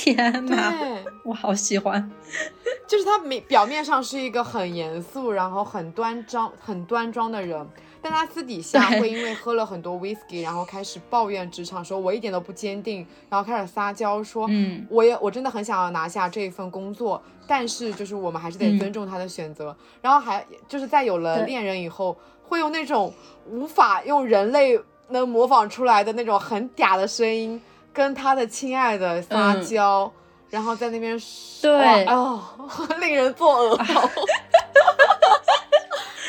[0.00, 0.72] 天呐，
[1.24, 2.10] 我好喜欢。
[2.88, 7.64] 就是他明表面上是一个很严肃，然后很端庄、很端庄的人，
[8.00, 19.76] 但他私底下会因为喝了很多 whisky，然后开始抱怨职场，说我一点都不坚定，然后开始撒娇说，嗯我也我真的很想要拿下这一份工作，但是就是我们还是得嗯尊重他的选择。
[20.00, 23.12] 然后还就是在有了恋人以后，会用那种
[23.46, 27.60] 无法用人类能模仿出来的那种很嗲的声音，
[28.00, 30.10] 跟他的亲爱的撒嗯娇。
[30.48, 31.16] 然后在那边
[31.62, 32.42] 对哇哦，
[32.98, 34.10] 令人作呕。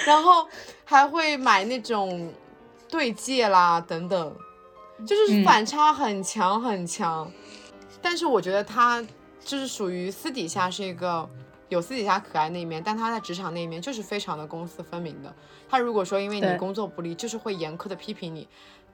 [0.05, 0.45] 然后
[0.83, 2.31] 还会买那种
[2.89, 4.35] 对戒啦等等，
[5.07, 7.31] 就是嗯反差很强很强。
[8.01, 9.01] 但是我觉得他
[9.43, 11.27] 就是属于私底下是一个
[11.69, 15.33] 有私底下可爱那一面，但他在职场那一面就是非常的公私分明的。
[15.67, 18.47] 他如果说因为你工作不力，就是会严苛的批评你。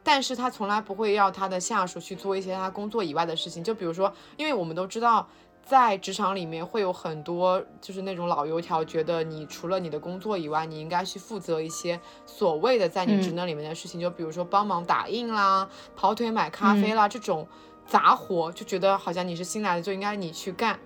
[0.09, 5.27] 但是他从来不会要他的下属去做一些他工作以外的事情，就比如说，因为我们都知道，
[5.65, 17.45] 在职场里面会有很多就是那种老油条，觉得你除了你的工作以外，你应该去负责一些所谓的在你职能里面的事情，就比如说帮忙打印啦、跑腿买咖啡啦、这种
[17.85, 20.79] 杂活，就觉得好像你是新来的就应该你去干。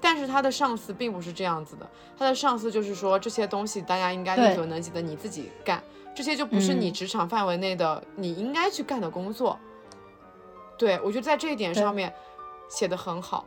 [0.00, 1.88] 但是他的上司并不是这样子的，
[2.18, 5.80] 他的上司就是说这些东西大家应该力对所能及的，你自己干。
[6.14, 6.92] 这些就不是你嗯。
[6.92, 9.58] 职场范围内的你应该去干的工作。
[10.78, 12.12] 对我觉得在这一点上面
[12.68, 13.46] 写的很好，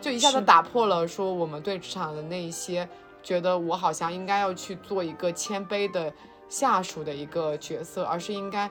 [0.00, 2.88] 就一下子打破了说我们对职场的那一些
[3.22, 6.12] 觉得我好像应该要去做一个谦卑的
[6.48, 8.70] 下属的一个角色，而是应该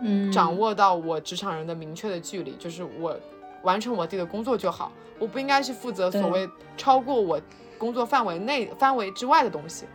[0.00, 3.18] 嗯，掌握到我职场人的明确的距离，就是我
[3.62, 7.40] 完成我自己的工作就好，我不应该去负责所谓超过我
[7.78, 9.86] 工作范围内范围之外的东西。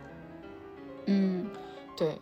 [1.06, 1.48] 嗯。
[1.94, 2.18] 对，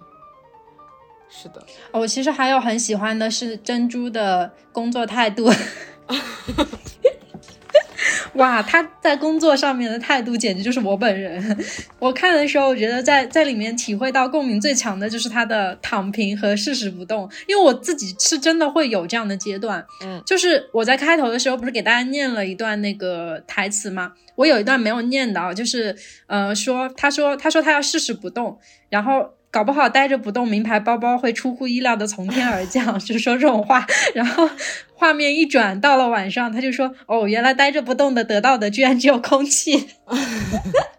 [1.31, 5.51] 是的，我其实还有很喜欢的是珍珠的工作态度。
[8.35, 11.65] 哇，他在工作上面的态度简直就是我本人。
[11.99, 19.85] 我看的时候，我觉得在在里面体会到共鸣最强的就是他的躺平和誓死不动，因为我自己是真的会有这样的阶段。
[20.03, 24.13] 嗯就是我在开头的时候不是给大家念了一段那个台词吗？
[24.37, 25.95] 我有一段没有念到，就是
[26.27, 28.59] 呃说他说他说他要誓死不动，
[28.89, 33.85] 然后搞不好待着不动，名牌包包会出乎意料的从天而降， 就说这种话。
[34.15, 34.49] 然后
[34.95, 39.89] 画面一转，到了晚上，他就说：“哦，原来待着不动的得到的居然只有空气。”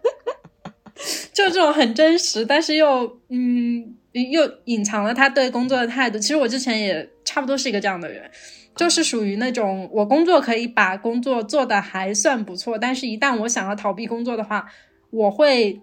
[1.32, 6.18] 就这种很真实，但是又嗯，又隐藏了他对工作的态度。
[6.18, 8.30] 其实我之前也差不多是一个这样的人，
[8.76, 14.66] 就是属于那种我工作可以把工作做的还算不错，但是一旦我想要逃避工作的话，
[15.10, 15.80] 我会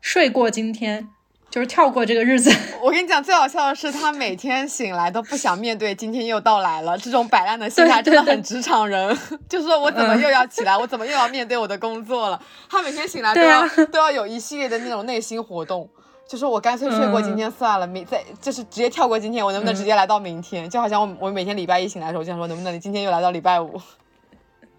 [0.00, 1.08] 睡过今天。
[1.56, 2.54] 就是跳过这个日子。
[2.82, 6.98] 我跟你讲，最好笑的是，他每天醒来都不想面对今天又到来了。
[6.98, 9.16] 这种摆烂的心态真的很职场人。
[9.48, 12.38] 就是说我怎么又要起来，我怎么又要面对我的工作了？
[12.68, 15.88] 他每天醒来都要都要有一系列的那种内心活动。
[16.28, 20.68] 就是我干脆睡过今天算了，明再就是直接跳过今天，我能不能直接来到明天？
[20.68, 23.80] 就好像我我每天礼拜一醒来的时候，我就想说能不能你今天又来到礼拜五。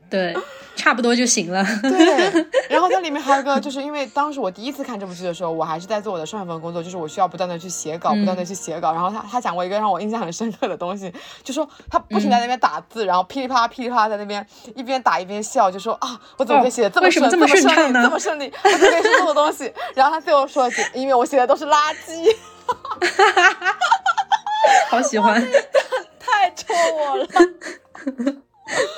[0.10, 0.36] 对，
[0.76, 1.66] 差不多就行了。
[1.82, 8.94] 对， 然后在里面还有个，就是因为当时我第一次看这部剧的时候，我还是在做我的上一份工作，就是我需要不断的去写稿，不断的去写稿。
[8.94, 11.14] 然后他他讲过一个让我印象很深刻的东西，
[11.44, 18.02] 就说他不停在那边打字，然后噼里啪啦噼里啪啦在那边一边打一边笑，就说啊，我怎么可以写的这么顺，这么顺畅呢？
[18.04, 19.74] 这么顺利，我怎么可以说这么东西？
[19.96, 22.34] 然后他最后说，因为我写的都是垃圾。
[24.90, 25.42] 好喜欢，
[26.20, 27.28] 太戳我了。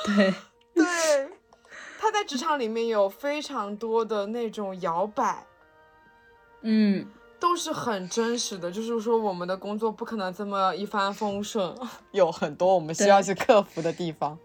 [0.06, 0.34] 对
[0.84, 1.28] 对。
[2.02, 5.44] 他在职场里面有非常多的那种摇摆，
[6.62, 7.06] 嗯，
[7.38, 8.72] 都是很真实的。
[8.72, 11.74] 就是说，我们的工作不可能这么一帆风顺，
[12.12, 14.38] 有很多我们需要去克服的地方。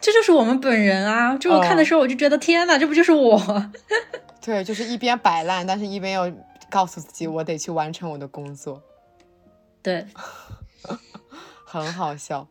[0.00, 1.36] 这就是我们本人啊！
[1.36, 3.38] 就我看的时候，我就觉得天哪，这不就是我？
[4.40, 6.32] 对，就是一边摆烂，但是一边又
[6.70, 8.82] 告诉自己，我得去完成我的工作。
[9.82, 10.06] 对，
[11.66, 12.48] 很好笑。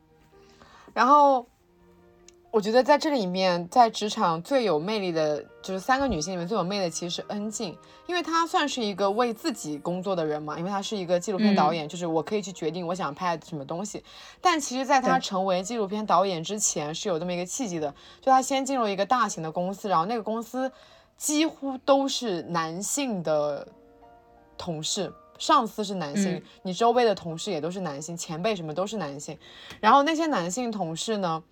[0.94, 1.48] 然后。
[2.56, 7.78] 我觉得在这里面，在职场最有魅力的，就是三个女性里面最有魅力的，其实是恩静，
[8.08, 14.02] 因为她算是一个为自己工作的人嘛，因为她是一个纪录片导演，就是我可以去决定我想拍什么东西。
[14.40, 20.72] 但其实，在她成为纪录片导演之前，是有这么一个契机的，就她先进入一个大型的公司，然后那个公司
[21.18, 23.68] 几乎都是男性的
[24.58, 29.38] 同事，上司是男性，你周围的同事也都是男性，前辈什么都是男性，
[29.82, 31.44] 然后那些男性同事呢？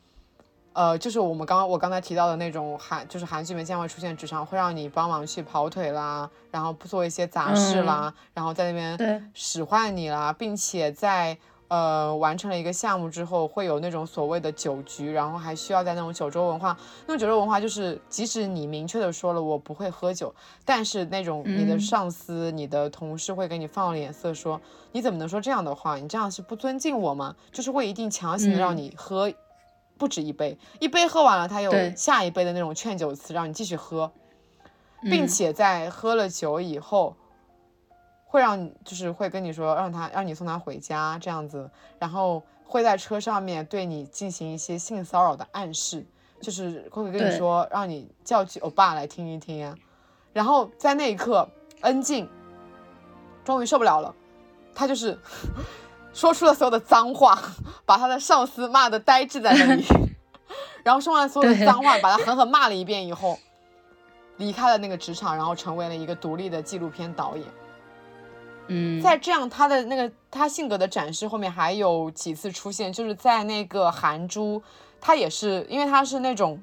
[0.73, 11.37] 呃，就是我们刚刚我刚才提到的那种韩，就是韩剧里面经常会出现职场，会让你帮忙去跑腿啦，然后做一些杂事啦，然后在那边使唤你啦，并且在
[11.67, 16.75] 呃完成了一个项目之后，会有那种所谓的酒局，然后还需要在那种九州文化，
[17.05, 20.33] 那种九州文化就是，即使你明确的说了我不会喝酒，
[20.65, 24.59] 但是那种你的上司、你的同事会给你放脸色，说
[24.91, 25.97] 你怎么能说这样的话？
[25.97, 27.35] 你这样是不尊敬我吗？
[27.51, 29.31] 就是会一定强行的让你喝。
[30.03, 34.11] 不止一杯，一杯喝完了，他有下一杯的那种劝酒词，让你继续喝，
[35.03, 37.15] 并且在喝了酒以后，
[38.25, 46.05] 会让你就是会跟你说，让他让你送他回家这样子，然后会在车上面对你进行一些性骚扰的暗示，
[46.41, 49.73] 就是会跟你说，让你叫句欧巴来听一听啊，
[50.33, 51.47] 然后在那一刻，
[51.79, 52.29] 恩静
[53.45, 54.13] 终于受不了了，
[54.75, 55.17] 他就是。
[56.13, 57.41] 说出了所有的脏话，
[57.85, 59.83] 把他的上司骂的呆滞在那里，
[60.83, 63.39] 然后说完所有的脏话，把他狠狠骂了一遍以后，
[64.37, 67.45] 离开了那个职场，然后成为了一个独立的纪录片导演。
[68.67, 74.61] 嗯，在这样他的那个他性格的展示后面还有几次出现，就是在那个韩珠，
[75.01, 76.61] 他也是因为他是那种，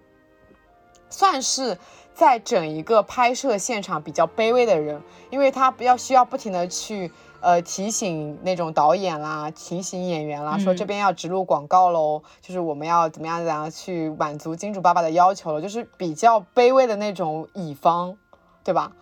[1.11, 1.77] 算是
[2.15, 7.11] 在整一个拍摄现场比较卑微的人，因为他不要需要不停的去。
[7.41, 18.17] 呃，提醒那种导演啦，提醒演员啦，说这边要植入广告喽，就是我们要怎么样怎样去满足金主爸爸的要求了，就是比较卑微的那种乙方，
[18.63, 18.93] 对吧？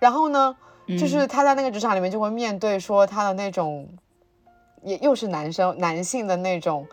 [0.00, 0.56] 然后呢，
[0.88, 3.88] 就是他在那个职场里面就会面对说他的那种，
[4.82, 6.88] 也又是男生男性的那种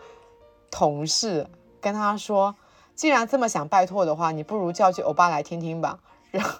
[0.70, 1.48] 同事，
[1.82, 2.56] 跟他说，
[2.94, 6.00] 既然这么想拜托的话，你不如叫去欧巴来听听吧，
[6.30, 6.60] 然后。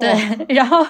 [0.00, 0.84] 对， 然后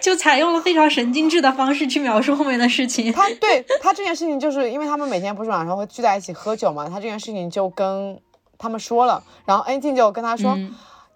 [0.00, 3.12] 就采用了非常神经质的方式去描述后面的事情。
[3.12, 8.18] 他对他这件事情，就是因为他们每天不是晚上会聚在一起喝酒嘛，他这件事情就跟
[8.56, 10.56] 他们说了，然后恩静就跟他说，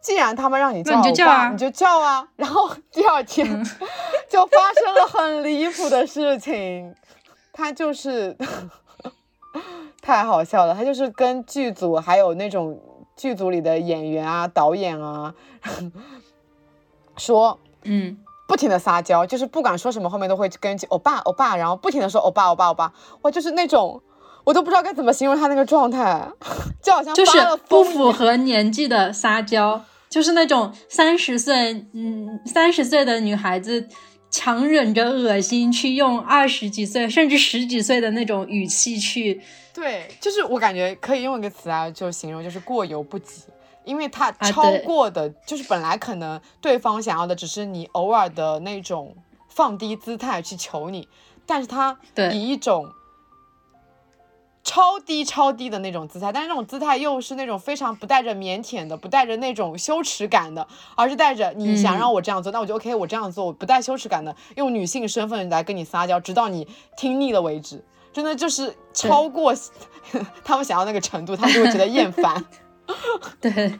[0.00, 2.28] 既然他们让你叫欧巴，你就叫啊。
[2.36, 3.46] 然后第二天
[4.28, 6.94] 就发生了很离谱的事情，
[7.52, 8.36] 他就是
[10.02, 12.80] 太好笑了，他就是跟剧组还有那种
[13.16, 15.34] 剧组里的演员啊、导演啊。
[17.18, 18.16] 说，嗯，
[18.46, 22.92] 不停的撒娇，就是不管说什么，后面都会跟欧巴欧巴，然后不停的说欧巴欧巴欧巴，
[23.22, 24.00] 哇，就是那种，
[24.44, 26.26] 我都不知道该怎么形容他那个状态，
[26.82, 27.38] 就好像就是
[27.68, 33.86] 不符合年纪的撒娇，就是那种三十岁，嗯，三十岁的女孩子
[34.30, 39.40] 强忍着恶心去用二十几岁甚至十几岁的那种语气去，
[39.74, 43.42] 对，就是我感觉可以用一个词啊就形容，就是过犹不及，
[43.88, 49.16] 因为他超过的，就是本来可能对方想要的只是你偶尔的那种
[49.48, 51.08] 放低姿态去求你，
[51.46, 51.98] 但是他
[52.32, 52.92] 以一种。
[54.64, 67.82] 超低超低的那种姿态，但是那种姿态又是那种非常不带着腼腆的，不带着那种羞耻感的，而是带着你想让我这样做，那我就 OK，我这样做，我不带羞耻感的，用女性身份来跟你撒娇，直到你听腻了为止。
[68.12, 69.54] 真的就是超过
[70.44, 72.44] 他们想要那个程度，他们就会觉得厌烦。
[73.40, 73.78] 对，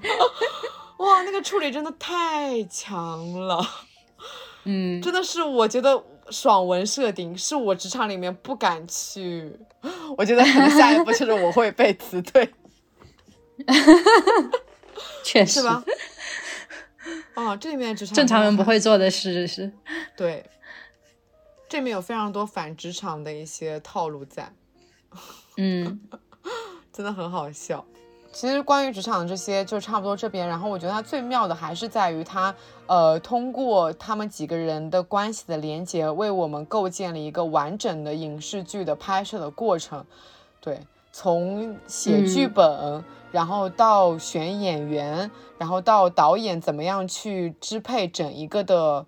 [0.98, 3.66] 哇，那个处理真的太强了。
[4.64, 6.04] 嗯，真的是我觉得。
[6.30, 9.58] 爽文设定是我职场里面不敢去，
[10.14, 12.52] 我觉得可能下一步就是我会被辞退，
[15.24, 15.82] 确实是吧？
[17.32, 19.72] 哦，这里面职场正常人不会做的事是，
[20.18, 20.44] 对，
[21.66, 24.52] 这里面有非常多反职场的一些套路在，
[25.56, 25.98] 嗯，
[26.92, 27.86] 真的很好笑。
[28.38, 32.54] 其实关于职场的这些就差不多这边，然后我觉得它最妙的还是在于它，
[32.86, 40.04] 呃，通过他们几个人的关系的连接，为我们构建了一个完整的影视剧的拍摄的过程。
[40.60, 43.02] 对，从写剧本，
[43.32, 45.28] 然后到选演员，
[45.58, 49.04] 然后到导演怎么样去支配整一个的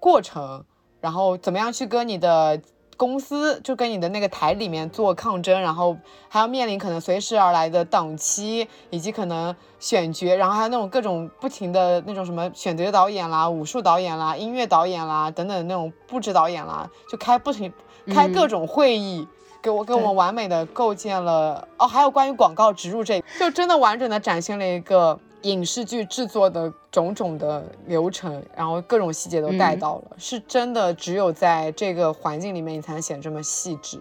[0.00, 0.64] 过程，
[1.02, 2.58] 然后怎么样去跟你的。
[2.98, 5.96] 公司就跟你的那个台里面做抗争，然后
[6.28, 17.72] 还要面临可能随时而来的档期，以及可能选角，然后还有那种各种不停的那种什么选择导演啦、武术导演啦、音乐导演啦等等那种布置导演啦，就开不停
[18.12, 19.28] 开各种会议，
[19.62, 25.18] 给我给我们完美的构建了哦，还有关于广告植入这，就真的完整的展现了一个。
[25.42, 34.00] 影视剧制作的种种的流程，然后各种细节都带到了，是真的只有在这个环境里面，你才能显得这么细致。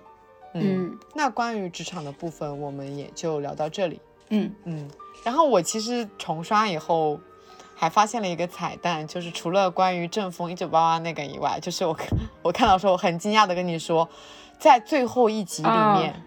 [0.54, 4.02] 嗯，那关于职场的部分，我们也就聊到这里。
[4.30, 4.90] 嗯嗯，
[5.24, 7.20] 然后我其实重刷以后，
[7.76, 11.96] 还发现了一个彩蛋，就是除了关于正风一九八八那个以外，就是我
[12.42, 14.10] 我看到时候我很惊讶的跟你说，
[14.58, 16.24] 在最后一集里面，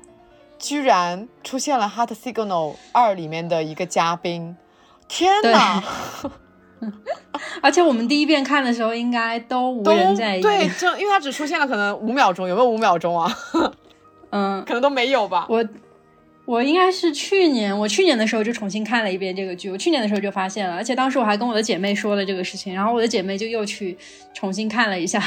[0.57, 4.57] 居然出现了《Heart Signal 二》里面的一个嘉宾。
[5.11, 5.83] 天哪！
[7.61, 10.41] 而且我们第一遍看的时候，应该都无人在意。
[10.41, 13.37] 对，就因为它只出现了可能五秒钟，有没有五秒钟啊？
[14.31, 15.47] 嗯，可能都没有吧。
[15.49, 15.63] 我
[16.45, 19.69] 我应该是去年，我去年的时候就重新看了一遍这个剧。
[19.69, 23.99] 我去年的时候就发现了，而且当时我还跟我的姐妹说了这个事情，然后我的姐妹就又去
[24.33, 25.21] 重新看了一下。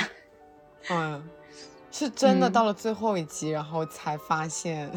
[0.90, 1.22] 嗯，
[1.92, 4.90] 是真的到了最后一集，然后才发现，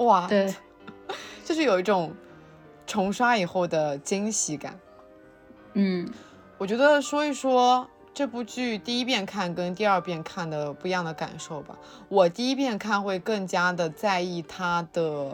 [0.00, 0.54] 哇，对，
[1.44, 2.14] 就是有一种。
[2.88, 4.80] 重刷以后的惊喜感，
[5.74, 6.10] 嗯，
[6.56, 11.78] 我觉得说一说这部剧第一遍看跟第二遍看的不一样的感受吧。
[12.08, 15.30] 我第一遍看会更加的在意他的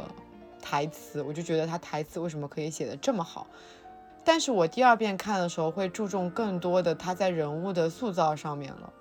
[0.60, 3.46] 台词，我就觉得他台词为什么可以写的这么好。
[4.24, 8.92] 但是我第二遍看的时候会注重更多的他在人物的塑造上面了，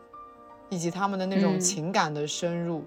[0.69, 2.85] 以及他们的那种情感的深入，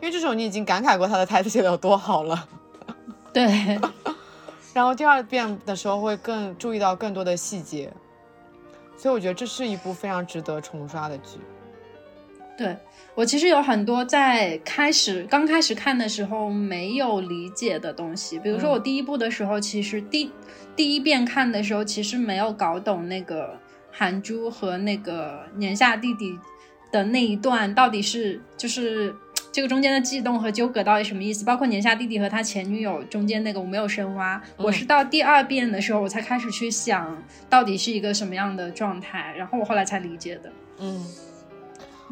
[0.00, 2.48] 因为这种你已经感慨过他的台词写的有多好了，
[3.32, 3.76] 对。
[4.72, 7.92] 然后第二遍的时候会更注意到更多的细节，
[8.96, 11.38] 所以我觉得这是一部非常值得重刷的剧。
[12.56, 12.76] 对
[13.14, 20.30] 我其实有很多在开始刚开始看的时候没有理解的东西，比如说我第一部的时候，其实第
[20.76, 23.58] 第一遍看的时候，其实没有搞懂那个
[23.90, 26.38] 韩珠和那个年下弟弟
[26.92, 29.14] 的那一段到底是就是。
[29.52, 31.44] 这个中间的悸动和纠葛到底什么意思？
[31.44, 40.52] 包括年下弟弟和他前女友中间那个我没有深挖，我是到第二遍的时候我才开始去想到底是一个什么样的状态，然后我后来才理解的。
[40.78, 41.04] 嗯，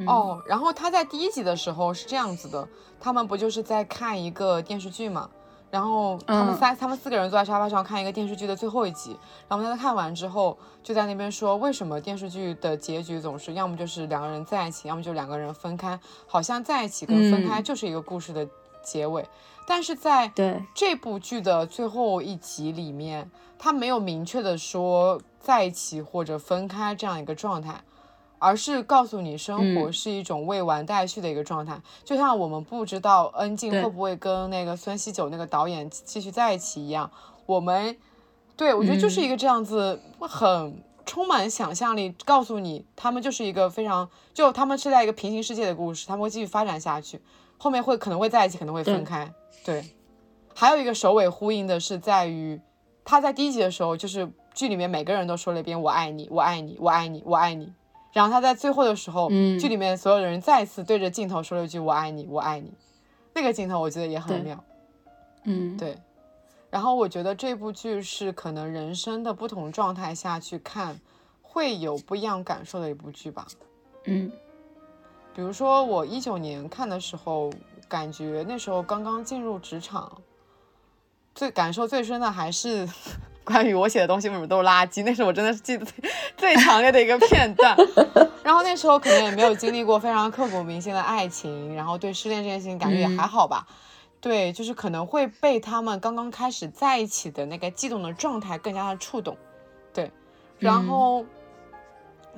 [0.06, 2.68] 哦，然后他在第一集的时候是这样子的，
[3.00, 5.30] 他们不就是在看一个电视剧嘛？
[5.70, 9.16] 然后他们三，他们四个人坐在沙发上看一个电视剧的最后一集，
[9.48, 18.48] 然后在他看完之后，就在那边说，为什么电视剧的结局总是要么就是两个人在一起，要么就两个人分开，好像在一起跟分开就是一个故事的
[18.82, 19.26] 结尾。
[19.66, 20.32] 但是在
[20.74, 27.82] 这部剧的最后一集里面，他没有明确的说在一起或者分开这样一个状态。
[28.38, 37.10] 而是告诉你，生活是一种未完待续的一个状态，就像我们不知道恩静会不会跟那个孙锡九那个导演继续在一起一样。
[37.46, 37.96] 我们，
[38.56, 47.20] 对我觉得就是一个这样子，很充满想象力，告诉你他们就是一个非常，就他们是在一个平行世界的故事，他们会继续发展下去，
[47.56, 49.32] 后面会可能会在一起，可能会分开。
[49.64, 49.84] 对，
[50.54, 52.60] 还有一个首尾呼应的是在于，
[53.04, 57.72] 他在第一集的时候，就是剧里面每个人都说了一遍“我爱你，我爱你，我爱你，我爱你”。
[58.12, 62.72] 然后他在最后的时候，嗯剧里面所有的人再次对着镜头说了一句“我爱你，我爱你”，
[63.34, 64.64] 那个镜头我觉得也很妙。
[65.44, 65.96] 嗯，对，
[66.70, 70.98] 然后我觉得这部剧是可能人生的不同状态下去看，
[71.42, 73.46] 会有不一样感受的一部剧吧。
[74.04, 74.30] 嗯
[75.34, 77.52] 比如说我一九年看的时候，
[77.86, 80.20] 感觉那时候刚刚进入职场，
[81.34, 82.88] 最感受最深的还是
[83.48, 87.74] 关于我写的东西为什么都是垃圾，那是我真的是记得最最强烈的一个片段。
[88.44, 93.66] 然后那时候可能也没有经历过非常刻骨铭心的爱情，然后对失恋这件事情感觉也还好吧。
[94.20, 99.36] 对，就是可能会被他们刚刚开始在一起的那个悸动的状态更加的触动。
[99.94, 100.12] 对，
[100.58, 101.24] 然后。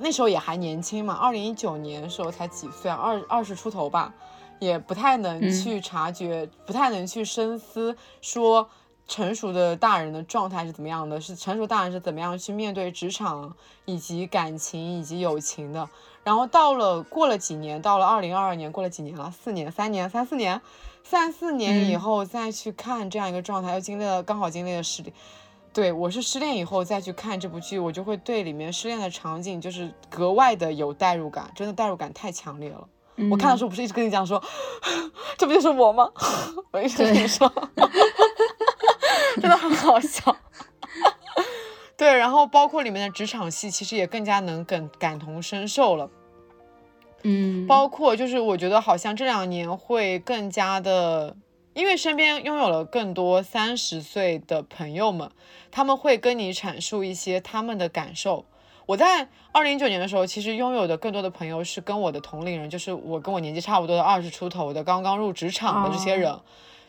[0.03, 4.11] 那时候也还年轻嘛，二零一九年的时候才几岁啊，二二十出头吧，
[4.57, 8.67] 也不太能去察觉，不太能去深思，说
[9.11, 15.89] 成熟的大人的状态是怎么样的，是成熟大人是怎么样去面对职场以及感情以及友情的。
[16.23, 20.61] 然后到了过了几年，到了二零二二年，过了几年了，四年、三年、三四年，
[21.03, 25.13] 三四年以后再去看这样一个状态，又经历了刚好经历了失恋。
[25.73, 32.87] 对我是失恋以后再去看这部剧，我就会对里面失恋的场景就是格外的有代入感，真的代入感太强烈了。
[33.29, 34.41] 我看的时候不是一直跟你讲说，
[35.37, 36.09] 这不就是我吗？
[36.71, 37.45] 我一直跟你说，
[39.39, 40.35] 真的很好笑。
[41.97, 46.09] 对，然后包括里面的职场戏，其实也更加能感感同身受了。
[47.23, 51.35] 嗯，包括就是我觉得好像这两年会更加的，
[51.75, 55.29] 因为身边拥有了更多三十岁的朋友们，
[55.69, 58.45] 他们会跟你阐述一些他们的感受。
[58.87, 66.39] 我在二零一九年的时候，其实拥有的更多的朋友是跟我的同龄人，就是我跟我年纪差不多的二十出头的刚刚入职场的这些人。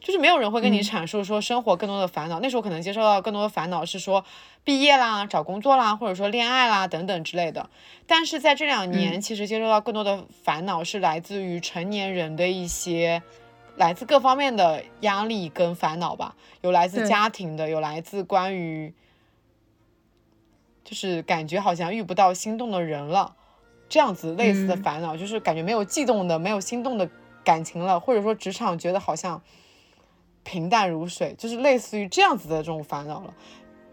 [0.03, 4.25] 就是没有人会跟你阐述说生活更多的烦恼，那时候可能接受到更多的烦恼是说
[4.65, 7.71] 毕业啦、找工作啦，或者说恋爱啦等等之类的。
[8.07, 13.23] 但是在这两年，其实接受到更多的烦恼是来自于成年人的一些
[13.77, 18.93] 来自各方面的压力跟烦恼吧，有来自家庭的，有来自关于
[20.83, 23.37] 就是感觉好像遇不到心动的人了，
[23.89, 24.83] 这样子类似的嗯。
[24.83, 27.09] 烦恼，就是感觉没有悸动的、没有心动的
[27.45, 29.41] 感情了，或者说职场觉得好像
[30.45, 33.35] 平淡如水，就是类似于这样子的这种烦恼了。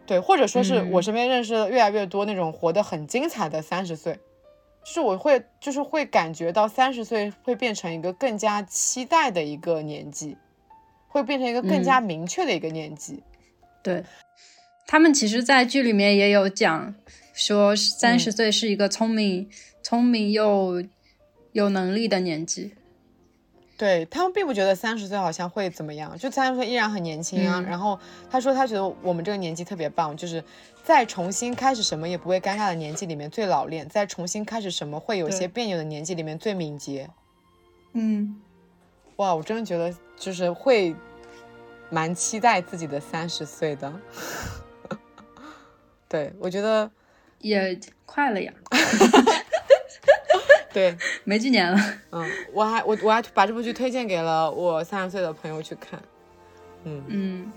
[0.05, 4.13] 对，或者说是我嗯身边认识的越来越多那种活得很精彩的三十岁，
[4.83, 10.35] 就是我会就是会感觉到三十岁会变成一个更加期待的一个年纪，
[11.07, 13.21] 会变成一个更加明确的一个年纪。
[13.83, 14.03] 对，
[14.87, 16.95] 他们其实，在剧里面也有讲，
[17.31, 19.47] 说三嗯十岁是一个聪明、
[19.83, 20.83] 聪明又
[21.51, 22.73] 有能力的年纪。
[23.79, 27.61] 对他们并不觉得三十岁好像会怎么样，就三十岁依然很年轻啊。
[27.61, 27.97] 嗯然后
[28.29, 30.43] 他说他觉得我们这个年纪特别棒，就是
[30.83, 37.09] 在重新开始什么也不会尴尬的年纪里面最老练，在重新开始什么会有些别扭的年纪里面最敏捷。
[37.93, 38.41] 嗯，
[39.15, 40.93] 哇，我真的觉得就是会
[41.89, 43.93] 蛮期待自己的三十岁的。
[46.09, 46.91] 对，我觉得
[47.39, 48.51] 也快了呀，
[50.79, 51.77] 对， 没几年了。
[52.11, 56.01] 嗯，我还我我还把这部剧推荐给了我三十岁的朋友去看。
[56.85, 57.51] 嗯，嗯，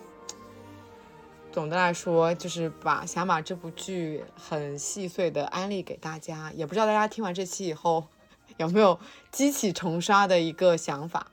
[1.53, 8.09] 总的来说就是把想把这部剧很细碎的安利给大家，也不知道大家听完这期以后
[8.59, 8.99] 有没有
[9.31, 11.28] 激起重刷的一个想法。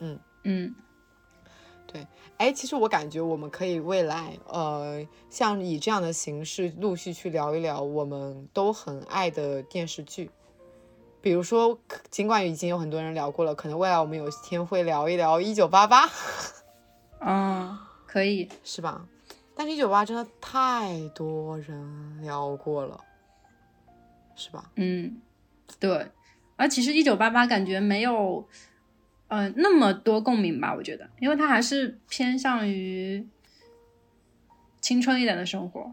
[0.00, 0.74] 嗯嗯，
[1.86, 2.04] 对，
[2.38, 10.28] 哎，其实我感觉我们可以未来，呃，像以这样的形式陆续去聊一聊我们都很爱的电视剧。
[11.20, 11.78] 比如说，
[12.10, 16.06] 尽管已经有很多人聊过了，可能未来我们有一天会聊一聊《一九八八》，
[17.20, 18.48] 嗯，可以。
[18.64, 19.06] 是吧？
[19.54, 23.00] 但是《一九八》真的太多人聊过了，
[24.36, 24.70] 是吧？
[24.76, 25.20] 嗯，
[25.80, 26.06] 对。
[26.56, 28.48] 而其实一九八八感觉没有，
[29.28, 30.74] 呃，那么多共鸣吧？
[30.74, 33.26] 我觉得，因为它还是偏向于
[34.80, 35.92] 青春一点的生活。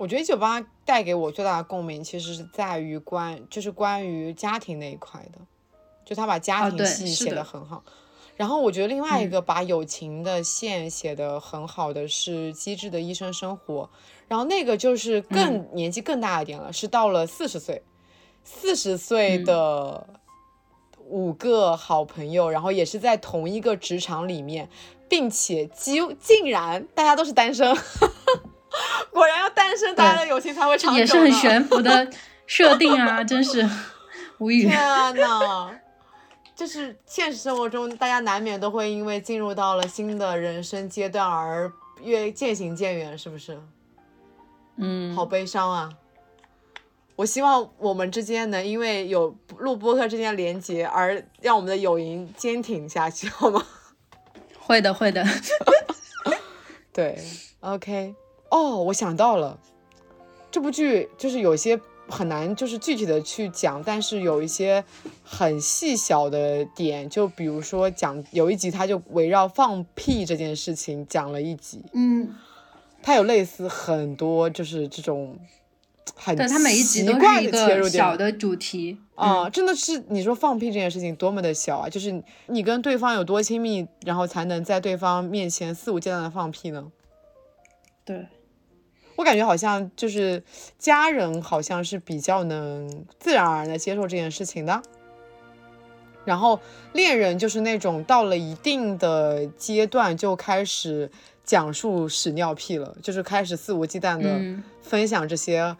[0.00, 5.38] 我觉得《一九八》带给我最大的共鸣，其实是在于关，就是关于家庭那一块的，
[6.06, 7.84] 就他把家庭戏写的得很好。
[8.34, 13.82] 然后我觉得另外一嗯个把友情的线写得很好的是《机智的医生生活》，
[14.26, 17.82] 然后那个就是更、嗯年纪更大一点了，是到了四十岁，
[18.42, 20.06] 四十岁嗯的
[21.04, 24.70] 五个好朋友，然后也是在同一个职场里面，
[25.10, 27.76] 并且几竟然大家都是单身。
[29.12, 30.98] 果然要单身，大家的友情才会长久。
[30.98, 31.32] 也是很。
[31.32, 32.08] 悬浮的
[32.46, 33.68] 设定啊， 真是
[34.38, 34.66] 无语。
[34.66, 34.78] 天
[35.16, 35.70] 呐，
[36.54, 41.72] 就是现实生活中，大家难免都会因为进入到了新的人生阶段而
[42.02, 43.58] 越渐行渐远，是不是？
[44.76, 45.90] 嗯，好悲伤啊！
[47.16, 53.62] 我希望我们之间能因为有录播客之间的连接而让我们的友谊坚挺下去，好吗？
[54.58, 55.22] 会的，会的。
[56.92, 57.18] 对
[57.60, 58.14] ，OK。
[58.50, 59.58] 哦，我想到了，
[60.50, 64.84] 这部剧就是有些很难，就是具体的去讲，但是有一些
[65.22, 71.84] 很细小的点，就比如说讲有一集，他就围绕放屁这件事情讲了一集。
[71.92, 72.34] 嗯，
[73.02, 75.38] 他有类似很多就是这种
[76.16, 78.98] 很对，它每一集都是奇怪一的切入点个小的主题。
[79.14, 81.90] 啊、真的是你说放屁这件事情多么的小啊！
[81.90, 86.90] 就是你跟对方有多亲密，然后才能在对方面前肆无忌惮的放屁呢？
[88.02, 88.26] 对，
[89.20, 90.42] 我感觉好像就是
[90.78, 94.80] 家人好像是比较能自然而然的接受这件事情的，
[96.24, 96.58] 然后
[96.94, 101.10] 恋人就是那种到了一定的阶段就开始
[101.44, 105.76] 讲述屎尿屁了，就是开始肆无忌惮的嗯，分享这些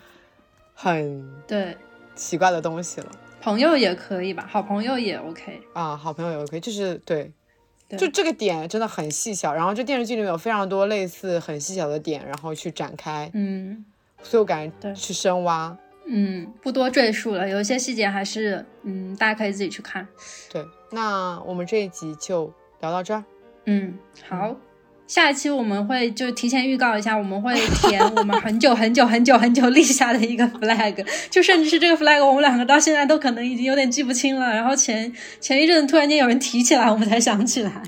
[0.75, 1.75] 很对，
[2.15, 3.07] 奇怪的东西了。
[3.41, 5.62] 朋友也可以吧，好朋友也 OK。
[5.73, 7.33] 啊，好朋友也 OK，就是，对
[7.99, 9.55] 就这个点真的很细小。
[9.55, 13.85] 然后这电视剧里面有非常多类似很细小的点，然后去展开，嗯
[14.23, 15.77] 所以我感觉对去深挖。
[16.07, 20.07] 嗯，不多赘述了，有一些细节还是嗯，大家可以自己去看。
[20.51, 23.23] 对，那我们这一集就聊到这儿。
[23.67, 23.97] 嗯，
[24.29, 24.57] 好。
[25.11, 34.47] 下一期我们会就提前预告一下，我们会填我们很久很久很久很久立下的一个 flag，就甚至是这个 flag，我们两个到现在都可能已经有点记不清了。
[34.55, 37.82] 然后前前一阵突然间有人提起来，我们才想起来。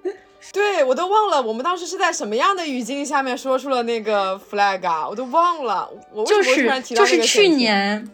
[0.52, 5.08] 对我都忘了，我们当时是在什么样的语境下面说出了那个 flag 啊？
[5.08, 5.88] 我都忘了。
[6.12, 8.06] 我就是就是去年，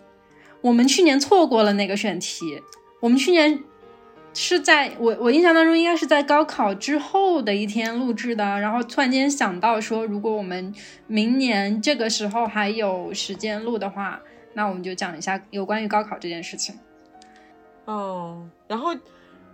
[0.61, 2.63] 我们去年错过了那个选题。
[3.01, 3.59] 我们去年
[4.35, 10.75] 是在我我印象当中应该是在高考之后的一天录制的，然后突然间想到说，如果我们
[11.07, 14.21] 明年这个时候还有时间录的话，
[14.55, 16.75] 那我们就讲一下有关于高考这件事情。
[17.85, 18.95] 哦，然后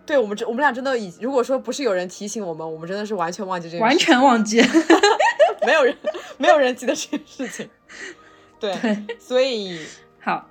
[0.06, 4.60] 对我们这我们俩真的已，如果说不是有人提醒我们，我们真的是完全忘记这件事情，完全忘记，
[5.66, 5.96] 没有人
[6.36, 7.68] 没有人记得这件事情。
[8.60, 8.74] 对，
[9.18, 9.80] 所以
[10.20, 10.48] 好，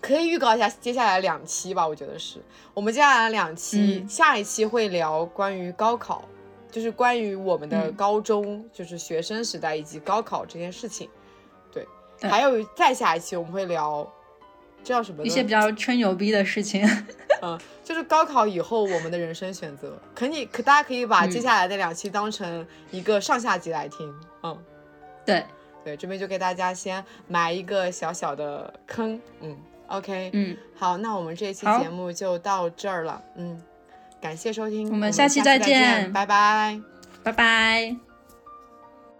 [0.00, 2.38] 可以预告一下接下来两期吧，我觉得是
[2.72, 6.24] 我们接下来两期，嗯下一期会聊关于高考，
[6.70, 11.08] 就是关于我们的嗯高中，就是学生时代以及高考这件事情。
[11.72, 11.86] 对，
[12.18, 14.10] 对还有再下一期我们会聊，
[14.82, 15.22] 这叫什么？
[15.22, 16.86] 一些比较吹牛逼的事情。
[17.42, 24.58] 嗯，就是高考以后我们的人生选择，可你可大家可以把嗯接下来的两期当成一个上下集来听，嗯。
[25.24, 25.44] 对，
[25.84, 29.56] 对，这边就给大家先埋一个小小的坑，嗯
[29.89, 33.61] ，OK，嗯，好，那我们这一期好节目就到这儿了，嗯，
[34.21, 36.79] 感谢收听，我们下下期再再见拜拜。
[37.23, 37.95] 拜拜。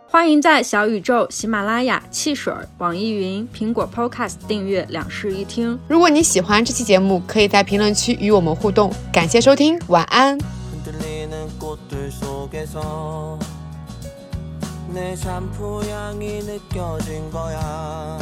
[0.07, 5.77] 欢迎在小宇宙、喜马拉雅、汽水、网易云、苹果 Podcast 订阅两室一厅。
[5.87, 8.93] 如果你喜欢这期节目，可以在评论区与我们互动。
[9.11, 10.37] 感谢收听，晚安。
[10.71, 13.39] 흔들리는 꽃들 속에서
[14.93, 18.19] 내 샴푸 향이 느껴진 거야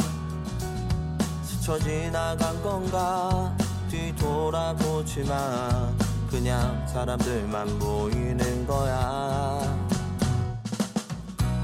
[1.59, 3.53] 스쳐 지나간 건가?
[3.91, 5.93] 뒤돌아보지만
[6.29, 9.59] 그냥 사람들만 보이는 거야.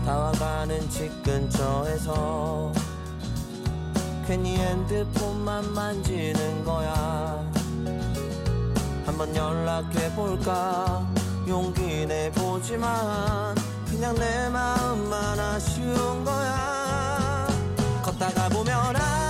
[0.06, 2.74] 다와가는 집 근처에서
[4.28, 7.50] 괜히 핸드폰만 만지는 거야.
[9.06, 11.08] 한번 연락해볼까?
[11.48, 13.56] 용기 내보지만
[13.90, 17.48] 그냥 내 마음만 아쉬운 거야.
[18.04, 19.25] 걷다가 보면 항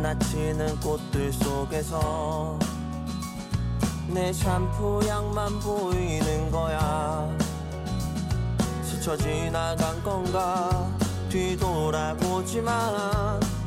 [0.00, 2.58] 지나치는 꽃들 속에서
[4.08, 7.28] 내 샴푸 향만 보이는 거야.
[8.82, 10.88] 스쳐 지나간 건가
[11.28, 12.72] 뒤돌아보지만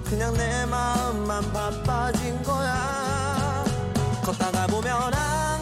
[0.04, 3.64] 그냥 내 마음만 바빠진 거야.
[4.26, 5.53] 걷다가 보면 항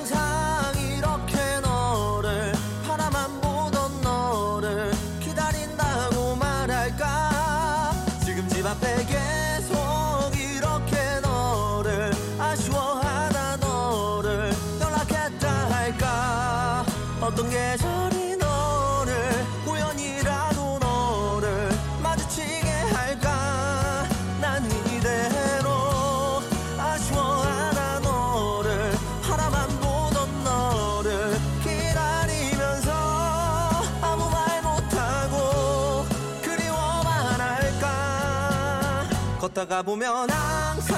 [39.52, 40.98] 걷다가 보면 항상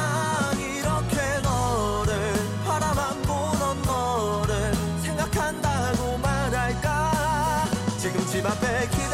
[0.60, 2.34] 이렇게 너를
[2.66, 7.66] 바라만 보던 너를 생각한다고 말할까?
[7.98, 9.13] 지금 집 앞에 기다